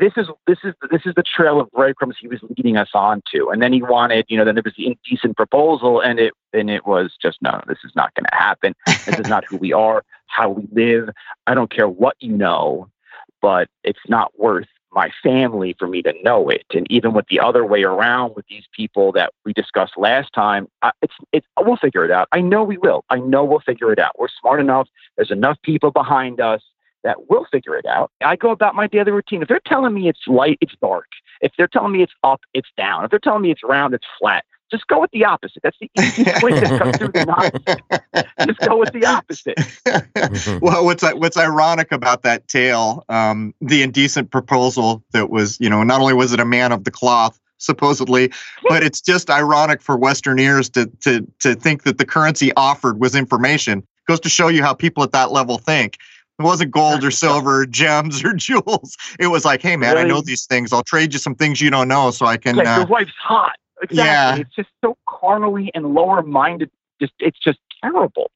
this 0.00 0.12
is 0.16 0.26
this 0.46 0.58
is 0.64 0.74
this 0.90 1.02
is 1.06 1.14
the 1.14 1.22
trail 1.22 1.60
of 1.60 1.70
breadcrumbs 1.70 2.16
he 2.20 2.26
was 2.28 2.40
leading 2.56 2.76
us 2.76 2.88
on 2.94 3.22
to. 3.32 3.50
And 3.50 3.62
then 3.62 3.72
he 3.72 3.82
wanted, 3.82 4.26
you 4.28 4.36
know, 4.36 4.44
then 4.44 4.56
there 4.56 4.62
was 4.64 4.74
the 4.76 4.86
indecent 4.86 5.36
proposal, 5.36 6.00
and 6.00 6.18
it 6.18 6.34
and 6.52 6.70
it 6.70 6.86
was 6.86 7.12
just 7.20 7.38
no, 7.40 7.62
this 7.68 7.78
is 7.84 7.92
not 7.94 8.12
going 8.14 8.26
to 8.30 8.36
happen. 8.36 8.74
This 8.86 9.20
is 9.20 9.28
not 9.28 9.44
who 9.44 9.56
we 9.56 9.72
are, 9.72 10.02
how 10.26 10.50
we 10.50 10.66
live. 10.72 11.10
I 11.46 11.54
don't 11.54 11.70
care 11.70 11.88
what 11.88 12.16
you 12.20 12.32
know, 12.32 12.88
but 13.40 13.68
it's 13.84 14.00
not 14.08 14.38
worth 14.38 14.66
my 14.92 15.10
family 15.22 15.76
for 15.78 15.86
me 15.86 16.02
to 16.02 16.14
know 16.22 16.48
it. 16.48 16.64
And 16.74 16.90
even 16.90 17.12
with 17.12 17.26
the 17.28 17.38
other 17.38 17.64
way 17.64 17.82
around 17.82 18.34
with 18.34 18.46
these 18.48 18.64
people 18.74 19.12
that 19.12 19.32
we 19.44 19.52
discussed 19.52 19.92
last 19.96 20.32
time, 20.32 20.66
I, 20.82 20.90
it's 21.02 21.14
it's 21.32 21.46
we'll 21.60 21.76
figure 21.76 22.04
it 22.04 22.10
out. 22.10 22.28
I 22.32 22.40
know 22.40 22.64
we 22.64 22.78
will. 22.78 23.04
I 23.10 23.18
know 23.18 23.44
we'll 23.44 23.60
figure 23.60 23.92
it 23.92 24.00
out. 24.00 24.18
We're 24.18 24.28
smart 24.40 24.58
enough. 24.58 24.88
There's 25.16 25.30
enough 25.30 25.58
people 25.62 25.92
behind 25.92 26.40
us 26.40 26.62
that 27.06 27.30
will 27.30 27.46
figure 27.50 27.76
it 27.76 27.86
out. 27.86 28.10
I 28.22 28.36
go 28.36 28.50
about 28.50 28.74
my 28.74 28.88
daily 28.88 29.12
routine. 29.12 29.40
If 29.40 29.48
they're 29.48 29.60
telling 29.64 29.94
me 29.94 30.08
it's 30.08 30.26
light, 30.26 30.58
it's 30.60 30.74
dark. 30.80 31.06
If 31.40 31.52
they're 31.56 31.68
telling 31.68 31.92
me 31.92 32.02
it's 32.02 32.12
up, 32.24 32.40
it's 32.52 32.68
down. 32.76 33.04
If 33.04 33.10
they're 33.10 33.20
telling 33.20 33.42
me 33.42 33.50
it's 33.52 33.62
round, 33.62 33.94
it's 33.94 34.06
flat. 34.18 34.44
Just 34.70 34.88
go 34.88 35.00
with 35.00 35.12
the 35.12 35.24
opposite. 35.24 35.62
That's 35.62 35.76
the 35.80 35.88
easiest 35.96 36.42
way 36.42 36.58
to 36.58 36.78
cut 36.78 36.96
through 36.98 37.12
the 37.12 37.30
opposite. 37.30 38.26
Just 38.46 38.58
go 38.68 38.76
with 38.76 38.92
the 38.92 39.06
opposite. 39.06 40.60
well, 40.60 40.84
what's 40.84 41.04
what's 41.14 41.36
ironic 41.36 41.92
about 41.92 42.22
that 42.22 42.48
tale, 42.48 43.04
um, 43.08 43.54
the 43.60 43.82
indecent 43.82 44.32
proposal 44.32 45.04
that 45.12 45.30
was, 45.30 45.60
you 45.60 45.70
know, 45.70 45.84
not 45.84 46.00
only 46.00 46.14
was 46.14 46.32
it 46.32 46.40
a 46.40 46.44
man 46.44 46.72
of 46.72 46.82
the 46.82 46.90
cloth, 46.90 47.38
supposedly, 47.58 48.32
but 48.68 48.82
it's 48.82 49.00
just 49.00 49.30
ironic 49.30 49.80
for 49.80 49.96
Western 49.96 50.40
ears 50.40 50.68
to 50.70 50.86
to 51.02 51.24
to 51.38 51.54
think 51.54 51.84
that 51.84 51.98
the 51.98 52.04
currency 52.04 52.52
offered 52.56 53.00
was 53.00 53.14
information. 53.14 53.86
Goes 54.08 54.20
to 54.20 54.28
show 54.28 54.48
you 54.48 54.62
how 54.62 54.74
people 54.74 55.04
at 55.04 55.12
that 55.12 55.30
level 55.30 55.58
think. 55.58 55.96
It 56.38 56.42
wasn't 56.42 56.70
gold 56.70 57.02
or 57.02 57.10
silver, 57.10 57.62
or 57.62 57.66
gems 57.70 58.24
or 58.24 58.34
jewels. 58.34 58.96
It 59.18 59.28
was 59.28 59.44
like, 59.44 59.62
hey 59.62 59.76
man, 59.76 59.94
really? 59.94 60.06
I 60.06 60.08
know 60.08 60.20
these 60.20 60.44
things. 60.46 60.72
I'll 60.72 60.82
trade 60.82 61.12
you 61.12 61.18
some 61.18 61.34
things 61.34 61.60
you 61.60 61.70
don't 61.70 61.88
know, 61.88 62.10
so 62.10 62.26
I 62.26 62.36
can. 62.36 62.56
Like 62.56 62.66
uh, 62.66 62.76
your 62.78 62.86
wife's 62.86 63.12
hot. 63.18 63.56
Exactly. 63.82 63.96
Yeah. 63.96 64.36
It's 64.36 64.54
just 64.54 64.68
so 64.84 64.96
carnally 65.08 65.70
and 65.74 65.94
lower 65.94 66.22
minded. 66.22 66.70
Just 67.00 67.12
it's 67.18 67.38
just 67.38 67.58
terrible, 67.82 68.30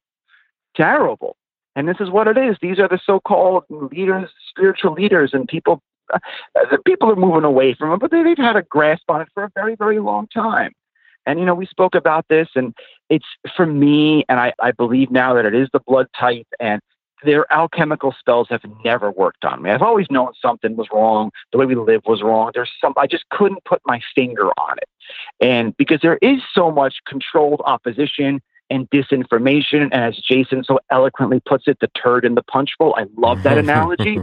terrible. 0.75 1.35
And 1.75 1.87
this 1.87 1.97
is 1.99 2.09
what 2.09 2.27
it 2.27 2.37
is. 2.37 2.57
These 2.61 2.79
are 2.79 2.87
the 2.87 2.99
so-called 3.03 3.63
leaders, 3.69 4.29
spiritual 4.49 4.93
leaders, 4.93 5.31
and 5.33 5.47
people. 5.47 5.81
Uh, 6.13 6.19
the 6.69 6.77
people 6.85 7.09
are 7.09 7.15
moving 7.15 7.45
away 7.45 7.73
from 7.73 7.89
them, 7.89 7.99
but 7.99 8.11
they, 8.11 8.21
they've 8.21 8.37
had 8.37 8.57
a 8.57 8.63
grasp 8.63 9.03
on 9.07 9.21
it 9.21 9.29
for 9.33 9.43
a 9.43 9.51
very, 9.55 9.75
very 9.75 9.99
long 9.99 10.27
time. 10.27 10.73
And 11.25 11.39
you 11.39 11.45
know, 11.45 11.55
we 11.55 11.65
spoke 11.65 11.95
about 11.95 12.25
this, 12.27 12.49
and 12.55 12.75
it's 13.09 13.25
for 13.55 13.65
me, 13.65 14.25
and 14.27 14.39
I, 14.39 14.53
I 14.61 14.71
believe 14.71 15.11
now 15.11 15.33
that 15.35 15.45
it 15.45 15.53
is 15.53 15.69
the 15.71 15.79
blood 15.79 16.07
type, 16.19 16.47
and 16.59 16.81
their 17.23 17.51
alchemical 17.51 18.13
spells 18.17 18.47
have 18.49 18.61
never 18.83 19.11
worked 19.11 19.45
on 19.45 19.61
me. 19.61 19.71
I've 19.71 19.81
always 19.81 20.07
known 20.09 20.33
something 20.41 20.75
was 20.75 20.87
wrong. 20.91 21.31
The 21.51 21.57
way 21.57 21.65
we 21.65 21.75
live 21.75 22.01
was 22.05 22.21
wrong. 22.21 22.51
There's 22.53 22.71
some, 22.79 22.93
I 22.97 23.07
just 23.07 23.29
couldn't 23.29 23.63
put 23.65 23.81
my 23.85 24.01
finger 24.15 24.47
on 24.57 24.77
it. 24.77 24.89
And 25.39 25.75
because 25.77 25.99
there 26.01 26.17
is 26.21 26.41
so 26.53 26.71
much 26.71 26.95
controlled 27.07 27.61
opposition 27.65 28.41
and 28.69 28.89
disinformation, 28.89 29.83
and 29.83 29.93
as 29.93 30.17
Jason 30.17 30.63
so 30.63 30.79
eloquently 30.89 31.41
puts 31.45 31.67
it, 31.67 31.77
the 31.81 31.89
turd 31.89 32.23
in 32.23 32.35
the 32.35 32.43
punch 32.43 32.71
bowl. 32.79 32.95
I 32.97 33.05
love 33.17 33.43
that 33.43 33.57
analogy. 33.57 34.19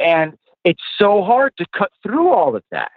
And 0.00 0.36
it's 0.64 0.82
so 0.98 1.22
hard 1.22 1.52
to 1.58 1.66
cut 1.76 1.90
through 2.02 2.32
all 2.32 2.56
of 2.56 2.62
that. 2.72 2.90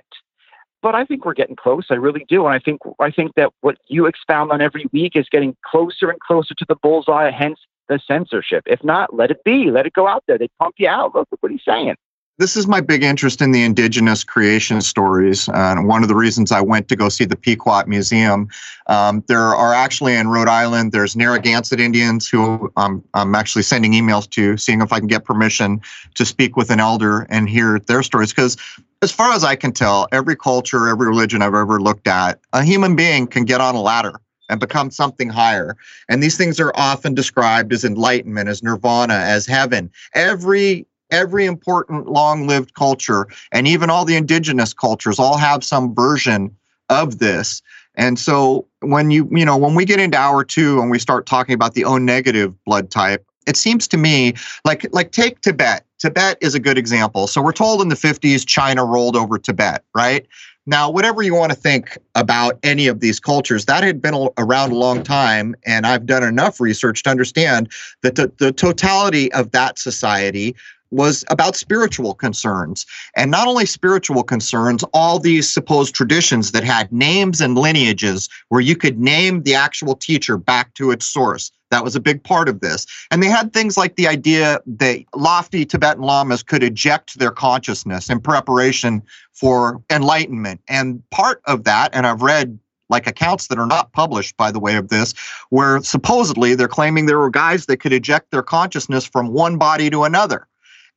But 0.82 0.96
I 0.96 1.06
think 1.06 1.26
we're 1.26 1.34
getting 1.34 1.56
close. 1.56 1.88
I 1.90 1.96
really 1.96 2.26
do. 2.30 2.46
And 2.46 2.54
I 2.54 2.60
think 2.60 2.82
I 3.00 3.12
think 3.12 3.34
that 3.36 3.52
what 3.62 3.78
you 3.88 4.06
expound 4.06 4.52
on 4.52 4.62
every 4.62 4.86
week 4.94 5.16
is 5.16 5.28
getting 5.32 5.56
closer 5.66 6.10
and 6.10 6.20
closer 6.20 6.54
to 6.56 6.66
the 6.68 6.76
bullseye, 6.76 7.32
hence 7.32 7.60
the 7.88 8.00
censorship. 8.08 8.64
If 8.66 8.84
not, 8.84 9.14
let 9.14 9.32
it 9.32 9.44
be. 9.44 9.72
Let 9.72 9.86
it 9.86 9.94
go 9.94 10.08
out 10.08 10.24
there. 10.28 10.38
They 10.38 10.50
pump 10.60 10.76
you 10.78 10.88
out. 10.88 11.16
Look, 11.16 11.28
look 11.32 11.42
what 11.42 11.52
he's 11.52 11.64
saying. 11.66 11.96
This 12.40 12.56
is 12.56 12.68
my 12.68 12.82
big 12.82 13.02
interest 13.02 13.42
in 13.42 13.52
the 13.52 13.64
indigenous 13.64 14.24
creation 14.24 14.80
stories. 14.82 15.50
Uh, 15.50 15.54
and 15.56 15.88
one 15.88 16.04
of 16.04 16.08
the 16.08 16.16
reasons 16.16 16.52
I 16.52 16.62
went 16.62 16.88
to 16.90 16.96
go 16.96 17.10
see 17.10 17.26
the 17.26 17.36
Pequot 17.36 17.86
Museum. 17.88 18.48
Um, 18.86 19.24
there 19.28 19.56
are 19.56 19.74
actually 19.74 20.14
in 20.14 20.28
Rhode 20.28 20.48
Island, 20.48 20.92
there's 20.92 21.16
Narragansett 21.16 21.80
Indians 21.80 22.30
who 22.30 22.72
um, 22.78 23.04
I'm 23.16 23.34
actually 23.34 23.64
sending 23.64 23.94
emails 23.94 24.30
to, 24.32 24.56
seeing 24.56 24.82
if 24.82 24.94
I 24.94 25.00
can 25.00 25.08
get 25.08 25.26
permission 25.26 25.82
to 26.14 26.26
speak 26.26 26.56
with 26.56 26.70
an 26.70 26.80
elder 26.80 27.26
and 27.32 27.50
hear 27.50 27.80
their 27.80 28.04
stories. 28.04 28.34
Because 28.34 28.56
as 29.02 29.12
far 29.12 29.34
as 29.34 29.44
I 29.44 29.56
can 29.56 29.72
tell, 29.72 30.08
every 30.12 30.36
culture, 30.36 30.90
every 30.90 31.08
religion 31.08 31.42
I've 31.42 31.56
ever 31.56 31.82
looked 31.82 32.08
at, 32.08 32.40
a 32.54 32.64
human 32.64 32.96
being 32.96 33.26
can 33.26 33.46
get 33.46 33.62
on 33.62 33.74
a 33.74 33.82
ladder 33.82 34.14
and 34.50 34.60
become 34.60 34.92
something 34.92 35.30
higher. 35.30 35.76
And 36.10 36.22
these 36.22 36.38
things 36.38 36.60
are 36.60 36.72
often 36.76 37.14
described 37.14 37.74
as 37.74 37.84
enlightenment, 37.84 38.50
as 38.50 38.64
nirvana, 38.64 39.16
as 39.16 39.46
heaven. 39.46 39.92
Every 40.14 40.86
every 41.10 41.46
important 41.46 42.08
long-lived 42.08 42.74
culture 42.74 43.28
and 43.54 43.66
even 43.66 43.90
all 43.90 44.04
the 44.04 44.18
indigenous 44.18 44.74
cultures 44.74 45.20
all 45.20 45.38
have 45.38 45.64
some 45.64 45.96
version 45.96 46.54
of 46.90 47.20
this. 47.20 47.62
And 47.96 48.20
so 48.20 48.68
when 48.82 49.10
you, 49.10 49.28
you 49.32 49.46
know, 49.46 49.58
when 49.58 49.74
we 49.74 49.86
get 49.86 50.00
into 50.00 50.18
hour 50.18 50.44
2 50.44 50.82
and 50.82 50.92
we 50.92 51.00
start 51.00 51.26
talking 51.26 51.56
about 51.56 51.74
the 51.74 51.86
O 51.86 51.98
negative 51.98 52.54
blood 52.66 52.92
type, 52.92 53.26
it 53.48 53.58
seems 53.58 53.88
to 53.88 53.98
me 53.98 54.34
like 54.66 54.86
like 54.92 55.12
take 55.12 55.42
Tibet. 55.42 55.86
Tibet 55.98 56.38
is 56.42 56.54
a 56.54 56.60
good 56.60 56.78
example. 56.78 57.26
So 57.26 57.42
we're 57.42 57.54
told 57.54 57.82
in 57.82 57.90
the 57.90 57.96
50s 57.96 58.46
China 58.46 58.86
rolled 58.86 59.16
over 59.16 59.40
Tibet, 59.40 59.84
right? 59.96 60.28
Now, 60.70 60.92
whatever 60.92 61.22
you 61.22 61.34
want 61.34 61.54
to 61.54 61.58
think 61.58 61.98
about 62.14 62.60
any 62.62 62.88
of 62.88 63.00
these 63.00 63.22
cultures, 63.22 63.66
that 63.66 63.84
had 63.84 64.02
been 64.02 64.30
around 64.38 64.74
a 64.74 64.76
long 64.76 65.02
time. 65.02 65.56
And 65.66 65.88
I've 65.88 66.06
done 66.06 66.24
enough 66.24 66.60
research 66.60 67.04
to 67.04 67.10
understand 67.10 67.72
that 68.04 68.16
the, 68.16 68.32
the 68.38 68.52
totality 68.52 69.32
of 69.32 69.52
that 69.52 69.80
society 69.80 70.58
was 70.92 71.24
about 71.30 71.56
spiritual 71.56 72.14
concerns. 72.14 72.86
And 73.16 73.32
not 73.32 73.48
only 73.48 73.66
spiritual 73.66 74.24
concerns, 74.24 74.84
all 74.94 75.20
these 75.20 75.52
supposed 75.52 75.96
traditions 75.96 76.52
that 76.52 76.64
had 76.64 76.92
names 76.92 77.42
and 77.42 77.58
lineages 77.58 78.30
where 78.50 78.62
you 78.62 78.76
could 78.76 79.00
name 79.00 79.44
the 79.44 79.56
actual 79.56 79.96
teacher 79.96 80.38
back 80.38 80.74
to 80.76 80.92
its 80.92 81.06
source. 81.06 81.52
That 81.70 81.84
was 81.84 81.96
a 81.96 82.00
big 82.00 82.24
part 82.24 82.48
of 82.48 82.62
this. 82.62 82.86
And 83.12 83.22
they 83.22 83.28
had 83.28 83.52
things 83.52 83.78
like 83.78 83.96
the 83.96 84.08
idea 84.08 84.62
that 84.66 85.04
lofty 85.16 85.66
Tibetan 85.66 86.04
lamas 86.04 86.44
could 86.44 86.64
eject 86.64 87.20
their 87.20 87.32
consciousness 87.32 88.10
in 88.10 88.22
preparation 88.22 89.04
for 89.34 89.82
enlightenment. 89.90 90.62
And 90.68 91.04
part 91.10 91.42
of 91.46 91.66
that, 91.66 91.94
and 91.94 92.08
I've 92.08 92.22
read 92.22 92.58
like 92.90 93.06
accounts 93.06 93.48
that 93.48 93.60
are 93.60 93.68
not 93.68 93.92
published, 93.92 94.38
by 94.38 94.52
the 94.52 94.60
way, 94.60 94.76
of 94.76 94.88
this, 94.88 95.14
where 95.50 95.82
supposedly 95.82 96.56
they're 96.56 96.68
claiming 96.68 97.06
there 97.06 97.20
were 97.20 97.30
guys 97.30 97.66
that 97.66 97.78
could 97.78 97.94
eject 97.94 98.32
their 98.32 98.44
consciousness 98.44 99.06
from 99.06 99.28
one 99.34 99.58
body 99.58 99.90
to 99.90 100.04
another. 100.04 100.48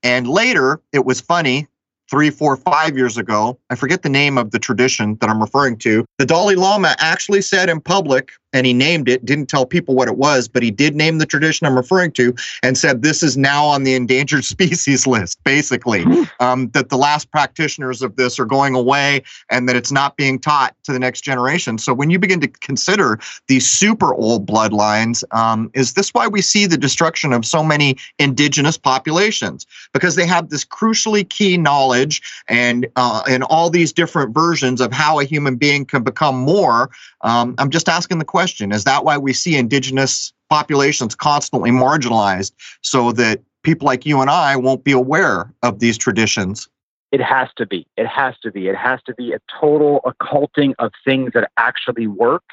And 0.02 0.28
later, 0.28 0.80
it 0.92 1.04
was 1.04 1.20
funny 1.20 1.68
three, 2.10 2.30
four, 2.30 2.56
five 2.56 2.96
years 2.96 3.16
ago. 3.16 3.58
I 3.70 3.76
forget 3.76 4.02
the 4.02 4.08
name 4.08 4.36
of 4.36 4.50
the 4.50 4.58
tradition 4.58 5.16
that 5.20 5.30
I'm 5.30 5.40
referring 5.40 5.78
to. 5.78 6.04
The 6.18 6.26
Dalai 6.26 6.56
Lama 6.56 6.96
actually 6.98 7.40
said 7.40 7.68
in 7.70 7.80
public 7.80 8.32
and 8.52 8.66
he 8.66 8.72
named 8.72 9.08
it, 9.08 9.24
didn't 9.24 9.46
tell 9.46 9.64
people 9.64 9.94
what 9.94 10.08
it 10.08 10.16
was, 10.16 10.48
but 10.48 10.62
he 10.62 10.70
did 10.70 10.94
name 10.94 11.18
the 11.18 11.26
tradition 11.26 11.66
I'm 11.66 11.76
referring 11.76 12.12
to 12.12 12.34
and 12.62 12.76
said 12.76 13.02
this 13.02 13.22
is 13.22 13.36
now 13.36 13.64
on 13.64 13.84
the 13.84 13.94
endangered 13.94 14.44
species 14.50 15.06
list, 15.06 15.42
basically, 15.44 16.02
hmm. 16.02 16.22
um, 16.40 16.70
that 16.70 16.88
the 16.88 16.96
last 16.96 17.30
practitioners 17.30 18.02
of 18.02 18.16
this 18.16 18.38
are 18.38 18.44
going 18.44 18.74
away 18.74 19.22
and 19.50 19.68
that 19.68 19.76
it's 19.76 19.92
not 19.92 20.16
being 20.16 20.38
taught 20.38 20.74
to 20.84 20.92
the 20.92 20.98
next 20.98 21.22
generation. 21.22 21.78
So 21.78 21.94
when 21.94 22.10
you 22.10 22.18
begin 22.18 22.40
to 22.40 22.48
consider 22.48 23.20
these 23.46 23.66
super 23.66 24.14
old 24.14 24.46
bloodlines, 24.46 25.22
um, 25.32 25.70
is 25.74 25.94
this 25.94 26.12
why 26.12 26.26
we 26.26 26.42
see 26.42 26.66
the 26.66 26.78
destruction 26.78 27.32
of 27.32 27.44
so 27.44 27.62
many 27.62 27.96
indigenous 28.18 28.76
populations? 28.76 29.66
Because 29.92 30.16
they 30.16 30.26
have 30.26 30.48
this 30.48 30.64
crucially 30.64 31.28
key 31.28 31.56
knowledge 31.56 32.22
and, 32.48 32.86
uh, 32.96 33.22
and 33.28 33.44
all 33.44 33.70
these 33.70 33.92
different 33.92 34.34
versions 34.34 34.80
of 34.80 34.92
how 34.92 35.20
a 35.20 35.24
human 35.24 35.56
being 35.56 35.84
can 35.84 36.02
become 36.02 36.36
more. 36.36 36.90
Um, 37.22 37.54
I'm 37.58 37.70
just 37.70 37.88
asking 37.88 38.18
the 38.18 38.24
question 38.24 38.39
question. 38.40 38.72
Is 38.72 38.84
that 38.84 39.04
why 39.04 39.18
we 39.18 39.34
see 39.34 39.54
indigenous 39.54 40.32
populations 40.48 41.14
constantly 41.14 41.70
marginalized 41.70 42.52
so 42.80 43.12
that 43.12 43.42
people 43.62 43.84
like 43.84 44.06
you 44.06 44.22
and 44.22 44.30
I 44.30 44.56
won't 44.56 44.82
be 44.82 44.92
aware 44.92 45.52
of 45.62 45.78
these 45.78 45.98
traditions? 45.98 46.66
It 47.12 47.20
has 47.20 47.48
to 47.58 47.66
be. 47.66 47.86
It 47.98 48.06
has 48.06 48.38
to 48.42 48.50
be. 48.50 48.68
It 48.68 48.76
has 48.76 49.02
to 49.02 49.12
be 49.14 49.34
a 49.34 49.40
total 49.60 50.00
occulting 50.06 50.74
of 50.78 50.90
things 51.04 51.32
that 51.34 51.50
actually 51.58 52.06
work. 52.06 52.44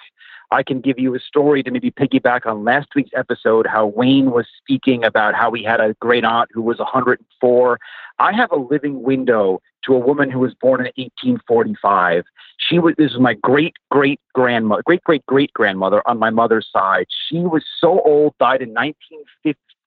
I 0.52 0.64
can 0.64 0.80
give 0.80 0.98
you 0.98 1.14
a 1.14 1.20
story 1.20 1.62
to 1.64 1.72
maybe 1.72 1.92
piggyback 1.92 2.46
on 2.46 2.64
last 2.64 2.90
week's 2.96 3.12
episode 3.16 3.68
how 3.68 3.88
Wayne 3.88 4.32
was 4.32 4.46
speaking 4.58 5.04
about 5.04 5.36
how 5.36 5.52
he 5.52 5.64
had 5.64 5.82
a 5.82 5.94
great 6.00 6.24
aunt 6.24 6.50
who 6.54 6.62
was 6.62 6.80
104. 6.80 7.80
I 8.20 8.34
have 8.34 8.52
a 8.52 8.56
living 8.56 9.04
window 9.04 9.62
to 9.86 9.94
a 9.94 10.00
woman 10.00 10.30
who 10.30 10.40
was 10.40 10.54
born 10.54 10.80
in 10.80 10.92
1845. 10.96 12.24
She 12.58 12.80
was 12.80 12.96
this 12.98 13.12
was 13.12 13.22
my 13.22 13.36
great 13.36 13.76
great 13.92 14.20
grandmother, 14.34 14.82
great 14.86 15.04
great 15.04 15.26
great 15.26 15.54
grandmother 15.54 16.02
on 16.08 16.18
my 16.18 16.30
mother's 16.30 16.68
side. 16.72 17.08
She 17.30 17.40
was 17.40 17.64
so 17.80 18.02
old, 18.02 18.34
died 18.40 18.62
in 18.62 18.74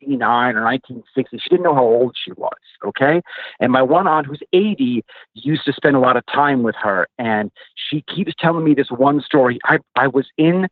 1959 0.00 0.56
or 0.56 0.64
1960. 0.64 1.38
She 1.38 1.48
didn't 1.50 1.64
know 1.64 1.74
how 1.74 1.84
old 1.84 2.16
she 2.22 2.32
was. 2.32 2.52
Okay, 2.84 3.20
and 3.58 3.72
my 3.72 3.82
one 3.82 4.06
aunt 4.06 4.26
who's 4.26 4.42
80 4.52 5.04
used 5.34 5.64
to 5.64 5.72
spend 5.72 5.96
a 5.96 6.00
lot 6.00 6.16
of 6.16 6.24
time 6.26 6.62
with 6.62 6.76
her, 6.76 7.08
and 7.18 7.50
she 7.74 8.02
keeps 8.02 8.32
telling 8.38 8.64
me 8.64 8.74
this 8.74 8.90
one 8.90 9.20
story. 9.20 9.58
I 9.64 9.78
I 9.96 10.08
was 10.08 10.26
in 10.36 10.68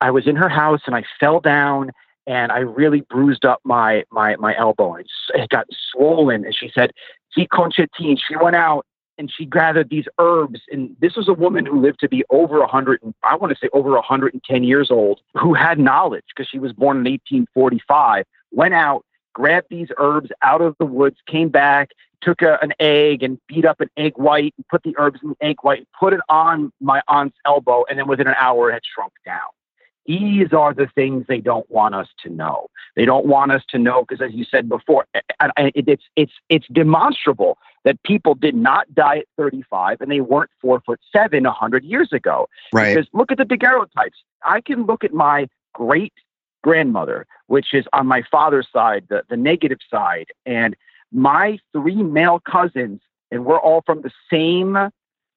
I 0.00 0.10
was 0.10 0.26
in 0.26 0.36
her 0.36 0.48
house 0.48 0.82
and 0.86 0.94
I 0.94 1.04
fell 1.18 1.40
down 1.40 1.90
and 2.26 2.52
I 2.52 2.58
really 2.58 3.00
bruised 3.02 3.44
up 3.44 3.60
my 3.64 4.04
my 4.10 4.36
my 4.36 4.56
elbow 4.56 4.94
and 4.94 5.06
it 5.34 5.48
got 5.48 5.66
swollen. 5.92 6.44
And 6.44 6.54
she 6.54 6.70
said, 6.74 6.92
"See, 7.32 7.46
Conchetin." 7.46 8.18
She 8.18 8.36
went 8.36 8.56
out 8.56 8.84
and 9.18 9.32
she 9.34 9.46
gathered 9.46 9.90
these 9.90 10.06
herbs. 10.18 10.60
And 10.70 10.96
this 11.00 11.16
was 11.16 11.28
a 11.28 11.32
woman 11.32 11.66
who 11.66 11.80
lived 11.80 12.00
to 12.00 12.08
be 12.08 12.24
over 12.30 12.64
hundred, 12.66 13.00
I 13.22 13.36
want 13.36 13.52
to 13.52 13.58
say 13.58 13.68
over 13.72 14.00
hundred 14.00 14.34
and 14.34 14.44
ten 14.44 14.64
years 14.64 14.90
old, 14.90 15.20
who 15.34 15.54
had 15.54 15.78
knowledge 15.78 16.24
because 16.34 16.48
she 16.48 16.58
was 16.58 16.72
born 16.72 16.98
in 16.98 17.12
1845. 17.12 18.24
Went 18.52 18.74
out, 18.74 19.04
grabbed 19.34 19.66
these 19.70 19.88
herbs 19.98 20.30
out 20.42 20.62
of 20.62 20.76
the 20.78 20.86
woods, 20.86 21.16
came 21.26 21.48
back, 21.48 21.90
took 22.22 22.42
a, 22.42 22.58
an 22.62 22.72
egg 22.80 23.22
and 23.22 23.38
beat 23.46 23.64
up 23.64 23.80
an 23.80 23.90
egg 23.96 24.14
white, 24.16 24.54
and 24.56 24.66
put 24.68 24.82
the 24.82 24.94
herbs 24.98 25.20
in 25.22 25.30
the 25.30 25.36
egg 25.40 25.56
white, 25.62 25.86
put 25.98 26.12
it 26.12 26.20
on 26.28 26.72
my 26.80 27.02
aunt's 27.08 27.36
elbow, 27.44 27.84
and 27.88 27.98
then 27.98 28.08
within 28.08 28.26
an 28.26 28.34
hour 28.38 28.70
it 28.70 28.74
had 28.74 28.82
shrunk 28.84 29.12
down. 29.24 29.40
These 30.06 30.52
are 30.52 30.72
the 30.72 30.86
things 30.94 31.26
they 31.26 31.40
don't 31.40 31.68
want 31.70 31.94
us 31.94 32.06
to 32.22 32.30
know. 32.30 32.68
They 32.94 33.04
don't 33.04 33.26
want 33.26 33.50
us 33.50 33.62
to 33.70 33.78
know 33.78 34.04
because, 34.08 34.24
as 34.24 34.32
you 34.32 34.44
said 34.44 34.68
before, 34.68 35.06
it's 35.58 36.04
it's 36.14 36.32
it's 36.48 36.66
demonstrable 36.72 37.58
that 37.84 38.00
people 38.04 38.34
did 38.34 38.54
not 38.54 38.92
die 38.94 39.18
at 39.18 39.26
35 39.36 40.00
and 40.00 40.10
they 40.10 40.20
weren't 40.20 40.50
four 40.60 40.80
foot 40.86 41.00
seven 41.12 41.44
100 41.44 41.84
years 41.84 42.12
ago. 42.12 42.48
Right. 42.72 42.94
Because 42.94 43.08
look 43.12 43.32
at 43.32 43.38
the 43.38 43.44
daguerreotypes. 43.44 44.18
I 44.44 44.60
can 44.60 44.86
look 44.86 45.02
at 45.02 45.12
my 45.12 45.48
great 45.74 46.14
grandmother, 46.66 47.26
which 47.46 47.72
is 47.72 47.84
on 47.92 48.08
my 48.08 48.22
father's 48.28 48.66
side, 48.72 49.04
the, 49.08 49.22
the 49.30 49.36
negative 49.36 49.78
side, 49.88 50.26
and 50.44 50.74
my 51.12 51.58
three 51.72 52.02
male 52.02 52.40
cousins, 52.40 53.00
and 53.30 53.44
we're 53.44 53.60
all 53.60 53.82
from 53.86 54.02
the 54.02 54.10
same 54.28 54.76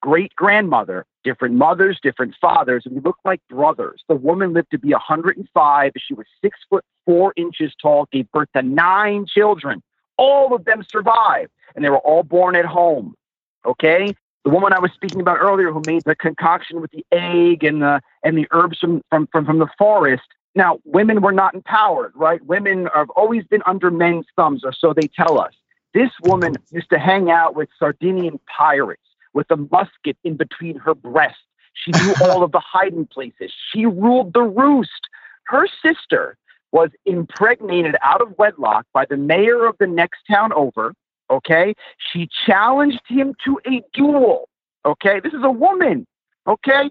great 0.01 0.33
grandmother, 0.35 1.05
different 1.23 1.53
mothers, 1.53 1.99
different 2.01 2.33
fathers, 2.41 2.83
and 2.85 2.95
we 2.95 3.01
look 3.01 3.17
like 3.23 3.41
brothers. 3.47 4.01
The 4.07 4.15
woman 4.15 4.53
lived 4.53 4.71
to 4.71 4.79
be 4.79 4.91
105. 4.91 5.91
She 5.97 6.13
was 6.15 6.25
six 6.41 6.57
foot 6.67 6.83
four 7.05 7.31
inches 7.35 7.73
tall, 7.79 8.07
gave 8.11 8.31
birth 8.31 8.49
to 8.55 8.63
nine 8.63 9.27
children. 9.27 9.83
All 10.17 10.55
of 10.55 10.65
them 10.65 10.83
survived, 10.89 11.51
and 11.75 11.85
they 11.85 11.91
were 11.91 11.99
all 11.99 12.23
born 12.23 12.55
at 12.55 12.65
home. 12.65 13.13
Okay? 13.65 14.15
The 14.45 14.49
woman 14.49 14.73
I 14.73 14.79
was 14.79 14.91
speaking 14.93 15.21
about 15.21 15.37
earlier 15.39 15.71
who 15.71 15.83
made 15.85 16.03
the 16.05 16.15
concoction 16.15 16.81
with 16.81 16.89
the 16.89 17.05
egg 17.11 17.63
and 17.63 17.83
the 17.83 18.01
and 18.23 18.35
the 18.35 18.47
herbs 18.49 18.79
from 18.79 19.03
from 19.11 19.27
from, 19.31 19.45
from 19.45 19.59
the 19.59 19.67
forest. 19.77 20.23
Now, 20.55 20.79
women 20.83 21.21
were 21.21 21.31
not 21.31 21.53
empowered, 21.53 22.11
right? 22.15 22.43
Women 22.45 22.87
have 22.93 23.09
always 23.11 23.43
been 23.45 23.61
under 23.65 23.91
men's 23.91 24.25
thumbs, 24.35 24.63
or 24.63 24.73
so 24.73 24.93
they 24.93 25.07
tell 25.07 25.39
us. 25.39 25.53
This 25.93 26.11
woman 26.23 26.55
used 26.71 26.89
to 26.91 26.99
hang 26.99 27.31
out 27.31 27.55
with 27.55 27.69
Sardinian 27.77 28.39
pirates 28.45 29.01
with 29.33 29.49
a 29.51 29.57
musket 29.57 30.17
in 30.23 30.35
between 30.35 30.77
her 30.77 30.93
breasts. 30.93 31.41
She 31.73 31.91
knew 31.91 32.13
all 32.23 32.43
of 32.43 32.51
the 32.51 32.59
hiding 32.59 33.07
places. 33.07 33.51
She 33.71 33.85
ruled 33.85 34.33
the 34.33 34.41
roost. 34.41 35.07
Her 35.45 35.67
sister 35.83 36.37
was 36.71 36.89
impregnated 37.05 37.95
out 38.03 38.21
of 38.21 38.37
wedlock 38.37 38.85
by 38.93 39.05
the 39.05 39.17
mayor 39.17 39.65
of 39.65 39.75
the 39.79 39.87
next 39.87 40.21
town 40.29 40.53
over. 40.53 40.93
Okay. 41.29 41.73
She 42.11 42.29
challenged 42.45 43.01
him 43.07 43.35
to 43.45 43.59
a 43.67 43.81
duel. 43.93 44.49
Okay. 44.85 45.19
This 45.19 45.33
is 45.33 45.43
a 45.43 45.51
woman. 45.51 46.05
Okay. 46.47 46.89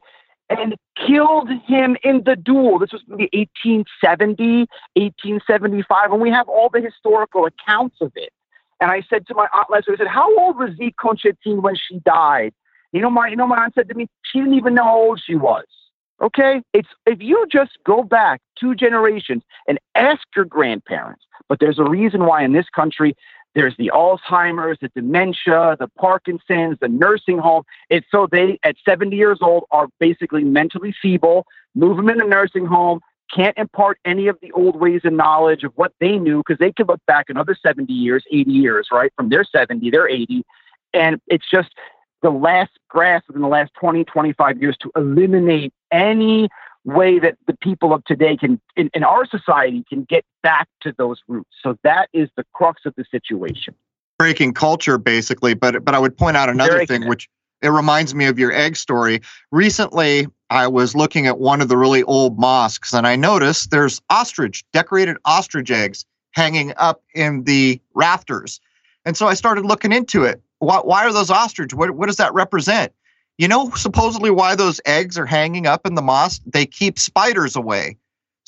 And 0.50 0.76
killed 1.06 1.50
him 1.66 1.96
in 2.02 2.22
the 2.24 2.34
duel. 2.34 2.78
This 2.78 2.92
was 2.92 3.02
maybe 3.06 3.28
1870, 3.32 4.66
1875. 4.94 6.12
And 6.12 6.22
we 6.22 6.30
have 6.30 6.48
all 6.48 6.70
the 6.70 6.80
historical 6.80 7.44
accounts 7.44 7.96
of 8.00 8.12
it. 8.16 8.32
And 8.80 8.90
I 8.90 9.02
said 9.10 9.26
to 9.26 9.34
my 9.34 9.46
aunt 9.52 9.68
Leslie, 9.70 9.94
I 9.94 9.98
said, 9.98 10.06
How 10.06 10.36
old 10.38 10.56
was 10.56 10.70
Zeke 10.76 10.96
Conchetin 10.96 11.62
when 11.62 11.74
she 11.76 11.98
died? 12.00 12.54
You 12.92 13.00
know, 13.02 13.10
my 13.10 13.28
you 13.28 13.36
know, 13.36 13.46
my 13.46 13.62
aunt 13.62 13.74
said 13.74 13.88
to 13.88 13.94
me, 13.94 14.08
she 14.22 14.38
didn't 14.38 14.54
even 14.54 14.74
know 14.74 14.84
how 14.84 14.96
old 14.96 15.22
she 15.24 15.34
was. 15.34 15.64
Okay? 16.22 16.62
It's 16.72 16.88
if 17.06 17.20
you 17.20 17.46
just 17.50 17.72
go 17.84 18.02
back 18.02 18.40
two 18.58 18.74
generations 18.74 19.42
and 19.66 19.78
ask 19.94 20.22
your 20.34 20.44
grandparents, 20.44 21.24
but 21.48 21.58
there's 21.60 21.78
a 21.78 21.84
reason 21.84 22.24
why 22.24 22.42
in 22.42 22.52
this 22.52 22.68
country 22.74 23.16
there's 23.54 23.76
the 23.76 23.90
Alzheimer's, 23.94 24.78
the 24.80 24.88
dementia, 24.88 25.76
the 25.78 25.88
Parkinson's, 25.98 26.78
the 26.80 26.88
nursing 26.88 27.38
home. 27.38 27.64
It's 27.90 28.06
so 28.10 28.28
they 28.30 28.58
at 28.62 28.76
70 28.84 29.16
years 29.16 29.38
old 29.40 29.64
are 29.70 29.88
basically 29.98 30.44
mentally 30.44 30.94
feeble, 31.00 31.46
move 31.74 31.96
them 31.96 32.08
in 32.08 32.20
a 32.20 32.24
nursing 32.24 32.66
home, 32.66 33.00
can't 33.34 33.56
impart 33.58 33.98
any 34.04 34.28
of 34.28 34.38
the 34.40 34.52
old 34.52 34.76
ways 34.76 35.02
and 35.04 35.16
knowledge 35.16 35.64
of 35.64 35.72
what 35.76 35.92
they 36.00 36.18
knew 36.18 36.38
because 36.38 36.58
they 36.58 36.72
could 36.72 36.88
look 36.88 37.04
back 37.06 37.26
another 37.28 37.56
70 37.60 37.92
years, 37.92 38.24
80 38.30 38.50
years, 38.50 38.88
right? 38.90 39.12
From 39.16 39.28
their 39.28 39.44
70, 39.44 39.90
they're 39.90 40.08
80. 40.08 40.44
And 40.94 41.20
it's 41.26 41.48
just 41.50 41.70
the 42.22 42.30
last 42.30 42.72
grasp 42.88 43.28
within 43.28 43.42
the 43.42 43.48
last 43.48 43.72
20, 43.74 44.04
25 44.04 44.60
years 44.60 44.76
to 44.80 44.90
eliminate 44.96 45.72
any 45.92 46.48
way 46.84 47.18
that 47.18 47.36
the 47.46 47.54
people 47.54 47.92
of 47.92 48.04
today 48.04 48.36
can, 48.36 48.60
in, 48.76 48.90
in 48.94 49.04
our 49.04 49.26
society, 49.26 49.84
can 49.88 50.04
get 50.04 50.24
back 50.42 50.68
to 50.82 50.94
those 50.96 51.20
roots. 51.28 51.50
So 51.62 51.76
that 51.84 52.08
is 52.12 52.28
the 52.36 52.44
crux 52.54 52.82
of 52.86 52.94
the 52.96 53.04
situation. 53.10 53.74
Breaking 54.18 54.52
culture, 54.52 54.98
basically. 54.98 55.54
But 55.54 55.84
but 55.84 55.94
I 55.94 55.98
would 55.98 56.16
point 56.16 56.36
out 56.36 56.48
another 56.48 56.72
Very 56.72 56.86
thing, 56.86 57.08
which 57.08 57.28
it 57.62 57.68
reminds 57.68 58.14
me 58.14 58.26
of 58.26 58.38
your 58.38 58.52
egg 58.52 58.76
story. 58.76 59.20
Recently, 59.52 60.26
I 60.50 60.66
was 60.66 60.96
looking 60.96 61.26
at 61.26 61.38
one 61.38 61.60
of 61.60 61.68
the 61.68 61.76
really 61.76 62.02
old 62.04 62.38
mosques, 62.38 62.92
and 62.92 63.06
I 63.06 63.16
noticed 63.16 63.70
there's 63.70 64.00
ostrich, 64.10 64.64
decorated 64.72 65.16
ostrich 65.24 65.70
eggs 65.70 66.04
hanging 66.32 66.72
up 66.76 67.02
in 67.14 67.44
the 67.44 67.80
rafters. 67.94 68.60
And 69.04 69.16
so 69.16 69.26
I 69.26 69.34
started 69.34 69.64
looking 69.64 69.92
into 69.92 70.24
it. 70.24 70.40
Why, 70.58 70.78
why 70.78 71.04
are 71.04 71.12
those 71.12 71.30
ostrich? 71.30 71.74
What, 71.74 71.90
what 71.92 72.06
does 72.06 72.16
that 72.16 72.32
represent? 72.34 72.92
You 73.38 73.48
know, 73.48 73.70
supposedly 73.70 74.30
why 74.30 74.56
those 74.56 74.80
eggs 74.84 75.16
are 75.16 75.26
hanging 75.26 75.66
up 75.66 75.86
in 75.86 75.94
the 75.94 76.02
mosque? 76.02 76.42
They 76.44 76.66
keep 76.66 76.98
spiders 76.98 77.54
away 77.56 77.96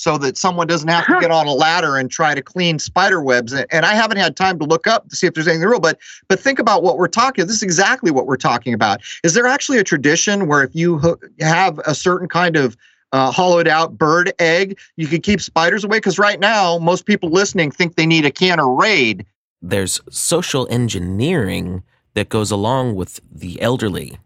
so 0.00 0.16
that 0.16 0.36
someone 0.38 0.66
doesn't 0.66 0.88
have 0.88 1.06
to 1.06 1.18
get 1.20 1.30
on 1.30 1.46
a 1.46 1.52
ladder 1.52 1.96
and 1.98 2.10
try 2.10 2.34
to 2.34 2.40
clean 2.40 2.78
spider 2.78 3.22
webs. 3.22 3.52
And, 3.52 3.66
and 3.70 3.84
I 3.84 3.94
haven't 3.94 4.16
had 4.16 4.34
time 4.34 4.58
to 4.58 4.64
look 4.64 4.86
up 4.86 5.08
to 5.10 5.14
see 5.14 5.26
if 5.26 5.34
there's 5.34 5.46
anything 5.46 5.68
real, 5.68 5.78
but 5.78 5.98
but 6.26 6.40
think 6.40 6.58
about 6.58 6.82
what 6.82 6.96
we're 6.96 7.06
talking. 7.06 7.46
This 7.46 7.56
is 7.56 7.62
exactly 7.62 8.10
what 8.10 8.26
we're 8.26 8.36
talking 8.36 8.72
about. 8.72 9.02
Is 9.22 9.34
there 9.34 9.46
actually 9.46 9.78
a 9.78 9.84
tradition 9.84 10.46
where 10.46 10.62
if 10.62 10.74
you 10.74 10.98
have 11.40 11.78
a 11.80 11.94
certain 11.94 12.28
kind 12.28 12.56
of 12.56 12.78
uh, 13.12 13.30
hollowed 13.30 13.68
out 13.68 13.98
bird 13.98 14.32
egg, 14.38 14.78
you 14.96 15.06
could 15.06 15.22
keep 15.22 15.40
spiders 15.40 15.84
away? 15.84 15.98
Because 15.98 16.18
right 16.18 16.40
now, 16.40 16.78
most 16.78 17.04
people 17.04 17.28
listening 17.28 17.70
think 17.70 17.96
they 17.96 18.06
need 18.06 18.24
a 18.24 18.30
can 18.30 18.58
of 18.58 18.68
Raid. 18.68 19.26
There's 19.60 20.00
social 20.10 20.66
engineering 20.70 21.82
that 22.14 22.30
goes 22.30 22.50
along 22.50 22.94
with 22.94 23.20
the 23.30 23.60
elderly, 23.60 24.18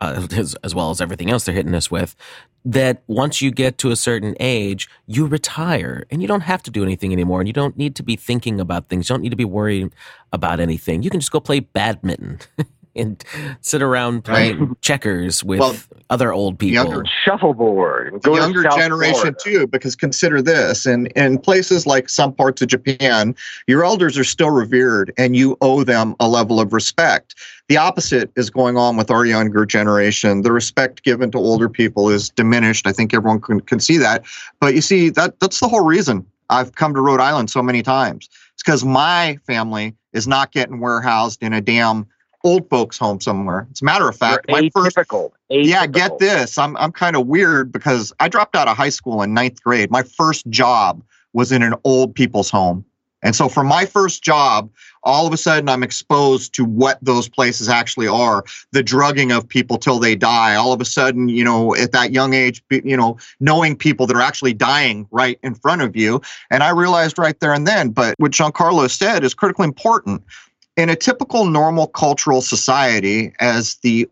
uh, 0.00 0.26
as, 0.32 0.54
as 0.62 0.74
well 0.74 0.90
as 0.90 1.00
everything 1.00 1.30
else 1.30 1.44
they're 1.44 1.54
hitting 1.54 1.74
us 1.74 1.90
with. 1.90 2.16
That 2.64 3.02
once 3.06 3.40
you 3.40 3.50
get 3.50 3.78
to 3.78 3.90
a 3.90 3.96
certain 3.96 4.36
age, 4.38 4.88
you 5.06 5.26
retire 5.26 6.04
and 6.10 6.20
you 6.20 6.28
don't 6.28 6.42
have 6.42 6.62
to 6.64 6.70
do 6.70 6.82
anything 6.82 7.12
anymore. 7.12 7.40
And 7.40 7.48
you 7.48 7.54
don't 7.54 7.76
need 7.76 7.94
to 7.96 8.02
be 8.02 8.16
thinking 8.16 8.60
about 8.60 8.88
things. 8.88 9.08
You 9.08 9.14
don't 9.14 9.22
need 9.22 9.30
to 9.30 9.36
be 9.36 9.44
worrying 9.44 9.92
about 10.32 10.60
anything. 10.60 11.02
You 11.02 11.10
can 11.10 11.20
just 11.20 11.32
go 11.32 11.40
play 11.40 11.60
badminton 11.60 12.40
and 13.00 13.24
sit 13.62 13.82
around 13.82 14.24
playing 14.24 14.76
checkers 14.80 15.42
with 15.42 15.58
Well, 15.60 15.76
other 16.10 16.32
old 16.32 16.58
people. 16.58 16.74
younger 16.84 17.04
Shuffleboard. 17.24 18.14
the 18.14 18.18
Go 18.20 18.36
to 18.36 18.42
younger 18.42 18.62
generation 18.64 19.14
Florida. 19.34 19.38
too 19.42 19.66
because 19.66 19.96
consider 19.96 20.42
this 20.42 20.86
in 20.86 21.06
in 21.16 21.38
places 21.38 21.86
like 21.86 22.08
some 22.08 22.32
parts 22.32 22.60
of 22.62 22.68
japan 22.68 23.34
your 23.66 23.84
elders 23.84 24.18
are 24.18 24.24
still 24.24 24.50
revered 24.50 25.12
and 25.16 25.34
you 25.36 25.56
owe 25.60 25.82
them 25.84 26.14
a 26.20 26.28
level 26.28 26.60
of 26.60 26.72
respect 26.72 27.34
the 27.68 27.76
opposite 27.76 28.30
is 28.36 28.50
going 28.50 28.76
on 28.76 28.96
with 28.96 29.10
our 29.10 29.24
younger 29.24 29.64
generation 29.64 30.42
the 30.42 30.52
respect 30.52 31.02
given 31.02 31.30
to 31.30 31.38
older 31.38 31.68
people 31.68 32.08
is 32.10 32.28
diminished 32.30 32.86
i 32.86 32.92
think 32.92 33.14
everyone 33.14 33.40
can, 33.40 33.60
can 33.60 33.80
see 33.80 33.96
that 33.96 34.24
but 34.60 34.74
you 34.74 34.80
see 34.80 35.08
that 35.10 35.38
that's 35.40 35.60
the 35.60 35.68
whole 35.68 35.84
reason 35.84 36.24
i've 36.50 36.74
come 36.74 36.92
to 36.94 37.00
rhode 37.00 37.20
island 37.20 37.48
so 37.50 37.62
many 37.62 37.82
times 37.82 38.28
it's 38.54 38.62
because 38.64 38.84
my 38.84 39.38
family 39.46 39.94
is 40.12 40.26
not 40.26 40.50
getting 40.52 40.80
warehoused 40.80 41.40
in 41.42 41.52
a 41.52 41.60
damn 41.60 42.04
old 42.44 42.68
folks 42.70 42.98
home 42.98 43.20
somewhere 43.20 43.66
as 43.70 43.82
a 43.82 43.84
matter 43.84 44.08
of 44.08 44.16
fact 44.16 44.46
You're 44.48 44.62
my 44.62 44.70
first 44.70 44.96
atypical. 44.96 45.32
yeah, 45.48 45.86
get 45.86 46.18
this. 46.18 46.56
I'm 46.58 46.76
I'm 46.76 46.92
kind 46.92 47.16
of 47.16 47.26
weird 47.26 47.72
because 47.72 48.12
I 48.20 48.28
dropped 48.28 48.56
out 48.56 48.68
of 48.68 48.76
high 48.76 48.88
school 48.88 49.22
in 49.22 49.34
ninth 49.34 49.62
grade. 49.62 49.90
My 49.90 50.02
first 50.02 50.48
job 50.48 51.02
was 51.32 51.52
in 51.52 51.62
an 51.62 51.74
old 51.84 52.14
people's 52.14 52.50
home. 52.50 52.84
And 53.22 53.36
so 53.36 53.48
for 53.48 53.62
my 53.62 53.84
first 53.84 54.22
job, 54.22 54.70
all 55.02 55.26
of 55.26 55.32
a 55.32 55.36
sudden 55.36 55.68
I'm 55.68 55.82
exposed 55.82 56.54
to 56.54 56.64
what 56.64 56.98
those 57.02 57.28
places 57.28 57.68
actually 57.68 58.08
are, 58.08 58.44
the 58.72 58.82
drugging 58.82 59.30
of 59.30 59.46
people 59.46 59.76
till 59.76 59.98
they 59.98 60.16
die. 60.16 60.54
All 60.54 60.72
of 60.72 60.80
a 60.80 60.86
sudden, 60.86 61.28
you 61.28 61.44
know, 61.44 61.74
at 61.76 61.92
that 61.92 62.12
young 62.12 62.32
age, 62.32 62.62
you 62.70 62.96
know, 62.96 63.18
knowing 63.38 63.76
people 63.76 64.06
that 64.06 64.16
are 64.16 64.22
actually 64.22 64.54
dying 64.54 65.06
right 65.10 65.38
in 65.42 65.54
front 65.54 65.82
of 65.82 65.96
you. 65.96 66.22
And 66.50 66.62
I 66.62 66.70
realized 66.70 67.18
right 67.18 67.38
there 67.40 67.52
and 67.52 67.66
then, 67.66 67.90
but 67.90 68.14
what 68.18 68.32
Giancarlo 68.32 68.90
said 68.90 69.22
is 69.22 69.34
critically 69.34 69.64
important. 69.64 70.22
In 70.76 70.88
a 70.88 70.96
typical 70.96 71.44
normal 71.46 71.86
cultural 71.88 72.40
society, 72.40 73.32
as 73.40 73.76
the 73.82 74.08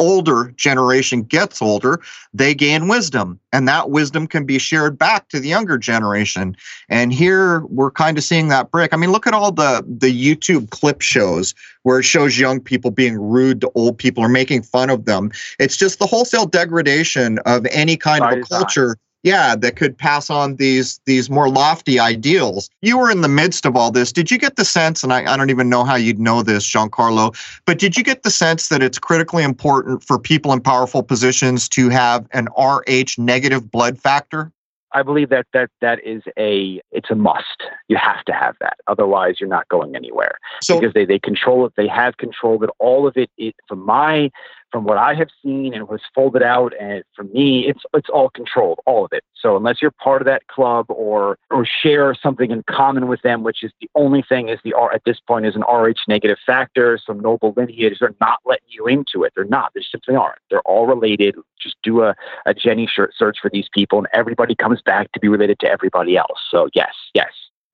older 0.00 0.52
generation 0.56 1.22
gets 1.22 1.60
older, 1.60 2.00
they 2.32 2.54
gain 2.54 2.88
wisdom, 2.88 3.38
and 3.52 3.68
that 3.68 3.90
wisdom 3.90 4.26
can 4.26 4.46
be 4.46 4.58
shared 4.58 4.98
back 4.98 5.28
to 5.28 5.38
the 5.38 5.48
younger 5.48 5.76
generation. 5.76 6.56
And 6.88 7.12
here 7.12 7.60
we're 7.66 7.90
kind 7.90 8.16
of 8.16 8.24
seeing 8.24 8.48
that 8.48 8.70
break. 8.70 8.94
I 8.94 8.96
mean, 8.96 9.12
look 9.12 9.26
at 9.26 9.34
all 9.34 9.52
the 9.52 9.84
the 9.86 10.10
YouTube 10.10 10.70
clip 10.70 11.02
shows 11.02 11.54
where 11.82 12.00
it 12.00 12.04
shows 12.04 12.38
young 12.38 12.60
people 12.60 12.90
being 12.90 13.18
rude 13.18 13.60
to 13.60 13.70
old 13.74 13.98
people 13.98 14.24
or 14.24 14.28
making 14.28 14.62
fun 14.62 14.88
of 14.88 15.04
them. 15.04 15.30
It's 15.58 15.76
just 15.76 15.98
the 15.98 16.06
wholesale 16.06 16.46
degradation 16.46 17.38
of 17.40 17.66
any 17.66 17.96
kind 17.96 18.24
of 18.24 18.38
a 18.38 18.42
culture. 18.42 18.96
Yeah, 19.22 19.54
that 19.56 19.76
could 19.76 19.98
pass 19.98 20.30
on 20.30 20.56
these 20.56 21.00
these 21.04 21.28
more 21.28 21.48
lofty 21.48 21.98
ideals. 21.98 22.70
You 22.80 22.98
were 22.98 23.10
in 23.10 23.20
the 23.20 23.28
midst 23.28 23.66
of 23.66 23.76
all 23.76 23.90
this. 23.90 24.12
Did 24.12 24.30
you 24.30 24.38
get 24.38 24.56
the 24.56 24.64
sense, 24.64 25.02
and 25.02 25.12
I, 25.12 25.32
I 25.32 25.36
don't 25.36 25.50
even 25.50 25.68
know 25.68 25.84
how 25.84 25.96
you'd 25.96 26.18
know 26.18 26.42
this, 26.42 26.66
Giancarlo, 26.66 27.36
but 27.66 27.78
did 27.78 27.96
you 27.96 28.02
get 28.02 28.22
the 28.22 28.30
sense 28.30 28.68
that 28.68 28.82
it's 28.82 28.98
critically 28.98 29.42
important 29.42 30.02
for 30.02 30.18
people 30.18 30.52
in 30.52 30.60
powerful 30.60 31.02
positions 31.02 31.68
to 31.70 31.90
have 31.90 32.26
an 32.32 32.48
RH 32.56 33.18
negative 33.18 33.70
blood 33.70 33.98
factor? 33.98 34.52
I 34.92 35.02
believe 35.02 35.28
that 35.28 35.46
that 35.52 35.70
that 35.80 36.04
is 36.04 36.22
a 36.38 36.80
it's 36.90 37.10
a 37.10 37.14
must. 37.14 37.62
You 37.88 37.96
have 37.96 38.24
to 38.24 38.32
have 38.32 38.56
that. 38.60 38.78
Otherwise, 38.86 39.36
you're 39.38 39.48
not 39.48 39.68
going 39.68 39.94
anywhere 39.94 40.38
So 40.62 40.80
because 40.80 40.94
they, 40.94 41.04
they 41.04 41.18
control 41.18 41.66
it. 41.66 41.72
They 41.76 41.88
have 41.88 42.16
controlled 42.16 42.64
it. 42.64 42.70
All 42.78 43.06
of 43.06 43.16
it, 43.16 43.30
it 43.36 43.54
from 43.68 43.84
my 43.84 44.30
from 44.70 44.84
what 44.84 44.98
I 44.98 45.14
have 45.14 45.28
seen 45.42 45.74
and 45.74 45.88
was 45.88 46.00
folded 46.14 46.42
out, 46.42 46.72
and 46.80 47.02
for 47.14 47.24
me, 47.24 47.66
it's 47.68 47.82
it's 47.94 48.08
all 48.08 48.30
controlled, 48.30 48.80
all 48.86 49.04
of 49.04 49.12
it. 49.12 49.24
So 49.34 49.56
unless 49.56 49.82
you're 49.82 49.90
part 49.90 50.22
of 50.22 50.26
that 50.26 50.46
club 50.48 50.86
or 50.88 51.38
or 51.50 51.66
share 51.66 52.14
something 52.14 52.50
in 52.50 52.62
common 52.68 53.08
with 53.08 53.22
them, 53.22 53.42
which 53.42 53.62
is 53.62 53.72
the 53.80 53.90
only 53.94 54.22
thing 54.22 54.48
is 54.48 54.58
the 54.64 54.74
R 54.74 54.92
at 54.92 55.02
this 55.04 55.20
point 55.20 55.46
is 55.46 55.56
an 55.56 55.62
RH 55.62 56.00
negative 56.08 56.38
factor, 56.44 56.98
some 57.04 57.20
noble 57.20 57.52
lineage, 57.56 57.98
they're 58.00 58.14
not 58.20 58.38
letting 58.44 58.68
you 58.68 58.86
into 58.86 59.24
it. 59.24 59.32
They're 59.34 59.44
not. 59.44 59.72
They 59.74 59.82
simply 59.90 60.14
aren't. 60.14 60.38
They're 60.50 60.62
all 60.62 60.86
related. 60.86 61.36
Just 61.60 61.76
do 61.82 62.02
a 62.02 62.14
a 62.46 62.54
Jenny 62.54 62.86
shirt 62.86 63.12
search 63.16 63.38
for 63.40 63.50
these 63.50 63.68
people, 63.72 63.98
and 63.98 64.08
everybody 64.12 64.54
comes 64.54 64.80
back 64.82 65.12
to 65.12 65.20
be 65.20 65.28
related 65.28 65.58
to 65.60 65.70
everybody 65.70 66.16
else. 66.16 66.40
So 66.50 66.68
yes, 66.74 66.94
yes. 67.14 67.30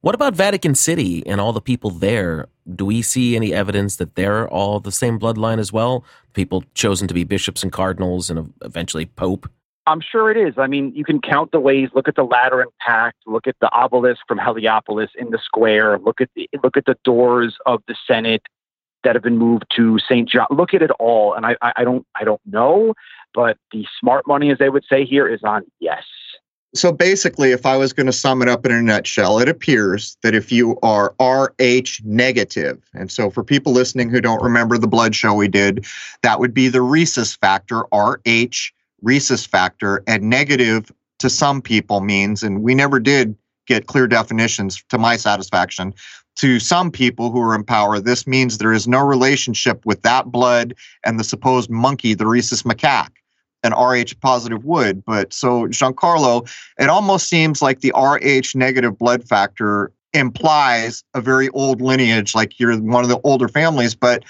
What 0.07 0.15
about 0.15 0.37
Vatican 0.37 0.77
City 0.77 1.27
and 1.27 1.41
all 1.41 1.53
the 1.53 1.61
people 1.61 1.91
there? 1.91 2.47
Do 2.77 2.85
we 2.85 3.03
see 3.03 3.35
any 3.35 3.53
evidence 3.53 3.97
that 3.97 4.15
they're 4.15 4.47
all 4.47 4.79
the 4.79 4.93
same 4.93 5.19
bloodline 5.19 5.59
as 5.59 5.73
well? 5.73 6.05
People 6.33 6.63
chosen 6.75 7.09
to 7.09 7.15
be 7.15 7.25
bishops 7.25 7.65
and 7.65 7.73
cardinals 7.73 8.31
and 8.31 8.55
eventually 8.63 9.07
pope? 9.07 9.51
I'm 9.85 10.01
sure 10.01 10.31
it 10.31 10.37
is. 10.37 10.55
I 10.59 10.69
mean, 10.69 10.93
you 10.95 11.05
can 11.05 11.21
count 11.21 11.51
the 11.51 11.59
ways. 11.59 11.89
Look 11.93 12.07
at 12.07 12.15
the 12.15 12.23
Lateran 12.23 12.69
Pact. 12.79 13.17
Look 13.27 13.49
at 13.49 13.57
the 13.61 13.69
obelisk 13.73 14.21
from 14.29 14.39
Heliopolis 14.39 15.11
in 15.19 15.31
the 15.31 15.41
square. 15.45 15.99
Look 15.99 16.21
at 16.21 16.31
the 16.37 16.49
look 16.63 16.77
at 16.77 16.85
the 16.85 16.97
doors 17.03 17.57
of 17.67 17.83
the 17.89 17.97
Senate 18.07 18.43
that 19.03 19.17
have 19.17 19.25
been 19.25 19.39
moved 19.39 19.65
to 19.75 19.99
St. 19.99 20.29
John. 20.29 20.47
Look 20.51 20.73
at 20.73 20.83
it 20.83 20.93
all. 21.01 21.35
And 21.35 21.45
I, 21.45 21.57
I, 21.61 21.73
I 21.79 21.85
don't 21.85 22.07
I 22.15 22.23
don't 22.23 22.41
know, 22.47 22.95
but 23.35 23.57
the 23.73 23.85
smart 23.99 24.25
money, 24.29 24.53
as 24.53 24.59
they 24.59 24.69
would 24.69 24.85
say 24.89 25.05
here, 25.05 25.27
is 25.27 25.41
on 25.43 25.65
yes. 25.81 26.05
So 26.75 26.93
basically, 26.93 27.53
if 27.53 27.65
I 27.65 27.77
was 27.77 27.93
going 27.93 28.07
to 28.07 28.13
sum 28.13 28.43
it 28.43 28.49
up 28.49 28.67
in 28.67 28.73
a 28.73 28.83
nutshell, 28.83 29.39
it 29.39 29.49
appears 29.49 30.17
that 30.23 30.35
if 30.35 30.53
you 30.53 30.79
are 30.83 31.15
RH 31.21 32.03
negative, 32.05 32.83
and 32.95 33.11
so 33.11 33.31
for 33.31 33.43
people 33.43 33.73
listening 33.73 34.11
who 34.11 34.21
don't 34.21 34.43
remember 34.43 34.77
the 34.77 34.89
blood 34.89 35.15
show 35.15 35.35
we 35.35 35.49
did, 35.49 35.87
that 36.23 36.41
would 36.41 36.53
be 36.53 36.69
the 36.69 36.83
rhesus 36.83 37.35
factor, 37.37 37.85
RH 37.93 38.73
rhesus 39.03 39.47
factor, 39.47 40.03
and 40.07 40.25
negative 40.25 40.93
to 41.19 41.31
some 41.31 41.63
people 41.63 42.01
means, 42.01 42.43
and 42.43 42.63
we 42.63 42.75
never 42.75 43.01
did 43.01 43.37
get 43.67 43.87
clear 43.87 44.07
definitions 44.07 44.83
to 44.89 44.99
my 44.99 45.17
satisfaction. 45.17 45.95
To 46.37 46.61
some 46.61 46.91
people 46.91 47.31
who 47.31 47.41
are 47.41 47.55
in 47.55 47.65
power, 47.65 47.99
this 47.99 48.27
means 48.27 48.59
there 48.59 48.75
is 48.75 48.87
no 48.87 49.01
relationship 49.01 49.87
with 49.87 50.03
that 50.03 50.27
blood 50.27 50.75
and 51.05 51.19
the 51.19 51.25
supposed 51.25 51.71
monkey, 51.71 52.13
the 52.13 52.27
rhesus 52.27 52.63
macaque. 52.63 53.16
An 53.67 53.73
RH 53.73 54.15
positive 54.21 54.65
would. 54.65 55.05
But 55.05 55.33
so, 55.33 55.67
Giancarlo, 55.67 56.49
it 56.79 56.89
almost 56.89 57.29
seems 57.29 57.61
like 57.61 57.81
the 57.81 57.93
RH 57.95 58.57
negative 58.57 58.97
blood 58.99 59.23
factor 59.29 59.93
implies 60.15 61.05
a 61.15 61.21
very 61.21 61.49
old 61.51 61.81
lineage, 61.81 62.35
like 62.35 62.59
you're 62.59 62.77
one 62.79 63.03
of 63.03 63.11
the 63.11 63.21
older 63.23 63.49
families. 63.49 63.95
But 63.95 64.25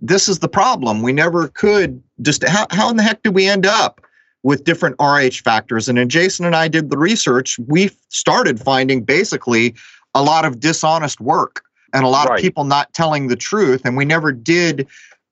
this 0.00 0.28
is 0.28 0.40
the 0.40 0.48
problem. 0.48 1.00
We 1.00 1.12
never 1.12 1.48
could 1.48 2.02
just, 2.20 2.46
how, 2.46 2.66
how 2.70 2.90
in 2.90 2.96
the 2.96 3.02
heck 3.02 3.22
did 3.22 3.34
we 3.34 3.46
end 3.48 3.64
up 3.64 4.00
with 4.42 4.64
different 4.64 4.96
RH 5.00 5.42
factors? 5.44 5.88
And 5.88 5.96
then 5.96 6.08
Jason 6.08 6.44
and 6.44 6.56
I 6.56 6.68
did 6.68 6.90
the 6.90 6.98
research. 6.98 7.58
We 7.66 7.90
started 8.08 8.60
finding 8.60 9.04
basically 9.04 9.74
a 10.14 10.22
lot 10.22 10.44
of 10.44 10.60
dishonest 10.60 11.20
work 11.20 11.62
and 11.94 12.04
a 12.04 12.08
lot 12.08 12.28
Right. 12.28 12.38
of 12.38 12.42
people 12.42 12.64
not 12.64 12.92
telling 12.92 13.28
the 13.28 13.36
truth. 13.36 13.82
And 13.84 13.96
we 13.96 14.04
never 14.04 14.32
did 14.32 14.86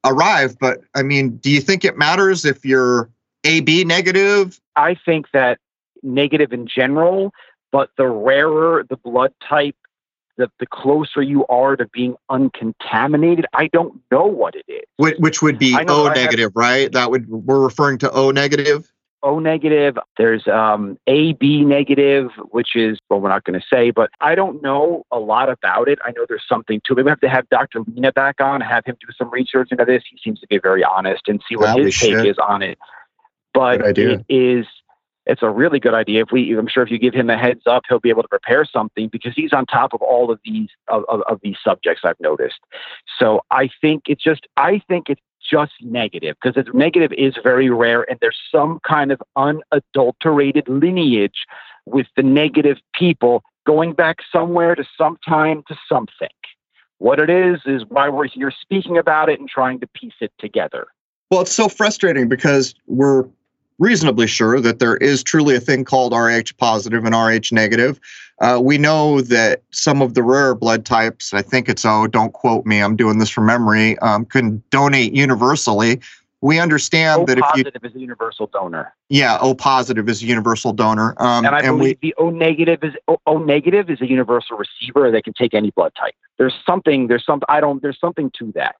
arrive. 0.05 0.57
But 0.59 0.81
I 0.95 1.03
mean, 1.03 1.37
do 1.39 1.51
you 1.51 1.61
think 1.61 1.85
it 1.85 1.99
matters 1.99 2.45
if 2.45 2.65
you're 2.65 3.11
AB 3.45 3.85
negative? 3.85 4.61
I 4.77 4.95
think 4.95 5.27
that 5.33 5.59
negative 6.03 6.53
in 6.53 6.67
general, 6.67 7.33
but 7.73 7.91
the 7.97 8.07
rarer 8.07 8.85
the 8.89 8.97
blood 8.97 9.33
type, 9.47 9.77
the, 10.37 10.51
the 10.59 10.67
closer 10.67 11.23
you 11.23 11.47
are 11.47 11.77
to 11.77 11.87
being 11.89 12.17
uncontaminated. 12.29 13.47
I 13.53 13.69
don't 13.69 14.01
know 14.11 14.25
what 14.25 14.55
it 14.55 14.65
is. 14.69 14.83
Which, 14.97 15.17
which 15.19 15.43
would 15.43 15.59
be 15.59 15.75
O 15.75 16.05
I 16.05 16.09
have- 16.09 16.17
negative, 16.17 16.53
right? 16.55 16.91
That 16.93 17.11
would 17.11 17.29
we're 17.29 17.61
referring 17.61 17.99
to 17.99 18.11
O 18.11 18.31
negative. 18.31 18.91
O 19.23 19.39
negative. 19.39 19.99
There's 20.17 20.49
um, 20.49 20.99
AB 21.07 21.65
negative, 21.65 22.31
which 22.53 22.75
is, 22.75 22.99
well, 23.11 23.21
we're 23.21 23.29
not 23.29 23.45
going 23.45 23.61
to 23.61 23.67
say, 23.71 23.91
but 23.91 24.09
I 24.23 24.35
don't 24.35 24.63
know 24.63 25.05
a 25.11 25.19
lot 25.19 25.51
about 25.51 25.89
it. 25.89 25.99
I 26.05 26.13
know 26.13 26.25
there's 26.27 26.47
something 26.49 26.81
to 26.87 26.95
it. 26.95 27.05
We 27.05 27.11
have 27.11 27.21
to 27.21 27.29
have 27.29 27.47
Dr. 27.51 27.83
Lena 27.87 28.13
back 28.13 28.41
on, 28.41 28.63
have 28.63 28.87
him 28.87 28.97
do 28.99 29.09
some 29.19 29.31
research 29.31 29.69
into 29.73 29.85
this. 29.85 30.03
He 30.11 30.19
seems 30.25 30.41
to 30.41 30.47
be 30.47 30.59
very 30.59 30.83
honest 30.83 31.29
and 31.29 31.43
see 31.47 31.57
what 31.57 31.79
his 31.79 31.99
take 31.99 32.25
is 32.25 32.39
on 32.39 32.63
it. 32.63 32.79
But 33.53 33.99
it 33.99 34.25
is 34.29 34.67
it's 35.27 35.43
a 35.43 35.51
really 35.51 35.79
good 35.79 35.95
idea. 35.95 36.23
If 36.23 36.33
we, 36.33 36.57
I'm 36.59 36.67
sure 36.67 36.83
if 36.83 36.91
you 36.91 36.99
give 36.99 37.15
him 37.15 37.31
a 37.31 37.39
heads 37.39 37.63
up, 37.67 37.83
he'll 37.89 38.01
be 38.01 38.09
able 38.09 38.23
to 38.23 38.29
prepare 38.29 38.65
something 38.65 39.09
because 39.09 39.33
he's 39.37 39.53
on 39.53 39.67
top 39.67 39.93
of 39.93 40.03
all 40.03 40.31
of 40.31 40.41
these 40.45 40.69
of, 40.89 41.05
of, 41.09 41.21
of, 41.23 41.41
these 41.43 41.57
subjects 41.63 42.03
I've 42.05 42.19
noticed. 42.21 42.59
So 43.19 43.43
I 43.51 43.69
think 43.81 44.05
it's 44.07 44.23
just 44.23 44.47
I 44.57 44.83
think 44.89 45.09
it's 45.09 45.21
just 45.49 45.73
negative 45.83 46.37
because 46.43 46.61
it's 46.61 46.75
negative 46.75 47.13
is 47.13 47.35
very 47.43 47.71
rare 47.71 48.09
and 48.11 48.19
there's 48.21 48.39
some 48.51 48.81
kind 48.87 49.13
of 49.13 49.23
unadulterated 49.37 50.69
lineage 50.69 51.47
with 51.87 52.07
the 52.17 52.23
negative 52.23 52.79
people 52.95 53.43
going 53.67 53.93
back 53.93 54.19
somewhere 54.33 54.75
to 54.75 54.85
some 54.99 55.17
time 55.27 55.63
to 55.69 55.77
something. 55.89 56.29
What 56.99 57.19
it 57.19 57.31
is 57.31 57.61
is 57.67 57.83
why 57.89 58.09
we're 58.09 58.27
here 58.27 58.51
speaking 58.51 58.99
about 58.99 59.29
it 59.29 59.41
and 59.41 59.49
trying 59.49 59.81
to 59.81 59.87
piece 59.87 60.15
it 60.21 60.33
together. 60.39 60.89
Well, 61.31 61.43
it's 61.43 61.53
so 61.53 61.69
frustrating 61.69 62.29
because 62.29 62.75
we're 62.87 63.25
reasonably 63.81 64.29
sure 64.29 64.61
that 64.61 64.79
there 64.79 64.97
is 64.99 65.25
truly 65.25 65.57
a 65.57 65.61
thing 65.61 65.85
called 65.85 66.13
Rh 66.13 66.57
positive 66.59 67.05
and 67.05 67.15
Rh 67.15 67.51
negative. 67.51 67.99
Uh, 68.41 68.61
we 68.63 68.79
know 68.79 69.21
that 69.23 69.63
some 69.71 70.01
of 70.01 70.15
the 70.15 70.23
rare 70.23 70.55
blood 70.55 70.85
types, 70.85 71.35
I 71.35 71.43
think 71.43 71.69
it's 71.69 71.85
O, 71.85 72.07
don't 72.07 72.33
quote 72.33 72.65
me, 72.65 72.81
I'm 72.81 72.97
doing 72.97 73.19
this 73.19 73.29
from 73.29 73.47
memory, 73.47 73.99
um, 73.99 74.25
can 74.25 74.63
donate 74.71 75.13
universally. 75.13 76.01
We 76.43 76.59
understand 76.59 77.23
o 77.23 77.27
that 77.27 77.39
if 77.39 77.45
you. 77.55 77.65
positive 77.65 77.85
is 77.85 77.95
a 77.95 77.99
universal 77.99 78.47
donor. 78.47 78.95
Yeah, 79.11 79.37
O 79.43 79.55
positive 79.55 80.09
is 80.09 80.23
a 80.23 80.27
universal 80.27 80.73
donor. 80.73 81.15
Um, 81.19 81.45
and 81.45 81.55
I 81.55 81.61
and 81.61 81.79
believe 81.79 81.99
we, 82.03 82.11
the 82.11 82.15
O 82.17 82.31
negative 82.31 82.83
is 82.83 82.95
o, 83.09 83.19
o 83.27 83.39
negative 83.39 83.91
is 83.91 84.01
a 84.01 84.09
universal 84.09 84.57
receiver. 84.57 85.11
that 85.11 85.25
can 85.25 85.35
take 85.35 85.53
any 85.53 85.71
blood 85.71 85.93
type. 85.99 86.15
There's 86.39 86.55
something. 86.65 87.09
There's 87.09 87.27
some. 87.27 87.43
I 87.51 87.61
don't. 87.61 87.83
There's 87.83 88.01
something 88.01 88.31
to 88.39 88.53
that. 88.53 88.77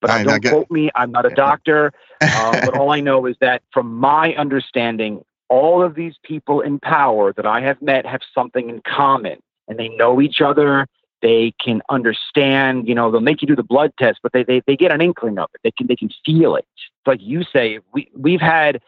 But 0.00 0.10
I, 0.10 0.22
don't 0.22 0.44
quote 0.44 0.70
me. 0.70 0.90
I'm 0.94 1.10
not 1.10 1.26
a 1.26 1.30
doctor. 1.30 1.92
Uh, 2.20 2.60
but 2.64 2.76
all 2.76 2.90
I 2.90 3.00
know 3.00 3.26
is 3.26 3.36
that, 3.40 3.62
from 3.72 3.94
my 3.94 4.34
understanding, 4.34 5.22
all 5.48 5.82
of 5.82 5.94
these 5.94 6.14
people 6.22 6.60
in 6.60 6.78
power 6.78 7.32
that 7.34 7.46
I 7.46 7.60
have 7.60 7.82
met 7.82 8.06
have 8.06 8.20
something 8.34 8.70
in 8.70 8.80
common, 8.86 9.38
and 9.68 9.78
they 9.78 9.88
know 9.88 10.20
each 10.20 10.40
other. 10.40 10.86
They 11.22 11.52
can 11.62 11.82
understand. 11.90 12.88
You 12.88 12.94
know, 12.94 13.10
they'll 13.10 13.20
make 13.20 13.42
you 13.42 13.48
do 13.48 13.56
the 13.56 13.62
blood 13.62 13.92
test, 13.98 14.20
but 14.22 14.32
they 14.32 14.42
they, 14.42 14.62
they 14.66 14.76
get 14.76 14.92
an 14.92 15.00
inkling 15.00 15.38
of 15.38 15.50
it. 15.54 15.60
They 15.62 15.72
can 15.72 15.86
they 15.86 15.96
can 15.96 16.10
feel 16.24 16.56
it. 16.56 16.64
It's 16.76 17.06
like 17.06 17.20
you 17.20 17.44
say. 17.44 17.80
We 17.92 18.10
we've 18.16 18.40
had 18.40 18.80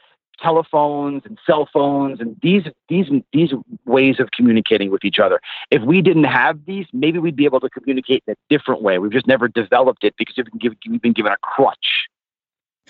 telephones 0.42 1.22
and 1.24 1.38
cell 1.46 1.68
phones 1.72 2.20
and 2.20 2.36
these 2.42 2.64
these 2.88 3.06
these 3.32 3.52
ways 3.84 4.18
of 4.18 4.30
communicating 4.32 4.90
with 4.90 5.04
each 5.04 5.18
other. 5.18 5.40
If 5.70 5.82
we 5.82 6.02
didn't 6.02 6.24
have 6.24 6.64
these, 6.66 6.86
maybe 6.92 7.18
we'd 7.18 7.36
be 7.36 7.44
able 7.44 7.60
to 7.60 7.70
communicate 7.70 8.22
in 8.26 8.32
a 8.32 8.36
different 8.48 8.82
way. 8.82 8.98
We've 8.98 9.12
just 9.12 9.26
never 9.26 9.48
developed 9.48 10.04
it 10.04 10.14
because 10.18 10.36
we've 10.36 10.46
been 10.46 10.58
given, 10.58 10.78
we've 10.88 11.02
been 11.02 11.12
given 11.12 11.32
a 11.32 11.36
crutch. 11.42 12.08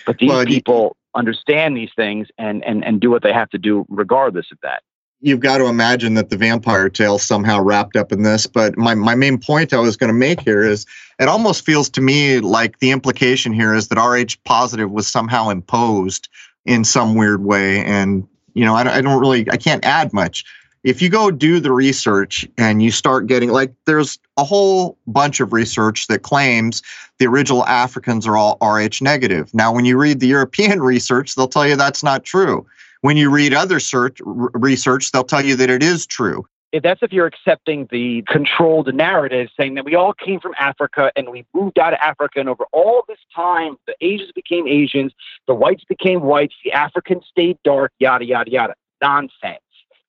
But 0.07 0.19
these 0.19 0.31
well, 0.31 0.45
people 0.45 0.97
understand 1.15 1.77
these 1.77 1.91
things 1.95 2.29
and, 2.39 2.65
and 2.65 2.85
and 2.85 3.01
do 3.01 3.11
what 3.11 3.23
they 3.23 3.33
have 3.33 3.51
to 3.51 3.59
do 3.59 3.85
regardless 3.89 4.47
of 4.51 4.59
that. 4.63 4.83
You've 5.25 5.41
got 5.41 5.59
to 5.59 5.67
imagine 5.67 6.15
that 6.15 6.31
the 6.31 6.37
vampire 6.37 6.89
tale 6.89 7.17
somehow 7.17 7.63
wrapped 7.63 7.95
up 7.95 8.11
in 8.11 8.25
this. 8.25 8.45
But 8.49 8.77
my, 8.77 8.97
my 8.97 9.15
main 9.15 9.39
point 9.39 9.73
I 9.73 9.79
was 9.79 9.97
going 9.97 10.09
to 10.09 10.19
make 10.19 10.41
here 10.41 10.65
is 10.65 10.85
it 11.21 11.29
almost 11.29 11.65
feels 11.65 11.89
to 11.91 12.01
me 12.01 12.41
like 12.41 12.81
the 12.81 12.91
implication 12.91 13.53
here 13.53 13.73
is 13.73 13.87
that 13.87 14.03
RH 14.03 14.43
positive 14.45 14.91
was 14.91 15.07
somehow 15.07 15.49
imposed 15.49 16.29
in 16.65 16.85
some 16.85 17.15
weird 17.15 17.45
way. 17.45 17.85
And, 17.85 18.27
you 18.55 18.65
know, 18.65 18.75
I, 18.75 18.97
I 18.97 19.01
don't 19.01 19.21
really, 19.21 19.51
I 19.51 19.57
can't 19.57 19.85
add 19.85 20.13
much. 20.13 20.45
If 20.85 21.01
you 21.01 21.09
go 21.09 21.31
do 21.31 21.61
the 21.61 21.71
research 21.71 22.47
and 22.59 22.83
you 22.83 22.91
start 22.91 23.29
getting, 23.29 23.51
like, 23.51 23.73
there's 23.87 24.19
a 24.37 24.43
whole 24.43 24.99
bunch 25.07 25.39
of 25.41 25.53
research 25.53 26.09
that 26.09 26.21
claims 26.21 26.83
the 27.19 27.27
original 27.27 27.65
Africans 27.67 28.27
are 28.27 28.37
all 28.37 28.59
Rh 28.61 29.01
negative. 29.01 29.55
Now, 29.55 29.73
when 29.73 29.85
you 29.85 29.97
read 29.97 30.21
the 30.21 30.27
European 30.39 30.83
research, 30.83 31.35
they'll 31.35 31.49
tell 31.49 31.67
you 31.67 31.77
that's 31.77 32.03
not 32.03 32.25
true. 32.25 32.67
When 33.03 33.17
you 33.17 33.31
read 33.31 33.55
other 33.55 33.81
search, 33.81 34.19
research, 34.25 35.11
they'll 35.11 35.25
tell 35.25 35.45
you 35.45 35.57
that 35.57 35.71
it 35.71 35.83
is 35.83 36.07
true 36.07 36.47
that's 36.81 37.03
if 37.03 37.13
you're 37.13 37.27
accepting 37.27 37.87
the 37.91 38.23
controlled 38.29 38.95
narrative 38.95 39.49
saying 39.59 39.75
that 39.75 39.85
we 39.85 39.95
all 39.95 40.15
came 40.15 40.41
from 40.41 40.53
Africa 40.59 41.13
and 41.17 41.29
we 41.29 41.45
moved 41.53 41.79
out 41.79 41.93
of 41.93 41.99
Africa 42.01 42.41
and 42.41 42.49
over 42.49 42.65
all 42.73 43.05
this 43.09 43.19
time 43.35 43.77
the 43.87 43.95
Asians 44.01 44.33
became 44.35 44.67
Asians, 44.67 45.13
the 45.47 45.55
whites 45.55 45.85
became 45.85 46.23
whites, 46.23 46.55
the 46.65 46.73
Africans 46.73 47.25
stayed 47.29 47.59
dark, 47.63 47.93
yada 47.99 48.25
yada 48.25 48.51
yada. 48.51 48.75
Nonsense. 49.03 49.59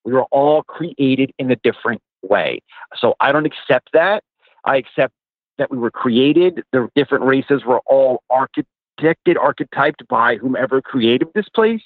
We 0.06 0.14
were 0.14 0.26
all 0.26 0.64
created 0.64 1.34
in 1.40 1.50
a 1.52 1.56
different 1.58 2.02
way. 2.22 2.62
So 2.96 3.16
I 3.20 3.32
don't 3.32 3.46
accept 3.46 3.90
that. 3.94 4.24
I 4.66 4.78
accept 4.78 5.14
that 5.58 5.72
we 5.72 5.78
were 5.78 5.92
created, 5.92 6.64
the 6.72 6.90
different 6.96 7.26
races 7.26 7.64
were 7.66 7.82
all 7.86 8.24
architected, 8.32 9.38
archetyped 9.40 10.08
by 10.08 10.38
whomever 10.38 10.82
created 10.82 11.28
this 11.36 11.48
place. 11.50 11.82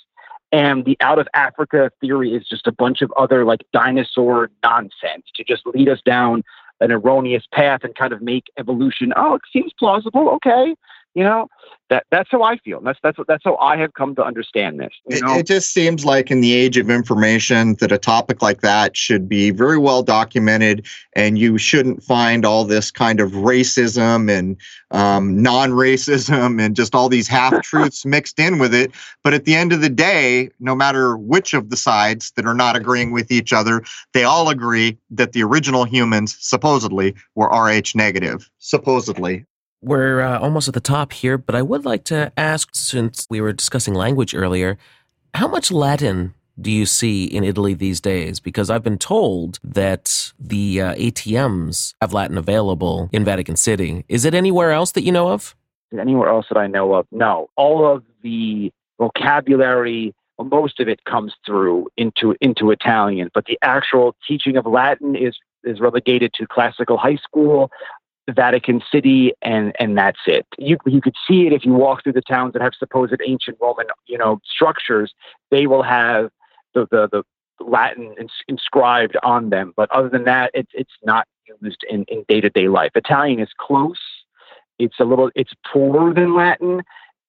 And 0.52 0.86
the 0.86 0.98
out 1.02 1.20
of 1.20 1.28
Africa 1.34 1.92
theory 2.00 2.34
is 2.34 2.48
just 2.48 2.68
a 2.68 2.72
bunch 2.72 3.02
of 3.02 3.12
other 3.18 3.44
like 3.44 3.62
dinosaur 3.74 4.50
nonsense 4.64 5.26
to 5.36 5.44
just 5.44 5.66
lead 5.66 5.90
us 5.90 6.00
down 6.06 6.44
an 6.80 6.92
erroneous 6.92 7.44
path 7.52 7.82
and 7.84 7.96
kind 7.96 8.14
of 8.14 8.22
make 8.22 8.46
evolution. 8.58 9.12
Oh, 9.16 9.36
it 9.36 9.42
seems 9.52 9.74
plausible. 9.78 10.30
Okay. 10.30 10.76
You 11.18 11.24
know, 11.24 11.48
that 11.90 12.06
that's 12.12 12.30
how 12.30 12.44
I 12.44 12.58
feel. 12.58 12.80
That's 12.80 13.00
that's 13.02 13.18
that's 13.28 13.44
how 13.44 13.58
I 13.58 13.76
have 13.78 13.96
come 13.96 14.14
to 14.18 14.24
understand 14.24 14.80
this. 14.80 14.94
It, 15.08 15.24
it, 15.24 15.48
just 15.48 15.74
seems 15.74 16.06
like 16.06 16.30
in 16.30 16.42
the 16.42 16.54
age 16.54 16.78
of 16.78 16.92
information 16.92 17.74
that 17.80 17.92
a 17.92 17.98
topic 17.98 18.44
like 18.44 18.62
that 18.62 18.96
should 18.96 19.28
be 19.28 19.50
very 19.50 19.80
well 19.80 20.04
documented, 20.04 20.86
and 21.14 21.40
you 21.40 21.58
shouldn't 21.58 22.04
find 22.04 22.46
all 22.46 22.66
this 22.66 22.92
kind 22.92 23.20
of 23.20 23.32
racism 23.32 24.30
and 24.30 24.58
um, 24.92 25.42
non-racism 25.42 26.62
and 26.62 26.76
just 26.76 26.94
all 26.94 27.10
these 27.10 27.28
half 27.28 27.64
truths 27.64 28.06
mixed 28.06 28.38
in 28.38 28.60
with 28.60 28.76
it. 28.76 28.92
But 29.24 29.34
at 29.34 29.46
the 29.46 29.56
end 29.56 29.74
of 29.74 29.82
the 29.82 29.90
day, 29.90 30.52
no 30.60 30.76
matter 30.76 31.18
which 31.18 31.56
of 31.56 31.72
the 31.72 31.78
sides 31.78 32.32
that 32.36 32.46
are 32.46 32.54
not 32.54 32.78
agreeing 32.78 33.12
with 33.12 33.32
each 33.32 33.52
other, 33.54 33.82
they 34.14 34.24
all 34.24 34.50
agree 34.50 35.00
that 35.10 35.32
the 35.32 35.42
original 35.42 35.84
humans 35.84 36.38
supposedly 36.40 37.16
were 37.34 37.48
Rh 37.48 37.96
negative. 37.96 38.52
Supposedly. 38.60 39.48
We're 39.82 40.22
uh, 40.22 40.40
almost 40.40 40.68
at 40.68 40.74
the 40.74 40.80
top 40.80 41.14
here, 41.14 41.38
but 41.38 41.56
I 41.56 41.62
would 41.62 41.86
like 41.86 42.04
to 42.06 42.32
ask 42.36 42.70
since 42.74 43.28
we 43.30 43.42
were 43.42 43.54
discussing 43.54 43.94
language 43.94 44.34
earlier, 44.34 44.78
how 45.36 45.48
much 45.48 45.72
Latin 45.72 46.34
do 46.60 46.72
you 46.72 46.86
see 46.86 47.26
in 47.26 47.44
Italy 47.44 47.76
these 47.76 48.02
days? 48.02 48.40
Because 48.40 48.70
I've 48.70 48.84
been 48.84 48.98
told 48.98 49.60
that 49.64 50.34
the 50.40 50.82
uh, 50.82 50.96
ATMs 50.96 51.94
have 52.02 52.14
Latin 52.14 52.38
available 52.38 53.10
in 53.12 53.24
Vatican 53.24 53.56
City. 53.56 54.04
Is 54.10 54.26
it 54.26 54.34
anywhere 54.34 54.72
else 54.72 54.92
that 54.94 55.04
you 55.04 55.12
know 55.12 55.30
of? 55.30 55.56
Anywhere 55.98 56.30
else 56.30 56.48
that 56.50 56.58
I 56.58 56.68
know 56.68 56.96
of? 56.96 57.06
No. 57.12 57.50
All 57.56 57.86
of 57.86 58.04
the 58.24 58.72
vocabulary, 58.98 60.16
well, 60.38 60.48
most 60.48 60.80
of 60.80 60.88
it 60.88 61.04
comes 61.06 61.34
through 61.46 61.88
into 61.96 62.36
into 62.42 62.72
Italian, 62.72 63.30
but 63.34 63.46
the 63.46 63.58
actual 63.62 64.16
teaching 64.28 64.58
of 64.58 64.66
Latin 64.66 65.16
is 65.16 65.38
is 65.64 65.80
relegated 65.80 66.34
to 66.34 66.48
classical 66.48 66.98
high 66.98 67.16
school 67.18 67.70
Vatican 68.34 68.82
City, 68.92 69.34
and 69.42 69.74
and 69.80 69.98
that's 69.98 70.20
it. 70.26 70.46
You 70.58 70.78
you 70.86 71.02
could 71.02 71.16
see 71.28 71.48
it 71.48 71.54
if 71.54 71.66
you 71.66 71.74
walk 71.74 72.04
through 72.04 72.14
the 72.14 72.22
towns 72.22 72.54
that 72.54 72.62
have 72.62 72.74
supposed 72.78 73.16
ancient 73.26 73.58
Roman 73.62 73.88
you 74.06 74.18
know 74.18 74.40
structures. 74.46 75.14
They 75.52 75.68
will 75.68 75.84
have 75.84 76.30
the 76.74 76.88
the, 76.92 77.08
the 77.12 77.24
Latin 77.64 78.16
ins- 78.20 78.32
inscribed 78.48 79.18
on 79.24 79.50
them, 79.50 79.74
but 79.76 79.90
other 79.92 80.10
than 80.10 80.26
that, 80.26 80.52
it's 80.54 80.72
it's 80.74 80.92
not 81.04 81.28
used 81.62 81.84
in 81.90 82.04
in 82.10 82.26
day 82.28 82.42
to 82.42 82.50
day 82.50 82.68
life. 82.68 82.92
Italian 82.96 83.40
is 83.40 83.50
close. 83.58 84.00
It's 84.80 85.00
a 85.00 85.06
little 85.06 85.32
it's 85.36 85.54
poorer 85.72 86.14
than 86.14 86.36
Latin. 86.36 86.82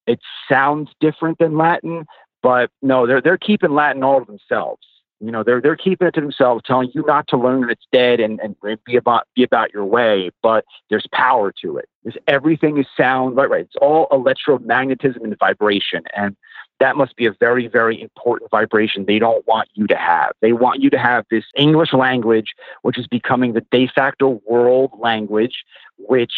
It 0.07 0.21
sounds 0.51 0.91
different 1.01 1.39
than 1.39 1.57
Latin, 1.57 2.07
but 2.43 2.71
no, 2.83 3.07
they're 3.07 3.21
they're 3.21 3.39
keeping 3.39 3.73
Latin 3.75 4.03
all 4.03 4.21
to 4.21 4.27
themselves. 4.27 4.83
You 5.21 5.33
know, 5.33 5.43
they're 5.43 5.61
they're 5.61 5.77
keeping 5.77 6.07
it 6.07 6.15
to 6.15 6.21
themselves, 6.21 6.63
telling 6.65 6.91
you 6.95 7.05
not 7.07 7.27
to 7.29 7.37
learn 7.37 7.69
it's 7.71 7.87
dead 7.91 8.21
and, 8.21 8.39
and 8.41 8.55
be 8.85 8.97
about 8.97 9.27
be 9.35 9.43
about 9.43 9.73
your 9.73 9.85
way, 9.85 10.31
but 10.43 10.65
there's 10.91 11.07
power 11.13 11.53
to 11.63 11.77
it. 11.77 11.89
There's 12.05 12.17
everything 12.29 12.79
is 12.79 12.87
sound, 12.97 13.37
right, 13.37 13.51
right. 13.51 13.63
It's 13.63 13.75
all 13.81 14.07
electromagnetism 14.13 15.23
and 15.23 15.37
vibration. 15.39 16.05
And 16.17 16.37
that 16.81 16.97
must 16.97 17.17
be 17.17 17.27
a 17.27 17.33
very, 17.41 17.67
very 17.67 18.01
important 18.01 18.51
vibration 18.51 19.05
they 19.05 19.19
don't 19.19 19.45
want 19.47 19.69
you 19.75 19.87
to 19.89 19.97
have. 19.97 20.33
They 20.41 20.53
want 20.53 20.81
you 20.81 20.91
to 20.91 20.99
have 20.99 21.25
this 21.31 21.45
English 21.57 21.93
language, 21.93 22.55
which 22.83 22.99
is 22.99 23.09
becoming 23.09 23.55
the 23.55 23.65
de 23.73 23.89
facto 23.89 24.41
world 24.47 24.93
language, 25.01 25.65
which 25.99 26.35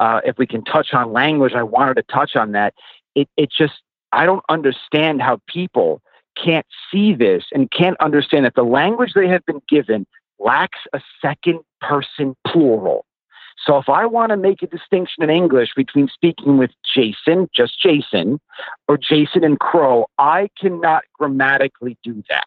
uh, 0.00 0.20
if 0.24 0.36
we 0.36 0.46
can 0.46 0.62
touch 0.64 0.92
on 0.92 1.12
language, 1.12 1.54
I 1.54 1.62
wanted 1.62 1.94
to 1.94 2.02
touch 2.02 2.36
on 2.36 2.52
that. 2.52 2.74
It, 3.14 3.28
it 3.36 3.50
just, 3.50 3.74
I 4.12 4.26
don't 4.26 4.44
understand 4.50 5.22
how 5.22 5.40
people 5.46 6.02
can't 6.36 6.66
see 6.90 7.14
this 7.14 7.44
and 7.52 7.70
can't 7.70 8.00
understand 8.00 8.44
that 8.44 8.54
the 8.54 8.62
language 8.62 9.12
they 9.14 9.28
have 9.28 9.44
been 9.46 9.62
given 9.68 10.06
lacks 10.38 10.80
a 10.92 11.00
second 11.20 11.60
person 11.80 12.36
plural. 12.46 13.04
So 13.64 13.78
if 13.78 13.88
I 13.88 14.06
want 14.06 14.30
to 14.30 14.36
make 14.36 14.62
a 14.62 14.66
distinction 14.66 15.22
in 15.22 15.30
English 15.30 15.70
between 15.76 16.08
speaking 16.08 16.58
with 16.58 16.70
Jason, 16.94 17.48
just 17.54 17.80
Jason, 17.80 18.40
or 18.88 18.98
Jason 18.98 19.44
and 19.44 19.58
Crow, 19.60 20.06
I 20.18 20.48
cannot 20.60 21.04
grammatically 21.14 21.96
do 22.02 22.24
that. 22.28 22.44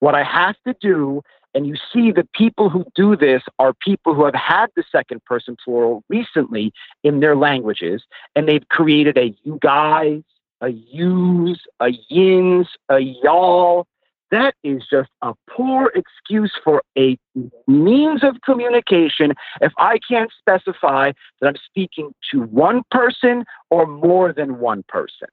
What 0.00 0.14
I 0.14 0.22
have 0.22 0.56
to 0.66 0.74
do, 0.80 1.22
and 1.54 1.66
you 1.66 1.76
see 1.92 2.12
the 2.12 2.28
people 2.34 2.68
who 2.68 2.84
do 2.94 3.16
this 3.16 3.42
are 3.58 3.72
people 3.72 4.14
who 4.14 4.24
have 4.24 4.34
had 4.34 4.66
the 4.76 4.84
second 4.92 5.24
person 5.24 5.56
plural 5.64 6.04
recently 6.08 6.72
in 7.02 7.20
their 7.20 7.34
languages, 7.34 8.04
and 8.36 8.46
they've 8.46 8.68
created 8.68 9.16
a 9.16 9.34
you 9.44 9.58
guys, 9.62 10.22
a 10.60 10.68
yous, 10.68 11.60
a 11.80 11.90
yins, 12.08 12.68
a 12.88 12.98
y'all, 12.98 13.86
that 14.30 14.54
is 14.62 14.82
just 14.90 15.10
a 15.22 15.32
poor 15.48 15.90
excuse 15.94 16.52
for 16.62 16.82
a 16.98 17.18
means 17.66 18.22
of 18.22 18.36
communication 18.44 19.32
if 19.60 19.72
I 19.78 19.98
can't 20.06 20.30
specify 20.38 21.12
that 21.40 21.48
I'm 21.48 21.56
speaking 21.64 22.14
to 22.30 22.42
one 22.42 22.82
person 22.90 23.44
or 23.70 23.86
more 23.86 24.32
than 24.32 24.58
one 24.58 24.84
person. 24.88 25.28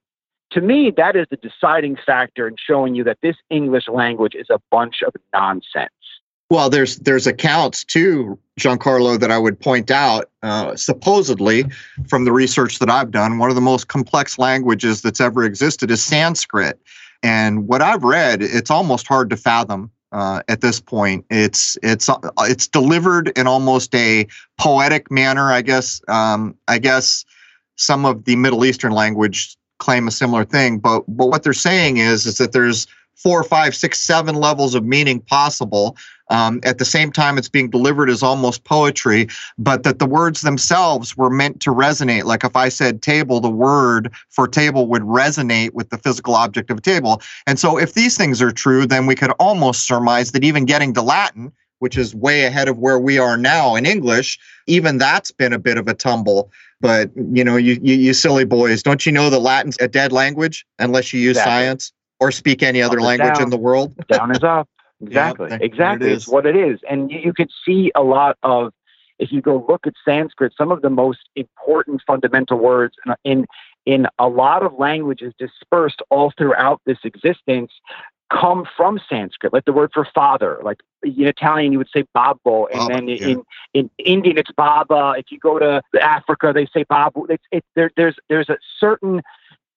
To 0.51 0.61
me, 0.61 0.91
that 0.95 1.15
is 1.17 1.25
the 1.29 1.37
deciding 1.37 1.97
factor 2.05 2.47
in 2.47 2.55
showing 2.57 2.95
you 2.95 3.03
that 3.03 3.17
this 3.21 3.35
English 3.49 3.89
language 3.89 4.35
is 4.35 4.47
a 4.49 4.61
bunch 4.71 5.01
of 5.05 5.13
nonsense. 5.33 5.89
Well, 6.49 6.69
there's 6.69 6.97
there's 6.97 7.25
accounts 7.25 7.83
too, 7.83 8.37
Giancarlo, 8.59 9.19
that 9.19 9.31
I 9.31 9.37
would 9.37 9.59
point 9.59 9.89
out. 9.89 10.29
Uh, 10.43 10.75
supposedly, 10.75 11.65
from 12.07 12.25
the 12.25 12.31
research 12.31 12.77
that 12.79 12.89
I've 12.89 13.09
done, 13.09 13.39
one 13.39 13.49
of 13.49 13.55
the 13.55 13.61
most 13.61 13.87
complex 13.87 14.37
languages 14.37 15.01
that's 15.01 15.19
ever 15.19 15.43
existed 15.43 15.89
is 15.89 16.03
Sanskrit. 16.03 16.79
And 17.23 17.67
what 17.67 17.81
I've 17.81 18.03
read, 18.03 18.43
it's 18.43 18.69
almost 18.69 19.07
hard 19.07 19.31
to 19.31 19.37
fathom 19.37 19.89
uh, 20.11 20.43
at 20.47 20.61
this 20.61 20.79
point. 20.79 21.25
It's 21.31 21.79
it's 21.81 22.07
uh, 22.09 22.19
it's 22.41 22.67
delivered 22.67 23.37
in 23.37 23.47
almost 23.47 23.95
a 23.95 24.27
poetic 24.59 25.09
manner, 25.09 25.51
I 25.51 25.63
guess. 25.63 25.99
Um, 26.07 26.55
I 26.67 26.77
guess 26.77 27.25
some 27.75 28.05
of 28.05 28.25
the 28.25 28.35
Middle 28.35 28.65
Eastern 28.65 28.91
language 28.91 29.57
claim 29.79 30.07
a 30.07 30.11
similar 30.11 30.45
thing, 30.45 30.77
but 30.77 31.03
but 31.07 31.27
what 31.27 31.41
they're 31.41 31.53
saying 31.53 31.97
is 31.97 32.27
is 32.27 32.37
that 32.37 32.51
there's 32.51 32.85
four, 33.15 33.43
five, 33.43 33.75
six, 33.75 33.99
seven 33.99 34.35
levels 34.35 34.75
of 34.75 34.85
meaning 34.85 35.19
possible. 35.19 35.97
Um, 36.29 36.59
at 36.63 36.77
the 36.77 36.85
same 36.85 37.11
time, 37.11 37.37
it's 37.37 37.49
being 37.49 37.69
delivered 37.69 38.09
as 38.09 38.23
almost 38.23 38.63
poetry, 38.63 39.27
but 39.57 39.83
that 39.83 39.99
the 39.99 40.05
words 40.05 40.41
themselves 40.41 41.15
were 41.15 41.29
meant 41.29 41.61
to 41.61 41.71
resonate. 41.71 42.23
Like 42.23 42.43
if 42.43 42.55
I 42.55 42.69
said 42.69 43.01
table, 43.01 43.39
the 43.39 43.49
word 43.49 44.11
for 44.29 44.47
table 44.47 44.87
would 44.87 45.03
resonate 45.03 45.73
with 45.73 45.89
the 45.89 45.97
physical 45.97 46.35
object 46.35 46.71
of 46.71 46.79
a 46.79 46.81
table. 46.81 47.21
And 47.45 47.59
so, 47.59 47.77
if 47.77 47.93
these 47.93 48.17
things 48.17 48.41
are 48.41 48.51
true, 48.51 48.85
then 48.85 49.05
we 49.05 49.15
could 49.15 49.31
almost 49.39 49.85
surmise 49.85 50.31
that 50.31 50.43
even 50.43 50.65
getting 50.65 50.93
to 50.93 51.01
Latin, 51.01 51.51
which 51.79 51.97
is 51.97 52.15
way 52.15 52.45
ahead 52.45 52.67
of 52.67 52.79
where 52.79 52.99
we 52.99 53.19
are 53.19 53.37
now 53.37 53.75
in 53.75 53.85
English, 53.85 54.39
even 54.67 54.97
that's 54.97 55.31
been 55.31 55.53
a 55.53 55.59
bit 55.59 55.77
of 55.77 55.87
a 55.87 55.93
tumble. 55.93 56.51
But 56.81 57.11
you 57.15 57.43
know, 57.43 57.55
you 57.55 57.79
you, 57.81 57.95
you 57.95 58.13
silly 58.13 58.45
boys, 58.45 58.81
don't 58.81 59.05
you 59.05 59.11
know 59.11 59.29
that 59.29 59.39
Latin's 59.39 59.77
a 59.79 59.87
dead 59.87 60.11
language 60.11 60.65
unless 60.79 61.13
you 61.13 61.19
use 61.19 61.37
exactly. 61.37 61.51
science 61.51 61.93
or 62.19 62.31
speak 62.31 62.63
any 62.63 62.81
other 62.81 63.01
language 63.01 63.35
down. 63.35 63.43
in 63.43 63.49
the 63.49 63.57
world? 63.57 63.95
down 64.07 64.31
is 64.31 64.43
up. 64.43 64.67
Exactly. 65.01 65.57
Exactly. 65.61 66.09
It 66.09 66.13
it's 66.13 66.27
what 66.27 66.45
it 66.45 66.55
is. 66.55 66.79
And 66.89 67.11
you, 67.11 67.19
you 67.19 67.33
could 67.33 67.51
see 67.65 67.91
a 67.95 68.03
lot 68.03 68.37
of, 68.43 68.73
if 69.19 69.31
you 69.31 69.41
go 69.41 69.65
look 69.67 69.87
at 69.87 69.93
Sanskrit, 70.03 70.53
some 70.57 70.71
of 70.71 70.81
the 70.81 70.89
most 70.89 71.29
important 71.35 72.01
fundamental 72.05 72.57
words 72.57 72.95
in, 73.05 73.15
in, 73.23 73.45
in 73.85 74.07
a 74.19 74.27
lot 74.27 74.63
of 74.63 74.73
languages 74.77 75.33
dispersed 75.37 76.01
all 76.09 76.33
throughout 76.37 76.81
this 76.85 76.97
existence 77.03 77.71
come 78.31 78.65
from 78.75 78.99
Sanskrit, 79.07 79.53
like 79.53 79.65
the 79.65 79.73
word 79.73 79.91
for 79.93 80.07
father. 80.13 80.59
Like 80.63 80.79
in 81.03 81.27
Italian, 81.27 81.71
you 81.71 81.77
would 81.77 81.89
say 81.93 82.05
babbo, 82.13 82.65
and 82.67 82.93
then 82.93 83.07
yeah. 83.07 83.27
in 83.27 83.43
in 83.73 83.89
Indian, 83.99 84.37
it's 84.37 84.51
baba. 84.51 85.13
If 85.17 85.25
you 85.29 85.39
go 85.39 85.59
to 85.59 85.81
Africa, 86.01 86.51
they 86.53 86.65
say 86.73 86.85
babu. 86.89 87.25
It's 87.29 87.43
it, 87.51 87.63
there, 87.75 87.91
there's 87.95 88.15
there's 88.29 88.49
a 88.49 88.57
certain 88.79 89.21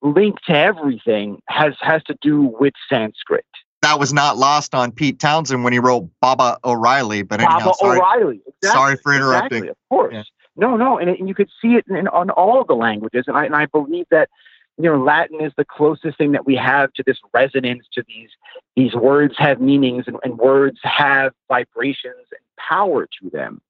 link 0.00 0.40
to 0.46 0.56
everything 0.56 1.42
has 1.48 1.74
has 1.80 2.02
to 2.04 2.16
do 2.22 2.54
with 2.58 2.74
Sanskrit 2.88 3.44
that 3.82 3.98
was 3.98 4.12
not 4.12 4.36
lost 4.36 4.74
on 4.74 4.92
Pete 4.92 5.18
Townshend 5.18 5.64
when 5.64 5.72
he 5.72 5.78
wrote 5.78 6.08
Baba 6.20 6.58
O'Riley. 6.64 7.22
But 7.22 7.40
anyhow, 7.40 7.58
Baba 7.58 7.74
sorry, 7.74 7.98
O'Riley. 7.98 8.40
Exactly. 8.46 8.70
Sorry 8.70 8.96
for 9.02 9.14
interrupting. 9.14 9.64
Exactly, 9.64 9.68
of 9.68 9.76
course. 9.88 10.14
Yeah. 10.14 10.22
No, 10.56 10.76
no, 10.76 10.98
and, 10.98 11.08
and 11.08 11.28
you 11.28 11.34
could 11.34 11.48
see 11.62 11.74
it 11.74 11.84
in, 11.88 11.96
in, 11.96 12.08
on 12.08 12.30
all 12.30 12.64
the 12.64 12.74
languages, 12.74 13.24
and 13.28 13.36
I 13.36 13.44
and 13.44 13.54
I 13.54 13.66
believe 13.66 14.06
that 14.10 14.28
you 14.76 14.84
know 14.84 15.00
Latin 15.00 15.40
is 15.40 15.52
the 15.56 15.64
closest 15.64 16.18
thing 16.18 16.32
that 16.32 16.46
we 16.46 16.56
have 16.56 16.92
to 16.94 17.04
this 17.06 17.18
resonance. 17.32 17.86
To 17.94 18.02
these 18.08 18.30
these 18.74 18.94
words 18.94 19.34
have 19.38 19.60
meanings, 19.60 20.04
and, 20.08 20.16
and 20.24 20.36
words 20.36 20.80
have 20.82 21.32
vibrations 21.48 22.26
and 22.32 22.40
power 22.58 23.06
to 23.22 23.30
them. 23.30 23.60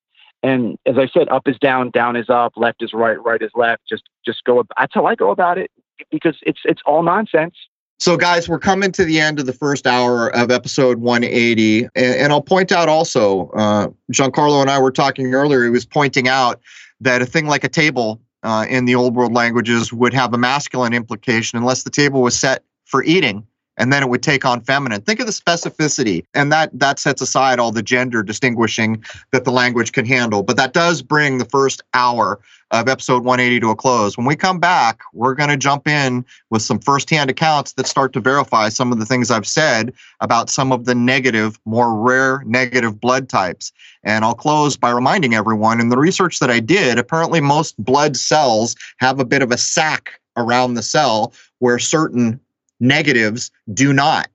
And 0.42 0.78
as 0.86 0.96
I 0.96 1.08
said, 1.08 1.28
up 1.28 1.46
is 1.46 1.58
down, 1.58 1.90
down 1.90 2.16
is 2.16 2.30
up, 2.30 2.52
left 2.56 2.82
is 2.82 2.92
right, 2.94 3.22
right 3.22 3.42
is 3.42 3.50
left. 3.54 3.82
Just 3.88 4.04
just 4.24 4.44
go. 4.44 4.64
That's 4.78 4.94
how 4.94 5.04
I 5.04 5.14
go 5.14 5.30
about 5.30 5.58
it 5.58 5.70
because 6.10 6.36
it's 6.42 6.60
it's 6.64 6.80
all 6.86 7.02
nonsense. 7.02 7.54
So, 8.00 8.16
guys, 8.16 8.48
we're 8.48 8.60
coming 8.60 8.92
to 8.92 9.04
the 9.04 9.18
end 9.18 9.40
of 9.40 9.46
the 9.46 9.52
first 9.52 9.84
hour 9.84 10.34
of 10.36 10.52
episode 10.52 10.98
180. 10.98 11.84
And, 11.84 11.92
and 11.96 12.32
I'll 12.32 12.40
point 12.40 12.70
out 12.70 12.88
also, 12.88 13.48
uh, 13.50 13.88
Giancarlo 14.12 14.60
and 14.60 14.70
I 14.70 14.78
were 14.78 14.92
talking 14.92 15.34
earlier, 15.34 15.64
he 15.64 15.70
was 15.70 15.84
pointing 15.84 16.28
out 16.28 16.60
that 17.00 17.22
a 17.22 17.26
thing 17.26 17.46
like 17.46 17.64
a 17.64 17.68
table 17.68 18.20
uh, 18.44 18.66
in 18.68 18.84
the 18.84 18.94
old 18.94 19.16
world 19.16 19.32
languages 19.32 19.92
would 19.92 20.14
have 20.14 20.32
a 20.32 20.38
masculine 20.38 20.94
implication 20.94 21.58
unless 21.58 21.82
the 21.82 21.90
table 21.90 22.22
was 22.22 22.38
set 22.38 22.62
for 22.84 23.02
eating 23.02 23.44
and 23.78 23.92
then 23.92 24.02
it 24.02 24.08
would 24.08 24.22
take 24.22 24.44
on 24.44 24.60
feminine. 24.60 25.00
Think 25.00 25.20
of 25.20 25.26
the 25.26 25.32
specificity, 25.32 26.24
and 26.34 26.52
that 26.52 26.70
that 26.78 26.98
sets 26.98 27.22
aside 27.22 27.58
all 27.58 27.72
the 27.72 27.82
gender 27.82 28.22
distinguishing 28.22 29.02
that 29.30 29.44
the 29.44 29.52
language 29.52 29.92
can 29.92 30.04
handle. 30.04 30.42
But 30.42 30.56
that 30.56 30.74
does 30.74 31.00
bring 31.00 31.38
the 31.38 31.44
first 31.46 31.82
hour 31.94 32.40
of 32.70 32.88
episode 32.88 33.24
180 33.24 33.60
to 33.60 33.70
a 33.70 33.76
close. 33.76 34.18
When 34.18 34.26
we 34.26 34.36
come 34.36 34.60
back, 34.60 35.00
we're 35.14 35.34
going 35.34 35.48
to 35.48 35.56
jump 35.56 35.88
in 35.88 36.24
with 36.50 36.60
some 36.60 36.78
firsthand 36.78 37.30
accounts 37.30 37.72
that 37.74 37.86
start 37.86 38.12
to 38.12 38.20
verify 38.20 38.68
some 38.68 38.92
of 38.92 38.98
the 38.98 39.06
things 39.06 39.30
I've 39.30 39.46
said 39.46 39.94
about 40.20 40.50
some 40.50 40.70
of 40.70 40.84
the 40.84 40.94
negative, 40.94 41.58
more 41.64 41.98
rare 41.98 42.42
negative 42.44 43.00
blood 43.00 43.28
types. 43.30 43.72
And 44.04 44.24
I'll 44.24 44.34
close 44.34 44.76
by 44.76 44.90
reminding 44.90 45.34
everyone 45.34 45.80
in 45.80 45.88
the 45.88 45.96
research 45.96 46.40
that 46.40 46.50
I 46.50 46.60
did, 46.60 46.98
apparently 46.98 47.40
most 47.40 47.82
blood 47.82 48.16
cells 48.16 48.76
have 48.98 49.18
a 49.18 49.24
bit 49.24 49.40
of 49.40 49.50
a 49.50 49.58
sac 49.58 50.20
around 50.36 50.74
the 50.74 50.82
cell 50.82 51.32
where 51.60 51.78
certain 51.78 52.38
negatives 52.80 53.50
do 53.72 53.92
not. 53.92 54.28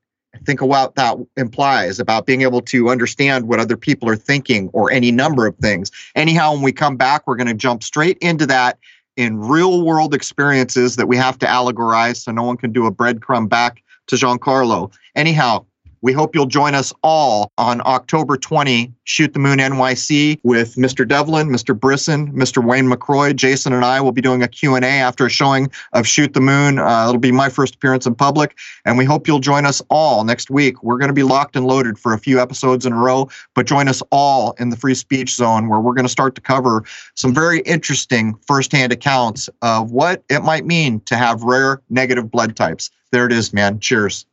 Think 0.46 0.62
of 0.62 0.68
what 0.68 0.96
that 0.96 1.18
implies 1.38 2.00
about 2.00 2.26
being 2.26 2.42
able 2.42 2.62
to 2.62 2.90
understand 2.90 3.48
what 3.48 3.60
other 3.60 3.78
people 3.78 4.10
are 4.10 4.16
thinking 4.16 4.70
or 4.74 4.92
any 4.92 5.12
number 5.12 5.46
of 5.46 5.56
things. 5.58 5.92
Anyhow, 6.16 6.54
when 6.54 6.64
we 6.64 6.72
come 6.72 6.98
back, 6.98 7.28
we're 7.28 7.36
going 7.36 7.48
to 7.48 7.54
jump 7.54 7.84
straight 7.84 8.18
into 8.20 8.48
that 8.48 8.80
in 9.16 9.40
real 9.40 9.86
world 9.86 10.14
experiences 10.14 10.96
that 10.96 11.08
we 11.08 11.18
have 11.18 11.38
to 11.40 11.46
allegorize 11.46 12.18
so 12.18 12.32
no 12.32 12.44
one 12.44 12.58
can 12.58 12.72
do 12.72 12.88
a 12.88 12.92
breadcrumb 12.92 13.48
back 13.48 13.84
to 14.08 14.16
Giancarlo. 14.16 14.92
Anyhow, 15.16 15.66
we 16.04 16.12
hope 16.12 16.36
you'll 16.36 16.46
join 16.46 16.76
us 16.76 16.94
all 17.02 17.50
on 17.58 17.82
October 17.86 18.36
20, 18.36 18.94
Shoot 19.06 19.34
the 19.34 19.40
Moon 19.40 19.60
NYC 19.60 20.38
with 20.44 20.76
Mr. 20.76 21.08
Devlin, 21.08 21.48
Mr. 21.48 21.78
Brisson, 21.78 22.32
Mr. 22.34 22.64
Wayne 22.64 22.90
McRoy. 22.90 23.34
Jason 23.34 23.72
and 23.72 23.86
I 23.86 24.02
will 24.02 24.12
be 24.12 24.22
doing 24.22 24.44
a 24.44 24.48
Q&A 24.50 24.82
after 24.82 25.26
a 25.26 25.30
showing 25.30 25.72
of 25.94 26.06
Shoot 26.06 26.34
the 26.34 26.42
Moon. 26.42 26.78
Uh, 26.78 27.06
it'll 27.08 27.20
be 27.20 27.32
my 27.32 27.48
first 27.48 27.76
appearance 27.76 28.06
in 28.06 28.16
public, 28.16 28.58
and 28.84 28.98
we 28.98 29.06
hope 29.06 29.28
you'll 29.28 29.40
join 29.40 29.66
us 29.66 29.82
all 29.90 30.26
next 30.26 30.52
week. 30.52 30.84
We're 30.84 30.98
going 30.98 31.08
to 31.08 31.14
be 31.14 31.24
locked 31.24 31.56
and 31.56 31.66
loaded 31.66 31.98
for 31.98 32.14
a 32.14 32.20
few 32.20 32.42
episodes 32.42 32.86
in 32.86 32.92
a 32.92 32.98
row, 32.98 33.30
but 33.56 33.66
join 33.66 33.88
us 33.88 34.04
all 34.12 34.56
in 34.60 34.70
the 34.70 34.78
free 34.78 34.96
speech 34.96 35.34
zone 35.34 35.70
where 35.70 35.80
we're 35.80 35.94
going 35.94 36.06
to 36.06 36.10
start 36.10 36.36
to 36.36 36.42
cover 36.42 36.84
some 37.16 37.34
very 37.34 37.62
interesting 37.62 38.36
firsthand 38.46 38.92
accounts 38.92 39.50
of 39.62 39.92
what 39.92 40.22
it 40.30 40.44
might 40.44 40.66
mean 40.66 41.00
to 41.06 41.16
have 41.16 41.44
rare 41.44 41.82
negative 41.90 42.30
blood 42.30 42.58
types. 42.58 42.92
There 43.14 43.26
it 43.26 43.32
is, 43.32 43.54
man. 43.54 43.80
Cheers. 43.80 44.26